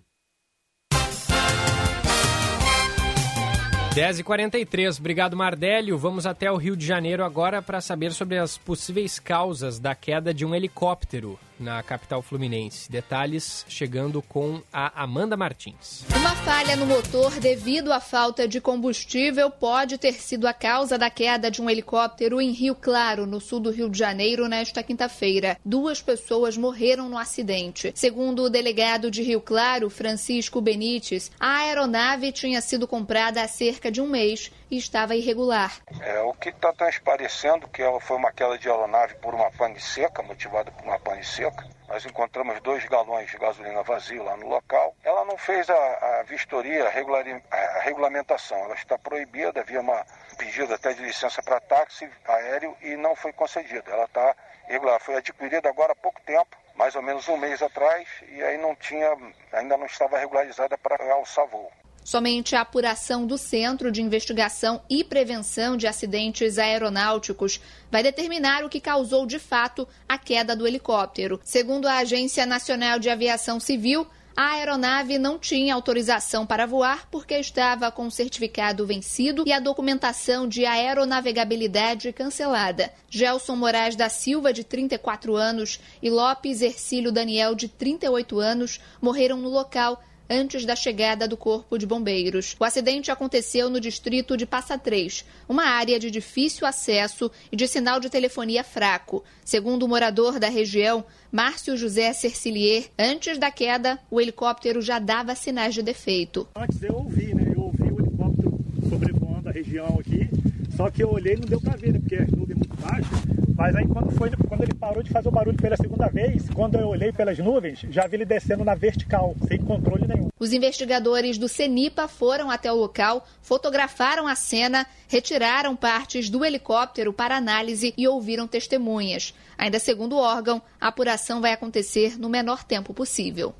10h43, 3.96 5.00
obrigado 5.00 5.34
Mardélio. 5.34 5.96
Vamos 5.96 6.26
até 6.26 6.52
o 6.52 6.56
Rio 6.56 6.76
de 6.76 6.84
Janeiro 6.84 7.24
agora 7.24 7.62
para 7.62 7.80
saber 7.80 8.12
sobre 8.12 8.36
as 8.36 8.58
possíveis 8.58 9.18
causas 9.18 9.78
da 9.78 9.94
queda 9.94 10.34
de 10.34 10.44
um 10.44 10.54
helicóptero 10.54 11.38
na 11.58 11.82
capital 11.82 12.22
fluminense. 12.22 12.90
Detalhes 12.90 13.64
chegando 13.68 14.22
com 14.22 14.62
a 14.72 15.02
Amanda 15.02 15.36
Martins. 15.36 16.04
Uma 16.14 16.34
falha 16.36 16.76
no 16.76 16.86
motor 16.86 17.32
devido 17.40 17.92
à 17.92 18.00
falta 18.00 18.46
de 18.46 18.60
combustível 18.60 19.50
pode 19.50 19.98
ter 19.98 20.14
sido 20.14 20.46
a 20.46 20.52
causa 20.52 20.98
da 20.98 21.10
queda 21.10 21.50
de 21.50 21.60
um 21.62 21.68
helicóptero 21.70 22.40
em 22.40 22.50
Rio 22.50 22.74
Claro, 22.74 23.26
no 23.26 23.40
sul 23.40 23.60
do 23.60 23.70
Rio 23.70 23.88
de 23.88 23.98
Janeiro, 23.98 24.48
nesta 24.48 24.82
quinta-feira. 24.82 25.58
Duas 25.64 26.00
pessoas 26.02 26.56
morreram 26.56 27.08
no 27.08 27.18
acidente. 27.18 27.92
Segundo 27.94 28.42
o 28.42 28.50
delegado 28.50 29.10
de 29.10 29.22
Rio 29.22 29.40
Claro, 29.40 29.90
Francisco 29.90 30.60
Benites, 30.60 31.30
a 31.38 31.58
aeronave 31.58 32.32
tinha 32.32 32.60
sido 32.60 32.86
comprada 32.86 33.42
há 33.42 33.48
cerca 33.48 33.90
de 33.90 34.00
um 34.00 34.08
mês 34.08 34.50
e 34.70 34.76
estava 34.76 35.14
irregular. 35.14 35.80
É, 36.00 36.20
o 36.20 36.34
que 36.34 36.48
está 36.48 36.72
transparecendo 36.72 37.68
que 37.68 37.82
ela 37.82 38.00
foi 38.00 38.16
uma 38.16 38.32
queda 38.32 38.58
de 38.58 38.68
aeronave 38.68 39.14
por 39.16 39.34
uma 39.34 39.50
pane 39.50 39.80
seca, 39.80 40.22
motivada 40.22 40.70
por 40.70 40.84
uma 40.84 40.98
pane 40.98 41.24
seca. 41.24 41.45
Nós 41.88 42.04
encontramos 42.04 42.60
dois 42.60 42.84
galões 42.86 43.30
de 43.30 43.38
gasolina 43.38 43.82
vazio 43.82 44.22
lá 44.24 44.36
no 44.36 44.48
local. 44.48 44.94
Ela 45.04 45.24
não 45.24 45.38
fez 45.38 45.70
a, 45.70 45.74
a 45.74 46.22
vistoria, 46.24 46.86
a, 46.86 46.90
regular, 46.90 47.24
a 47.50 47.80
regulamentação. 47.80 48.58
Ela 48.58 48.74
está 48.74 48.98
proibida, 48.98 49.60
havia 49.60 49.80
uma 49.80 50.04
pedido 50.36 50.74
até 50.74 50.92
de 50.92 51.02
licença 51.02 51.42
para 51.42 51.60
táxi 51.60 52.10
aéreo 52.26 52.76
e 52.82 52.96
não 52.96 53.14
foi 53.14 53.32
concedida. 53.32 53.90
Ela 53.90 54.04
está 54.04 54.34
irregular. 54.68 55.00
Foi 55.00 55.16
adquirida 55.16 55.68
agora 55.68 55.92
há 55.92 55.96
pouco 55.96 56.20
tempo, 56.22 56.56
mais 56.74 56.94
ou 56.96 57.02
menos 57.02 57.28
um 57.28 57.36
mês 57.36 57.62
atrás, 57.62 58.08
e 58.28 58.42
aí 58.42 58.58
não 58.58 58.74
tinha, 58.74 59.16
ainda 59.52 59.76
não 59.76 59.86
estava 59.86 60.18
regularizada 60.18 60.76
para 60.76 61.12
alçar 61.12 61.46
voo. 61.46 61.70
Somente 62.06 62.54
a 62.54 62.60
apuração 62.60 63.26
do 63.26 63.36
Centro 63.36 63.90
de 63.90 64.00
Investigação 64.00 64.80
e 64.88 65.02
Prevenção 65.02 65.76
de 65.76 65.88
Acidentes 65.88 66.56
Aeronáuticos 66.56 67.60
vai 67.90 68.00
determinar 68.00 68.64
o 68.64 68.68
que 68.68 68.78
causou 68.80 69.26
de 69.26 69.40
fato 69.40 69.88
a 70.08 70.16
queda 70.16 70.54
do 70.54 70.68
helicóptero. 70.68 71.40
Segundo 71.42 71.88
a 71.88 71.98
Agência 71.98 72.46
Nacional 72.46 73.00
de 73.00 73.10
Aviação 73.10 73.58
Civil, 73.58 74.06
a 74.36 74.52
aeronave 74.52 75.18
não 75.18 75.36
tinha 75.36 75.74
autorização 75.74 76.46
para 76.46 76.64
voar 76.64 77.08
porque 77.10 77.34
estava 77.34 77.90
com 77.90 78.06
o 78.06 78.10
certificado 78.10 78.86
vencido 78.86 79.42
e 79.44 79.52
a 79.52 79.58
documentação 79.58 80.46
de 80.46 80.64
aeronavegabilidade 80.64 82.12
cancelada. 82.12 82.92
Gelson 83.10 83.56
Moraes 83.56 83.96
da 83.96 84.08
Silva, 84.08 84.52
de 84.52 84.62
34 84.62 85.34
anos, 85.34 85.80
e 86.00 86.08
Lopes 86.08 86.62
Ercílio 86.62 87.10
Daniel, 87.10 87.56
de 87.56 87.66
38 87.66 88.38
anos, 88.38 88.80
morreram 89.02 89.38
no 89.38 89.48
local 89.48 90.00
antes 90.28 90.64
da 90.64 90.76
chegada 90.76 91.26
do 91.26 91.36
Corpo 91.36 91.78
de 91.78 91.86
Bombeiros. 91.86 92.56
O 92.58 92.64
acidente 92.64 93.10
aconteceu 93.10 93.70
no 93.70 93.80
distrito 93.80 94.36
de 94.36 94.46
Passa 94.46 94.78
Três, 94.78 95.24
uma 95.48 95.64
área 95.64 95.98
de 95.98 96.10
difícil 96.10 96.66
acesso 96.66 97.30
e 97.50 97.56
de 97.56 97.66
sinal 97.66 98.00
de 98.00 98.10
telefonia 98.10 98.64
fraco. 98.64 99.24
Segundo 99.44 99.84
o 99.84 99.88
morador 99.88 100.38
da 100.38 100.48
região, 100.48 101.04
Márcio 101.30 101.76
José 101.76 102.12
Cercilier, 102.12 102.90
antes 102.98 103.38
da 103.38 103.50
queda, 103.50 103.98
o 104.10 104.20
helicóptero 104.20 104.80
já 104.82 104.98
dava 104.98 105.34
sinais 105.34 105.74
de 105.74 105.82
defeito. 105.82 106.48
Antes 106.54 106.82
eu 106.82 106.94
ouvi, 106.94 107.34
né? 107.34 107.52
Eu 107.54 107.62
ouvi 107.62 107.82
o 107.84 108.00
helicóptero 108.00 108.58
sobrevoando 108.88 109.48
a 109.48 109.52
região 109.52 109.98
aqui, 110.00 110.28
só 110.76 110.90
que 110.90 111.02
eu 111.02 111.10
olhei 111.10 111.34
e 111.34 111.36
não 111.36 111.48
deu 111.48 111.60
para 111.60 111.76
ver, 111.76 111.92
né? 111.92 111.98
Porque 111.98 112.16
a 112.16 112.26
nuvem 112.26 112.52
é 112.52 112.58
muito 112.58 112.76
baixa. 112.76 113.45
Mas 113.56 113.74
aí 113.74 113.86
quando, 113.88 114.10
foi, 114.12 114.30
quando 114.48 114.62
ele 114.62 114.74
parou 114.74 115.02
de 115.02 115.10
fazer 115.10 115.28
o 115.28 115.32
barulho 115.32 115.56
pela 115.56 115.76
segunda 115.76 116.08
vez, 116.08 116.48
quando 116.50 116.78
eu 116.78 116.88
olhei 116.88 117.10
pelas 117.10 117.38
nuvens, 117.38 117.80
já 117.90 118.06
vi 118.06 118.16
ele 118.16 118.26
descendo 118.26 118.64
na 118.64 118.74
vertical, 118.74 119.34
sem 119.48 119.58
controle 119.58 120.06
nenhum. 120.06 120.28
Os 120.38 120.52
investigadores 120.52 121.38
do 121.38 121.48
CENIPA 121.48 122.06
foram 122.06 122.50
até 122.50 122.70
o 122.70 122.76
local, 122.76 123.26
fotografaram 123.40 124.28
a 124.28 124.34
cena, 124.34 124.86
retiraram 125.08 125.74
partes 125.74 126.28
do 126.28 126.44
helicóptero 126.44 127.14
para 127.14 127.36
análise 127.36 127.94
e 127.96 128.06
ouviram 128.06 128.46
testemunhas. 128.46 129.34
Ainda 129.56 129.78
segundo 129.78 130.16
o 130.16 130.20
órgão, 130.20 130.60
a 130.78 130.88
apuração 130.88 131.40
vai 131.40 131.52
acontecer 131.52 132.18
no 132.18 132.28
menor 132.28 132.62
tempo 132.62 132.92
possível. 132.92 133.54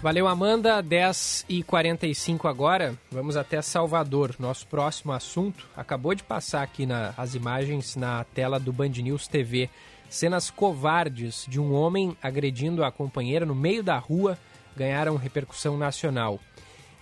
Valeu, 0.00 0.28
Amanda. 0.28 0.80
10 0.80 1.44
e 1.48 1.62
45 1.64 2.46
agora. 2.46 2.94
Vamos 3.10 3.36
até 3.36 3.60
Salvador. 3.60 4.36
Nosso 4.38 4.64
próximo 4.68 5.10
assunto 5.12 5.68
acabou 5.76 6.14
de 6.14 6.22
passar 6.22 6.62
aqui 6.62 6.86
na, 6.86 7.12
as 7.16 7.34
imagens 7.34 7.96
na 7.96 8.22
tela 8.32 8.60
do 8.60 8.72
Band 8.72 8.90
News 8.90 9.26
TV. 9.26 9.68
Cenas 10.08 10.50
covardes 10.50 11.44
de 11.48 11.58
um 11.58 11.74
homem 11.74 12.16
agredindo 12.22 12.84
a 12.84 12.92
companheira 12.92 13.44
no 13.44 13.56
meio 13.56 13.82
da 13.82 13.98
rua 13.98 14.38
ganharam 14.76 15.16
repercussão 15.16 15.76
nacional. 15.76 16.38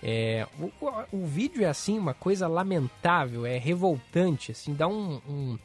É, 0.01 0.47
o, 0.59 0.71
o, 0.83 1.19
o, 1.19 1.25
vídeo 1.25 1.63
é 1.63 1.67
assim 1.67 1.99
uma 1.99 2.15
coisa 2.15 2.47
lamentável, 2.47 3.45
é 3.45 3.57
revoltante, 3.57 4.51
assim 4.51 4.73
dá 4.73 4.87
um, 4.87 5.21
um, 5.27 5.59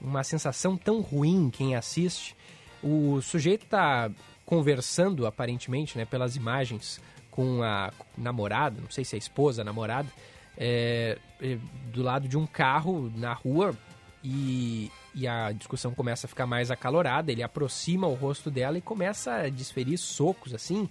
uma 0.00 0.22
sensação 0.22 0.76
tão 0.76 1.00
ruim 1.00 1.50
quem 1.50 1.74
assiste. 1.74 2.36
O 2.82 3.20
sujeito 3.20 3.64
está 3.64 4.08
conversando, 4.46 5.26
aparentemente, 5.26 5.98
né, 5.98 6.04
pelas 6.04 6.36
imagens, 6.36 7.00
com 7.30 7.62
a 7.62 7.92
namorada, 8.16 8.80
não 8.80 8.90
sei 8.90 9.04
se 9.04 9.14
é 9.14 9.18
a 9.18 9.18
esposa, 9.18 9.60
a 9.60 9.64
namorada, 9.64 10.08
é, 10.56 11.18
é, 11.42 11.58
do 11.92 12.02
lado 12.02 12.26
de 12.26 12.38
um 12.38 12.46
carro 12.46 13.12
na 13.14 13.34
rua 13.34 13.76
e, 14.24 14.90
e 15.14 15.28
a 15.28 15.52
discussão 15.52 15.92
começa 15.92 16.26
a 16.26 16.28
ficar 16.28 16.46
mais 16.46 16.70
acalorada. 16.70 17.30
Ele 17.30 17.42
aproxima 17.42 18.06
o 18.06 18.14
rosto 18.14 18.50
dela 18.50 18.78
e 18.78 18.80
começa 18.80 19.34
a 19.34 19.48
desferir 19.50 19.98
socos 19.98 20.54
assim. 20.54 20.88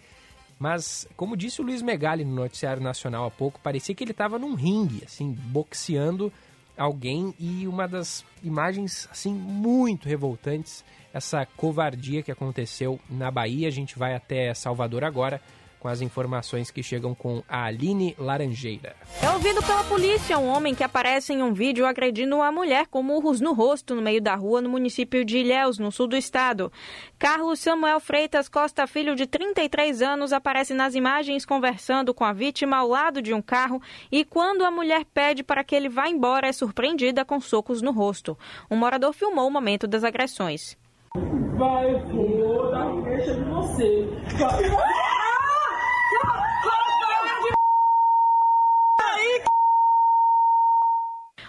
Mas, 0.60 1.08
como 1.18 1.36
disse 1.36 1.62
o 1.62 1.66
Luiz 1.66 1.82
Megali 1.82 2.24
no 2.24 2.36
Noticiário 2.36 2.82
Nacional 2.82 3.26
há 3.26 3.32
pouco, 3.32 3.60
parecia 3.60 3.94
que 3.94 4.04
ele 4.04 4.12
estava 4.12 4.40
num 4.40 4.54
ringue, 4.54 5.04
assim, 5.04 5.32
boxeando 5.32 6.32
alguém 6.78 7.34
e 7.40 7.68
uma 7.68 7.88
das 7.88 8.26
imagens, 8.44 9.08
assim, 9.12 9.34
muito 9.34 10.08
revoltantes 10.08 10.84
essa 11.14 11.46
covardia 11.46 12.22
que 12.22 12.32
aconteceu 12.32 13.00
na 13.10 13.32
Bahia. 13.32 13.68
A 13.68 13.72
gente 13.72 13.98
vai 13.98 14.14
até 14.14 14.54
Salvador 14.54 15.04
agora 15.04 15.42
com 15.80 15.88
as 15.88 16.02
informações 16.02 16.72
que 16.72 16.82
chegam 16.82 17.14
com 17.14 17.44
a 17.48 17.66
Aline 17.66 18.16
Laranjeira. 18.18 18.96
É 19.22 19.30
ouvido 19.30 19.62
pela 19.64 19.84
polícia 19.84 20.38
um 20.38 20.48
homem 20.48 20.74
que 20.74 20.84
aparece 20.84 21.34
em 21.34 21.44
um 21.44 21.54
vídeo 21.54 21.86
agredindo 21.86 22.36
uma 22.36 22.52
mulher 22.52 22.88
com 22.88 23.04
murros 23.04 23.40
no 23.40 23.54
rosto 23.54 23.96
no 23.96 24.02
meio 24.02 24.22
da 24.22 24.36
rua 24.36 24.62
no 24.62 24.70
município 24.70 25.24
de 25.24 25.38
Ilhéus, 25.38 25.78
no 25.78 25.92
sul 25.92 26.08
do 26.08 26.16
estado. 26.16 26.72
Carlos 27.18 27.60
Samuel 27.60 28.00
Freitas 28.00 28.50
Costa 28.50 28.88
Filho, 28.88 29.16
de 29.16 29.26
33 29.26 30.02
anos, 30.02 30.34
aparece 30.34 30.74
nas 30.74 30.96
imagens 30.96 31.46
conversando 31.46 32.14
com 32.14 32.24
a 32.24 32.34
vítima 32.34 32.78
ao 32.78 32.88
lado 32.88 33.22
de 33.22 33.34
um 33.34 33.42
carro 33.42 33.82
e 34.12 34.26
quando 34.26 34.64
a 34.64 34.72
mulher 34.72 35.06
pede 35.14 35.44
para 35.44 35.64
que 35.64 35.76
ele 35.76 35.90
vá 35.90 36.08
embora 36.08 36.48
é 36.48 36.52
surpreendida 36.52 37.24
com 37.24 37.40
socos 37.40 37.82
no 37.82 37.92
rosto. 37.92 38.38
Um 38.70 38.76
morador 38.76 39.14
filmou 39.14 39.48
o 39.48 39.52
momento 39.52 39.88
das 39.88 40.04
agressões. 40.04 40.78
Vai, 41.58 41.94
vou 42.12 42.72
dar 42.72 43.04
queixa 43.04 43.34
de 43.36 43.44
você. 43.46 44.10
Vai. 44.38 45.15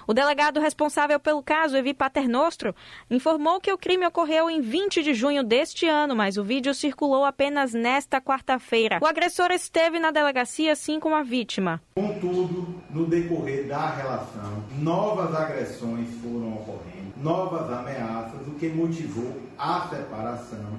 O 0.08 0.14
delegado 0.14 0.60
responsável 0.60 1.18
pelo 1.18 1.42
caso, 1.42 1.76
Evi 1.76 1.92
Paternostro, 1.92 2.72
informou 3.10 3.60
que 3.60 3.72
o 3.72 3.78
crime 3.78 4.06
ocorreu 4.06 4.48
em 4.48 4.60
20 4.60 5.02
de 5.02 5.12
junho 5.12 5.42
deste 5.42 5.86
ano, 5.86 6.14
mas 6.14 6.36
o 6.36 6.44
vídeo 6.44 6.72
circulou 6.72 7.24
apenas 7.24 7.74
nesta 7.74 8.20
quarta-feira. 8.20 9.00
O 9.02 9.06
agressor 9.06 9.50
esteve 9.50 9.98
na 9.98 10.12
delegacia, 10.12 10.72
assim 10.72 11.00
como 11.00 11.16
a 11.16 11.24
vítima. 11.24 11.82
Contudo, 11.96 12.80
no 12.88 13.06
decorrer 13.06 13.66
da 13.66 13.90
relação, 13.90 14.62
novas 14.78 15.34
agressões 15.34 16.08
foram 16.22 16.54
ocorrendo, 16.54 17.12
novas 17.16 17.68
ameaças, 17.72 18.46
o 18.46 18.52
que 18.52 18.68
motivou 18.68 19.42
a 19.58 19.88
separação 19.88 20.78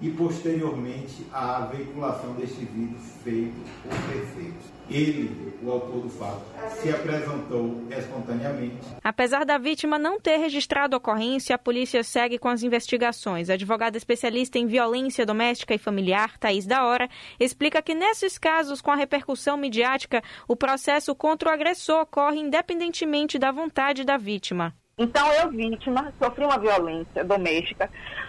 e 0.00 0.10
posteriormente 0.10 1.26
a 1.32 1.62
veiculação 1.62 2.32
deste 2.34 2.64
vídeo 2.64 2.96
feito 3.24 3.56
por 3.82 3.90
terceiros. 4.12 4.77
Ele, 4.90 5.54
o 5.62 5.70
autor 5.70 6.00
do 6.00 6.08
fato, 6.08 6.42
se 6.80 6.90
apresentou 6.90 7.82
espontaneamente. 7.90 8.78
Apesar 9.04 9.44
da 9.44 9.58
vítima 9.58 9.98
não 9.98 10.18
ter 10.18 10.38
registrado 10.38 10.96
a 10.96 10.98
ocorrência, 10.98 11.54
a 11.54 11.58
polícia 11.58 12.02
segue 12.02 12.38
com 12.38 12.48
as 12.48 12.62
investigações. 12.62 13.50
A 13.50 13.54
advogada 13.54 13.96
especialista 13.96 14.58
em 14.58 14.66
violência 14.66 15.26
doméstica 15.26 15.74
e 15.74 15.78
familiar, 15.78 16.38
Thaís 16.38 16.66
da 16.66 16.84
Hora, 16.84 17.08
explica 17.38 17.82
que 17.82 17.94
nesses 17.94 18.38
casos 18.38 18.80
com 18.80 18.90
a 18.90 18.96
repercussão 18.96 19.56
midiática, 19.56 20.22
o 20.46 20.56
processo 20.56 21.14
contra 21.14 21.50
o 21.50 21.52
agressor 21.52 22.00
ocorre 22.00 22.38
independentemente 22.38 23.38
da 23.38 23.52
vontade 23.52 24.04
da 24.04 24.16
vítima. 24.16 24.74
Então, 24.98 25.32
eu, 25.34 25.50
vítima, 25.50 26.12
sofri 26.20 26.44
uma 26.44 26.58
violência 26.58 27.24
doméstica, 27.24 27.88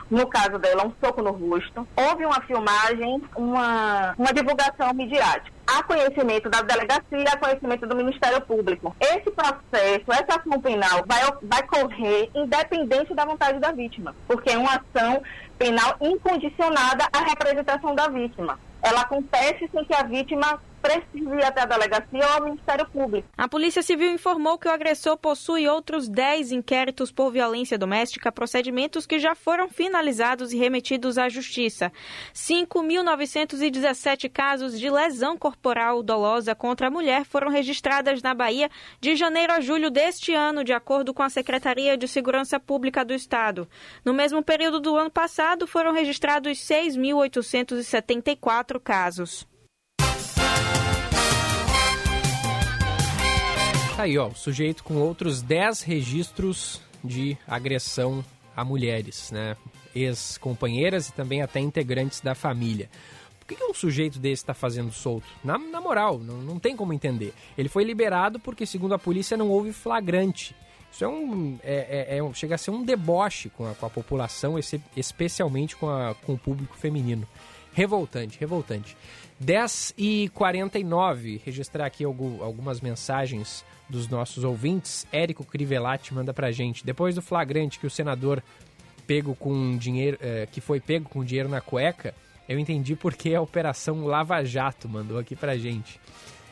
no 0.09 0.27
caso 0.27 0.59
dela, 0.59 0.85
um 0.85 0.93
soco 1.03 1.19
no 1.21 1.31
rosto. 1.31 1.87
Houve 1.97 2.25
uma 2.25 2.39
filmagem, 2.41 3.21
uma, 3.35 4.13
uma 4.15 4.31
divulgação 4.31 4.93
midiática. 4.93 5.58
Há 5.71 5.83
conhecimento 5.83 6.49
da 6.49 6.63
delegacia, 6.63 7.29
há 7.31 7.37
conhecimento 7.37 7.85
do 7.85 7.95
Ministério 7.95 8.41
Público. 8.41 8.95
Esse 8.99 9.29
processo, 9.29 10.11
essa 10.11 10.39
ação 10.39 10.59
penal 10.59 11.03
vai, 11.05 11.21
vai 11.43 11.61
correr 11.67 12.27
independente 12.33 13.13
da 13.13 13.23
vontade 13.23 13.59
da 13.59 13.71
vítima, 13.71 14.15
porque 14.27 14.49
é 14.49 14.57
uma 14.57 14.71
ação 14.71 15.21
penal 15.59 15.95
incondicionada 16.01 17.07
à 17.13 17.19
representação 17.19 17.93
da 17.93 18.07
vítima. 18.07 18.59
Ela 18.81 19.01
acontece 19.01 19.69
sem 19.71 19.85
que 19.85 19.93
a 19.93 20.01
vítima 20.01 20.59
precisa 20.81 21.35
ir 21.35 21.43
até 21.43 21.61
a 21.61 21.65
delegacia 21.65 22.25
ou 22.25 22.33
ao 22.33 22.43
Ministério 22.43 22.87
Público. 22.89 23.27
A 23.37 23.47
Polícia 23.47 23.81
Civil 23.81 24.11
informou 24.11 24.57
que 24.57 24.67
o 24.67 24.71
agressor 24.71 25.17
possui 25.17 25.67
outros 25.67 26.07
10 26.07 26.51
inquéritos 26.51 27.11
por 27.11 27.31
violência 27.31 27.77
doméstica, 27.77 28.31
procedimentos 28.31 29.05
que 29.05 29.19
já 29.19 29.35
foram 29.35 29.69
finalizados 29.69 30.53
e 30.53 30.57
remetidos 30.57 31.17
à 31.17 31.29
Justiça. 31.29 31.91
5.917 32.33 34.29
casos 34.29 34.79
de 34.79 34.89
lesão 34.89 35.37
corporal 35.37 36.01
dolosa 36.01 36.55
contra 36.55 36.87
a 36.87 36.91
mulher 36.91 37.25
foram 37.25 37.49
registradas 37.49 38.21
na 38.21 38.33
Bahia 38.33 38.69
de 38.99 39.15
janeiro 39.15 39.53
a 39.53 39.59
julho 39.59 39.89
deste 39.89 40.33
ano, 40.33 40.63
de 40.63 40.73
acordo 40.73 41.13
com 41.13 41.23
a 41.23 41.29
Secretaria 41.29 41.97
de 41.97 42.07
Segurança 42.07 42.59
Pública 42.59 43.03
do 43.03 43.13
Estado. 43.13 43.67
No 44.03 44.13
mesmo 44.13 44.43
período 44.43 44.79
do 44.79 44.95
ano 44.95 45.11
passado, 45.11 45.67
foram 45.67 45.93
registrados 45.93 46.57
6.874 46.59 48.79
casos. 48.79 49.47
Tá 53.99 54.03
aí, 54.03 54.17
ó, 54.17 54.29
o 54.29 54.33
sujeito 54.33 54.81
com 54.81 54.95
outros 54.95 55.41
10 55.41 55.81
registros 55.81 56.81
de 57.03 57.37
agressão 57.45 58.23
a 58.55 58.63
mulheres, 58.63 59.29
né? 59.29 59.57
Ex-companheiras 59.93 61.09
e 61.09 61.13
também 61.13 61.41
até 61.41 61.59
integrantes 61.59 62.21
da 62.21 62.33
família. 62.33 62.89
Por 63.37 63.45
que, 63.45 63.61
um 63.61 63.73
sujeito 63.73 64.17
desse 64.17 64.41
está 64.41 64.53
fazendo 64.53 64.89
solto? 64.93 65.27
Na, 65.43 65.57
na 65.57 65.81
moral, 65.81 66.17
não, 66.17 66.37
não 66.37 66.57
tem 66.57 66.77
como 66.77 66.93
entender. 66.93 67.33
Ele 67.57 67.67
foi 67.67 67.83
liberado 67.83 68.39
porque, 68.39 68.65
segundo 68.65 68.93
a 68.93 68.97
polícia, 68.97 69.35
não 69.35 69.49
houve 69.49 69.73
flagrante. 69.73 70.55
Isso 70.89 71.03
é 71.03 71.07
um, 71.09 71.59
é, 71.61 72.15
é, 72.15 72.19
é, 72.19 72.33
chega 72.33 72.55
a 72.55 72.57
ser 72.57 72.71
um 72.71 72.85
deboche 72.85 73.49
com 73.49 73.67
a, 73.67 73.75
com 73.75 73.85
a 73.85 73.89
população, 73.89 74.55
especialmente 74.95 75.75
com, 75.75 75.89
a, 75.89 76.15
com 76.15 76.35
o 76.35 76.37
público 76.37 76.77
feminino. 76.77 77.27
Revoltante, 77.73 78.37
revoltante. 78.39 78.97
10 79.39 79.93
e 79.97 80.29
49 80.33 81.41
registrar 81.45 81.85
aqui 81.85 82.03
algumas 82.03 82.81
mensagens 82.81 83.63
dos 83.89 84.07
nossos 84.07 84.43
ouvintes. 84.43 85.07
Érico 85.11 85.45
Crivellati 85.45 86.13
manda 86.13 86.33
pra 86.33 86.51
gente. 86.51 86.85
Depois 86.85 87.15
do 87.15 87.21
flagrante 87.21 87.79
que 87.79 87.87
o 87.87 87.89
senador 87.89 88.43
pego 89.07 89.33
com 89.35 89.77
dinheiro, 89.77 90.17
é, 90.21 90.45
que 90.45 90.61
foi 90.61 90.79
pego 90.79 91.09
com 91.09 91.23
dinheiro 91.23 91.49
na 91.49 91.61
cueca, 91.61 92.13
eu 92.47 92.59
entendi 92.59 92.95
porque 92.95 93.33
a 93.33 93.41
Operação 93.41 94.05
Lava 94.05 94.43
Jato 94.43 94.89
mandou 94.89 95.17
aqui 95.17 95.35
pra 95.35 95.57
gente. 95.57 95.99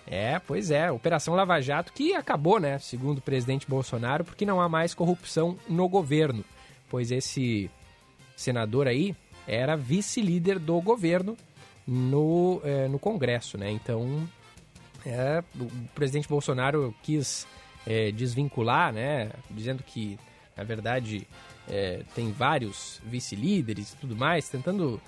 É, 0.10 0.40
pois 0.40 0.72
é, 0.72 0.90
Operação 0.90 1.36
Lava 1.36 1.60
Jato 1.60 1.92
que 1.92 2.14
acabou, 2.14 2.60
né, 2.60 2.80
segundo 2.80 3.18
o 3.18 3.22
presidente 3.22 3.68
Bolsonaro, 3.68 4.24
porque 4.24 4.46
não 4.46 4.62
há 4.62 4.70
mais 4.70 4.94
corrupção 4.94 5.58
no 5.68 5.90
governo, 5.90 6.46
pois 6.90 7.12
esse 7.12 7.70
senador 8.36 8.88
aí 8.88 9.14
era 9.48 9.76
vice-líder 9.76 10.60
do 10.60 10.80
governo 10.82 11.38
no, 11.88 12.62
é, 12.64 12.88
no 12.88 13.00
Congresso, 13.00 13.58
né? 13.58 13.72
Então, 13.72 14.28
é, 15.06 15.42
o 15.58 15.70
presidente 15.96 16.28
Bolsonaro 16.28 16.94
quis 17.02 17.48
é, 17.86 18.12
desvincular, 18.12 18.92
né? 18.92 19.32
Dizendo 19.50 19.82
que, 19.84 20.20
na 20.56 20.64
verdade, 20.64 21.26
é, 21.70 22.04
tem 22.14 22.32
vários 22.32 23.02
vice-líderes 23.06 23.94
e 23.94 23.98
tudo 23.98 24.16
mais, 24.16 24.50
tentando 24.50 25.02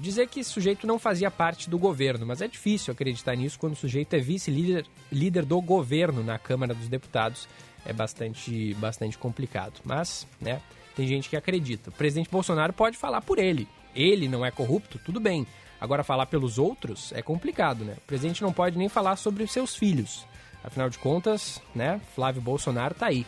dizer 0.00 0.28
que 0.28 0.40
esse 0.40 0.48
sujeito 0.48 0.86
não 0.86 0.98
fazia 0.98 1.30
parte 1.30 1.68
do 1.68 1.76
governo, 1.76 2.24
mas 2.24 2.40
é 2.40 2.48
difícil 2.48 2.92
acreditar 2.92 3.34
nisso 3.34 3.58
quando 3.58 3.74
o 3.74 3.76
sujeito 3.76 4.14
é 4.14 4.18
vice-líder 4.18 4.86
líder 5.12 5.44
do 5.44 5.60
governo 5.60 6.22
na 6.22 6.38
Câmara 6.38 6.72
dos 6.72 6.88
Deputados. 6.88 7.46
É 7.84 7.92
bastante, 7.92 8.72
bastante 8.74 9.18
complicado. 9.18 9.80
Mas, 9.84 10.26
né, 10.40 10.62
tem 10.96 11.06
gente 11.06 11.28
que 11.28 11.36
acredita. 11.36 11.90
O 11.90 11.92
presidente 11.92 12.30
Bolsonaro 12.30 12.72
pode 12.72 12.96
falar 12.96 13.20
por 13.20 13.38
ele. 13.38 13.68
Ele 13.94 14.26
não 14.26 14.44
é 14.44 14.50
corrupto, 14.50 14.98
tudo 14.98 15.20
bem. 15.20 15.46
Agora, 15.78 16.02
falar 16.02 16.24
pelos 16.26 16.58
outros 16.58 17.12
é 17.12 17.20
complicado, 17.20 17.84
né? 17.84 17.94
O 17.98 18.06
presidente 18.06 18.42
não 18.42 18.52
pode 18.52 18.78
nem 18.78 18.88
falar 18.88 19.16
sobre 19.16 19.44
os 19.44 19.52
seus 19.52 19.76
filhos. 19.76 20.26
Afinal 20.64 20.88
de 20.88 20.98
contas, 20.98 21.60
né? 21.74 22.00
Flávio 22.14 22.40
Bolsonaro 22.40 22.94
tá 22.94 23.06
aí. 23.06 23.26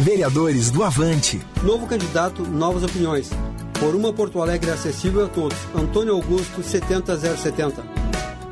Vereadores 0.00 0.70
do 0.70 0.82
Avante. 0.82 1.40
Novo 1.62 1.86
candidato, 1.86 2.42
novas 2.42 2.82
opiniões. 2.82 3.30
Por 3.78 3.94
uma 3.94 4.12
Porto 4.12 4.42
Alegre 4.42 4.70
acessível 4.70 5.24
a 5.24 5.28
todos. 5.28 5.56
Antônio 5.74 6.14
Augusto, 6.14 6.62
70070. 6.62 7.82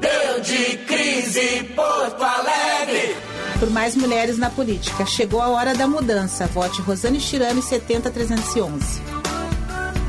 Deu 0.00 0.40
de 0.40 0.76
crise 0.78 1.64
Porto 1.74 2.22
Alegre. 2.22 3.16
Por 3.58 3.70
mais 3.70 3.96
mulheres 3.96 4.38
na 4.38 4.50
política. 4.50 5.04
Chegou 5.04 5.42
a 5.42 5.48
hora 5.48 5.74
da 5.74 5.86
mudança. 5.86 6.46
Vote 6.46 6.80
Rosane 6.82 7.20
Chirame, 7.20 7.60
70311. 7.60 9.02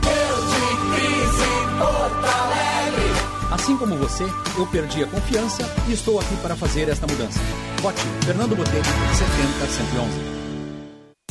Deu 0.01 0.35
de 0.45 0.95
crise 0.95 1.49
Porto 1.79 2.25
Alegre. 2.25 3.11
Assim 3.51 3.75
como 3.75 3.95
você, 3.97 4.25
eu 4.57 4.67
perdi 4.67 5.03
a 5.03 5.07
confiança 5.07 5.63
e 5.87 5.93
estou 5.93 6.19
aqui 6.19 6.35
para 6.37 6.55
fazer 6.55 6.89
esta 6.89 7.07
mudança. 7.07 7.39
Vote 7.81 8.01
Fernando 8.23 8.55
Botelho, 8.55 8.85
70111. 9.17 10.42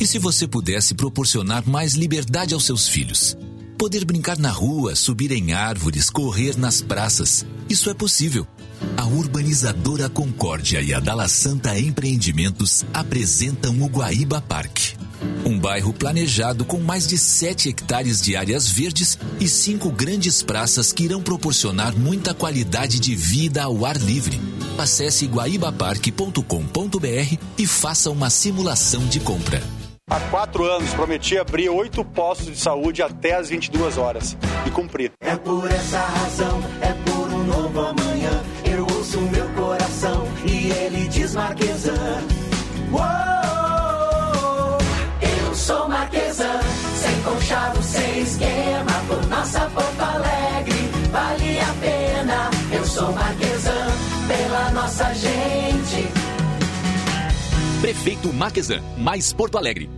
E 0.01 0.07
se 0.07 0.17
você 0.17 0.47
pudesse 0.47 0.95
proporcionar 0.95 1.69
mais 1.69 1.93
liberdade 1.93 2.55
aos 2.55 2.65
seus 2.65 2.87
filhos? 2.87 3.37
Poder 3.77 4.03
brincar 4.03 4.39
na 4.39 4.49
rua, 4.49 4.95
subir 4.95 5.31
em 5.31 5.53
árvores, 5.53 6.09
correr 6.09 6.57
nas 6.57 6.81
praças. 6.81 7.45
Isso 7.69 7.91
é 7.91 7.93
possível. 7.93 8.47
A 8.97 9.05
urbanizadora 9.05 10.09
Concórdia 10.09 10.81
e 10.81 10.95
a 10.95 10.99
Dala 10.99 11.27
Santa 11.27 11.79
Empreendimentos 11.79 12.83
apresentam 12.91 13.79
o 13.81 13.85
Guaíba 13.85 14.41
Parque. 14.41 14.95
Um 15.45 15.59
bairro 15.59 15.93
planejado 15.93 16.65
com 16.65 16.79
mais 16.79 17.07
de 17.07 17.17
7 17.17 17.69
hectares 17.69 18.19
de 18.19 18.35
áreas 18.35 18.67
verdes 18.67 19.17
e 19.39 19.47
cinco 19.47 19.91
grandes 19.91 20.41
praças 20.41 20.91
que 20.91 21.03
irão 21.03 21.21
proporcionar 21.21 21.95
muita 21.95 22.33
qualidade 22.33 22.99
de 22.99 23.15
vida 23.15 23.61
ao 23.63 23.85
ar 23.85 23.97
livre. 23.97 24.41
Acesse 24.77 25.27
guaibaparque.com.br 25.27 27.37
e 27.57 27.67
faça 27.67 28.09
uma 28.09 28.31
simulação 28.31 29.05
de 29.07 29.19
compra. 29.19 29.61
Há 30.09 30.19
quatro 30.29 30.65
anos 30.65 30.93
prometi 30.93 31.37
abrir 31.37 31.69
oito 31.69 32.03
postos 32.03 32.47
de 32.47 32.57
saúde 32.57 33.01
até 33.01 33.35
às 33.35 33.49
22 33.49 33.97
horas. 33.97 34.37
E 34.67 34.69
cumprir. 34.69 35.13
É 35.21 35.35
por 35.37 35.65
essa 35.71 35.99
razão, 35.99 36.61
é 36.81 36.93
por 37.09 37.29
um 37.29 37.43
novo 37.45 37.79
amanhã. 37.79 38.43
Eu 38.65 38.85
ouço 38.95 39.21
meu 39.21 39.47
coração 39.49 40.27
e 40.45 40.71
ele 40.71 41.07
diz 41.07 41.33
Marquesan. 41.33 42.21
Uou, 42.91 44.77
eu 45.21 45.55
sou 45.55 45.87
Marquesan, 45.87 46.59
sem 46.97 47.21
conchavo, 47.21 47.81
sem 47.81 48.19
esquema. 48.23 48.91
Por 49.07 49.25
nossa 49.27 49.61
Porto 49.73 50.01
Alegre, 50.01 50.89
vale 51.11 51.59
a 51.61 51.73
pena. 51.79 52.49
Eu 52.73 52.85
sou 52.85 53.09
Marquesan, 53.13 53.87
pela 54.27 54.71
nossa 54.71 55.13
gente. 55.13 55.72
Prefeito 57.83 58.31
Marquesan, 58.31 58.81
mais 58.97 59.33
Porto 59.33 59.57
Alegre. 59.57 59.89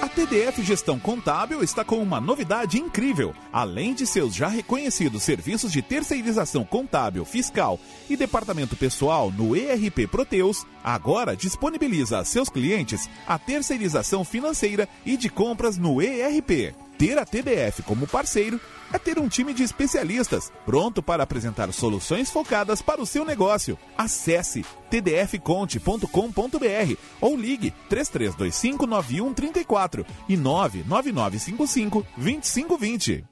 A 0.00 0.08
TDF 0.08 0.62
Gestão 0.62 0.98
Contábil 0.98 1.62
está 1.62 1.84
com 1.84 1.98
uma 1.98 2.18
novidade 2.18 2.78
incrível. 2.78 3.34
Além 3.52 3.92
de 3.92 4.06
seus 4.06 4.34
já 4.34 4.48
reconhecidos 4.48 5.22
serviços 5.22 5.70
de 5.70 5.82
terceirização 5.82 6.64
contábil, 6.64 7.22
fiscal 7.26 7.78
e 8.08 8.16
departamento 8.16 8.74
pessoal 8.74 9.30
no 9.30 9.54
ERP 9.54 10.06
Proteus, 10.10 10.66
agora 10.82 11.36
disponibiliza 11.36 12.18
a 12.18 12.24
seus 12.24 12.48
clientes 12.48 13.10
a 13.26 13.38
terceirização 13.38 14.24
financeira 14.24 14.88
e 15.04 15.18
de 15.18 15.28
compras 15.28 15.76
no 15.76 16.00
ERP. 16.00 16.74
Ter 16.98 17.18
a 17.18 17.26
TDF 17.26 17.82
como 17.82 18.06
parceiro 18.06 18.60
é 18.92 18.98
ter 18.98 19.18
um 19.18 19.28
time 19.28 19.52
de 19.52 19.62
especialistas 19.62 20.50
pronto 20.64 21.02
para 21.02 21.22
apresentar 21.22 21.70
soluções 21.72 22.30
focadas 22.30 22.80
para 22.80 23.02
o 23.02 23.06
seu 23.06 23.24
negócio. 23.24 23.78
Acesse 23.96 24.64
tdfconte.com.br 24.90 26.96
ou 27.20 27.36
ligue 27.36 27.72
3325 27.88 28.86
9134 28.86 30.06
e 30.28 30.36
99955 30.36 32.06
2520. 32.16 33.24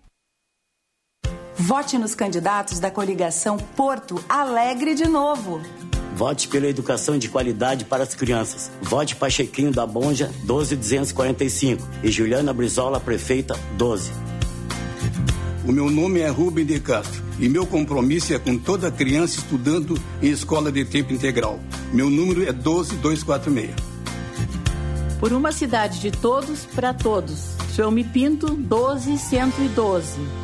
Vote 1.57 1.99
nos 1.99 2.17
candidatos 2.17 2.81
da 2.81 2.91
coligação 2.91 3.57
Porto 3.57 4.23
Alegre 4.29 4.95
de 4.95 5.07
Novo. 5.07 5.61
Vote 6.15 6.47
pela 6.47 6.69
educação 6.69 7.19
de 7.19 7.29
qualidade 7.29 7.85
para 7.85 8.05
as 8.05 8.15
crianças. 8.15 8.71
Vote 8.81 9.17
Pachequinho 9.17 9.73
da 9.73 9.85
Bonja, 9.85 10.31
12245. 10.45 11.87
E 12.03 12.11
Juliana 12.11 12.53
Brizola, 12.53 13.01
prefeita, 13.01 13.59
12. 13.77 14.13
O 15.67 15.73
meu 15.73 15.91
nome 15.91 16.21
é 16.21 16.29
Rubem 16.29 16.65
de 16.65 16.79
Castro 16.79 17.23
e 17.39 17.49
meu 17.49 17.67
compromisso 17.67 18.33
é 18.33 18.39
com 18.39 18.57
toda 18.57 18.93
criança 18.93 19.39
estudando 19.39 19.99
em 20.23 20.31
escola 20.31 20.71
de 20.71 20.85
tempo 20.85 21.13
integral. 21.13 21.59
Meu 21.93 22.09
número 22.09 22.43
é 22.43 22.53
12246. 22.53 23.71
Por 25.19 25.33
uma 25.33 25.51
cidade 25.51 26.01
de 26.01 26.11
todos 26.11 26.65
para 26.67 26.95
todos. 26.95 27.55
Chame 27.75 28.05
Pinto 28.05 28.55
12112. 28.55 30.44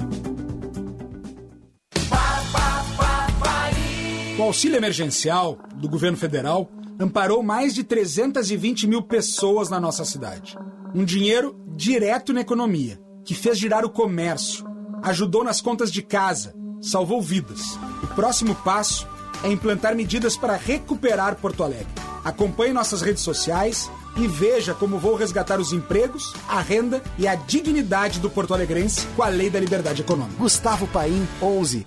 O 4.41 4.45
auxílio 4.45 4.75
emergencial 4.75 5.59
do 5.75 5.87
governo 5.87 6.17
federal 6.17 6.67
amparou 6.99 7.43
mais 7.43 7.75
de 7.75 7.83
320 7.83 8.87
mil 8.87 9.03
pessoas 9.03 9.69
na 9.69 9.79
nossa 9.79 10.03
cidade. 10.03 10.57
Um 10.95 11.05
dinheiro 11.05 11.55
direto 11.67 12.33
na 12.33 12.41
economia, 12.41 12.99
que 13.23 13.35
fez 13.35 13.59
girar 13.59 13.85
o 13.85 13.89
comércio, 13.91 14.65
ajudou 15.03 15.43
nas 15.43 15.61
contas 15.61 15.91
de 15.91 16.01
casa, 16.01 16.55
salvou 16.81 17.21
vidas. 17.21 17.77
O 18.01 18.07
próximo 18.15 18.55
passo 18.55 19.07
é 19.43 19.51
implantar 19.51 19.95
medidas 19.95 20.35
para 20.35 20.55
recuperar 20.55 21.35
Porto 21.35 21.63
Alegre. 21.63 21.93
Acompanhe 22.25 22.73
nossas 22.73 23.03
redes 23.03 23.21
sociais 23.21 23.91
e 24.17 24.27
veja 24.27 24.73
como 24.73 24.97
vou 24.97 25.13
resgatar 25.13 25.59
os 25.59 25.71
empregos, 25.71 26.33
a 26.49 26.59
renda 26.61 27.03
e 27.15 27.27
a 27.27 27.35
dignidade 27.35 28.19
do 28.19 28.29
porto 28.29 28.55
alegrense 28.55 29.05
com 29.15 29.21
a 29.21 29.27
Lei 29.27 29.51
da 29.51 29.59
Liberdade 29.59 30.01
Econômica. 30.01 30.39
Gustavo 30.39 30.87
Paim, 30.87 31.27
11. 31.39 31.85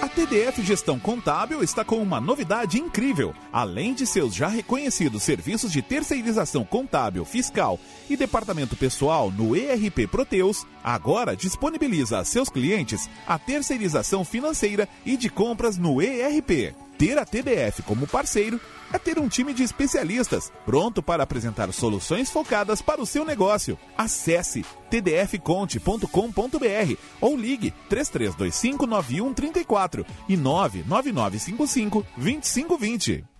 A 0.00 0.08
TDF 0.08 0.62
Gestão 0.62 0.96
Contábil 0.96 1.60
está 1.60 1.84
com 1.84 1.96
uma 1.96 2.20
novidade 2.20 2.78
incrível. 2.78 3.34
Além 3.52 3.92
de 3.92 4.06
seus 4.06 4.32
já 4.32 4.46
reconhecidos 4.46 5.24
serviços 5.24 5.72
de 5.72 5.82
terceirização 5.82 6.64
contábil, 6.64 7.24
fiscal 7.24 7.80
e 8.08 8.16
departamento 8.16 8.76
pessoal 8.76 9.28
no 9.28 9.56
ERP 9.56 10.06
Proteus, 10.08 10.64
agora 10.84 11.34
disponibiliza 11.34 12.20
a 12.20 12.24
seus 12.24 12.48
clientes 12.48 13.10
a 13.26 13.40
terceirização 13.40 14.24
financeira 14.24 14.88
e 15.04 15.16
de 15.16 15.28
compras 15.28 15.76
no 15.76 16.00
ERP. 16.00 16.76
Ter 16.98 17.16
a 17.16 17.24
TDF 17.24 17.82
como 17.82 18.08
parceiro 18.08 18.60
é 18.92 18.98
ter 18.98 19.20
um 19.20 19.28
time 19.28 19.54
de 19.54 19.62
especialistas 19.62 20.52
pronto 20.66 21.00
para 21.00 21.22
apresentar 21.22 21.72
soluções 21.72 22.28
focadas 22.28 22.82
para 22.82 23.00
o 23.00 23.06
seu 23.06 23.24
negócio. 23.24 23.78
Acesse 23.96 24.64
tdfconte.com.br 24.90 26.96
ou 27.20 27.36
ligue 27.36 27.72
3325 27.88 28.86
9134 28.86 30.04
e 30.28 30.36
99955 30.36 32.04
2520. 32.16 33.37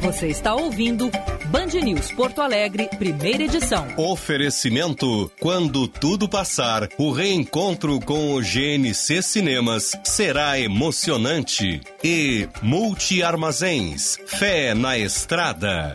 Você 0.00 0.28
está 0.28 0.54
ouvindo 0.54 1.10
Band 1.50 1.66
News 1.84 2.10
Porto 2.12 2.40
Alegre, 2.40 2.88
primeira 2.98 3.42
edição. 3.42 3.86
Oferecimento: 3.98 5.30
quando 5.38 5.86
tudo 5.86 6.26
passar, 6.26 6.88
o 6.96 7.12
reencontro 7.12 8.00
com 8.00 8.34
o 8.34 8.40
GNC 8.40 9.20
Cinemas 9.22 9.92
será 10.02 10.58
emocionante. 10.58 11.82
E 12.02 12.48
Multi 12.62 13.22
Armazéns, 13.22 14.16
fé 14.26 14.72
na 14.72 14.96
estrada. 14.96 15.94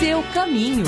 Seu 0.00 0.20
caminho. 0.34 0.84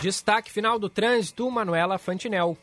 Destaque 0.00 0.50
final 0.50 0.78
do 0.78 0.88
trânsito, 0.88 1.48
Manuela 1.50 1.98
Fantinel. 1.98 2.56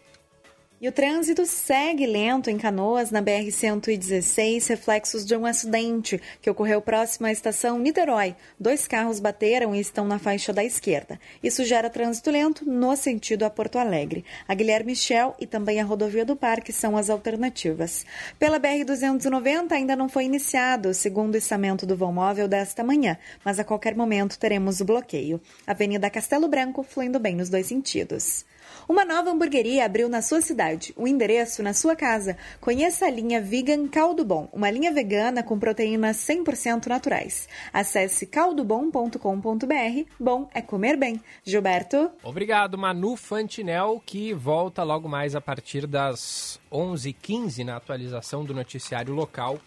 E 0.81 0.87
o 0.87 0.93
trânsito 0.93 1.45
segue 1.45 2.07
lento 2.07 2.49
em 2.49 2.57
Canoas, 2.57 3.11
na 3.11 3.21
BR-116, 3.21 4.69
reflexos 4.69 5.25
de 5.25 5.35
um 5.35 5.45
acidente 5.45 6.21
que 6.41 6.49
ocorreu 6.49 6.81
próximo 6.81 7.27
à 7.27 7.31
estação 7.33 7.77
Niterói. 7.77 8.33
Dois 8.57 8.87
carros 8.87 9.19
bateram 9.19 9.75
e 9.75 9.81
estão 9.81 10.07
na 10.07 10.17
faixa 10.17 10.53
da 10.53 10.63
esquerda. 10.63 11.19
Isso 11.43 11.65
gera 11.65 11.89
trânsito 11.89 12.31
lento 12.31 12.63
no 12.63 12.95
sentido 12.95 13.43
a 13.43 13.49
Porto 13.49 13.77
Alegre. 13.77 14.23
A 14.47 14.55
Guilherme 14.55 14.91
Michel 14.91 15.35
e 15.37 15.45
também 15.45 15.81
a 15.81 15.83
rodovia 15.83 16.23
do 16.23 16.33
Parque 16.33 16.71
são 16.71 16.95
as 16.95 17.09
alternativas. 17.09 18.05
Pela 18.39 18.57
BR-290 18.57 19.73
ainda 19.73 19.97
não 19.97 20.07
foi 20.07 20.23
iniciado 20.23 20.87
o 20.87 20.93
segundo 20.93 21.35
içamento 21.35 21.85
do 21.85 21.97
vão 21.97 22.13
móvel 22.13 22.47
desta 22.47 22.85
manhã, 22.85 23.17
mas 23.43 23.59
a 23.59 23.65
qualquer 23.65 23.95
momento 23.95 24.39
teremos 24.39 24.79
o 24.79 24.85
bloqueio. 24.85 25.41
Avenida 25.67 26.09
Castelo 26.09 26.47
Branco 26.47 26.83
fluindo 26.83 27.19
bem 27.19 27.35
nos 27.35 27.49
dois 27.49 27.67
sentidos. 27.67 28.45
Uma 28.89 29.05
nova 29.05 29.29
hamburgueria 29.29 29.85
abriu 29.85 30.09
na 30.09 30.19
sua 30.19 30.41
cidade, 30.41 30.95
o 30.97 31.03
um 31.03 31.07
endereço 31.07 31.61
na 31.61 31.75
sua 31.75 31.95
casa. 31.95 32.35
Conheça 32.59 33.05
a 33.05 33.09
linha 33.11 33.39
Vegan 33.39 33.87
Caldo 33.87 34.25
Bom, 34.25 34.49
uma 34.51 34.71
linha 34.71 34.91
vegana 34.91 35.43
com 35.43 35.59
proteínas 35.59 36.17
100% 36.17 36.87
naturais. 36.87 37.47
Acesse 37.71 38.25
caldobom.com.br. 38.25 40.09
Bom 40.19 40.49
é 40.55 40.61
comer 40.63 40.97
bem. 40.97 41.21
Gilberto. 41.45 42.09
Obrigado, 42.23 42.79
Manu 42.79 43.15
Fantinel, 43.15 44.01
que 44.03 44.33
volta 44.33 44.81
logo 44.81 45.07
mais 45.07 45.35
a 45.35 45.39
partir 45.39 45.85
das 45.85 46.59
11h15 46.71 47.63
na 47.63 47.75
atualização 47.75 48.43
do 48.43 48.55
noticiário 48.55 49.13
local 49.13 49.59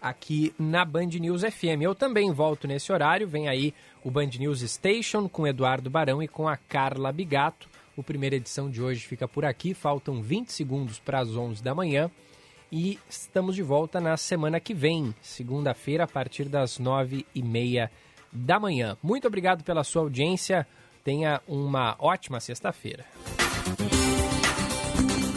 aqui 0.00 0.54
na 0.56 0.84
Band 0.84 1.08
News 1.18 1.42
FM. 1.42 1.82
Eu 1.82 1.96
também 1.96 2.30
volto 2.30 2.68
nesse 2.68 2.92
horário, 2.92 3.26
vem 3.26 3.48
aí 3.48 3.74
o 4.04 4.10
Band 4.12 4.30
News 4.38 4.60
Station 4.60 5.28
com 5.28 5.48
Eduardo 5.48 5.90
Barão 5.90 6.22
e 6.22 6.28
com 6.28 6.46
a 6.46 6.56
Carla 6.56 7.10
Bigato. 7.10 7.68
O 7.98 8.02
primeira 8.04 8.36
edição 8.36 8.70
de 8.70 8.80
hoje 8.80 9.04
fica 9.04 9.26
por 9.26 9.44
aqui, 9.44 9.74
faltam 9.74 10.22
20 10.22 10.52
segundos 10.52 11.00
para 11.00 11.18
as 11.18 11.34
11 11.34 11.60
da 11.60 11.74
manhã 11.74 12.08
e 12.70 12.96
estamos 13.10 13.56
de 13.56 13.62
volta 13.64 14.00
na 14.00 14.16
semana 14.16 14.60
que 14.60 14.72
vem, 14.72 15.12
segunda-feira, 15.20 16.04
a 16.04 16.06
partir 16.06 16.44
das 16.44 16.78
9 16.78 17.26
e 17.34 17.42
meia 17.42 17.90
da 18.30 18.60
manhã. 18.60 18.96
Muito 19.02 19.26
obrigado 19.26 19.64
pela 19.64 19.82
sua 19.82 20.02
audiência, 20.02 20.64
tenha 21.02 21.42
uma 21.44 21.96
ótima 21.98 22.38
sexta-feira. 22.38 23.04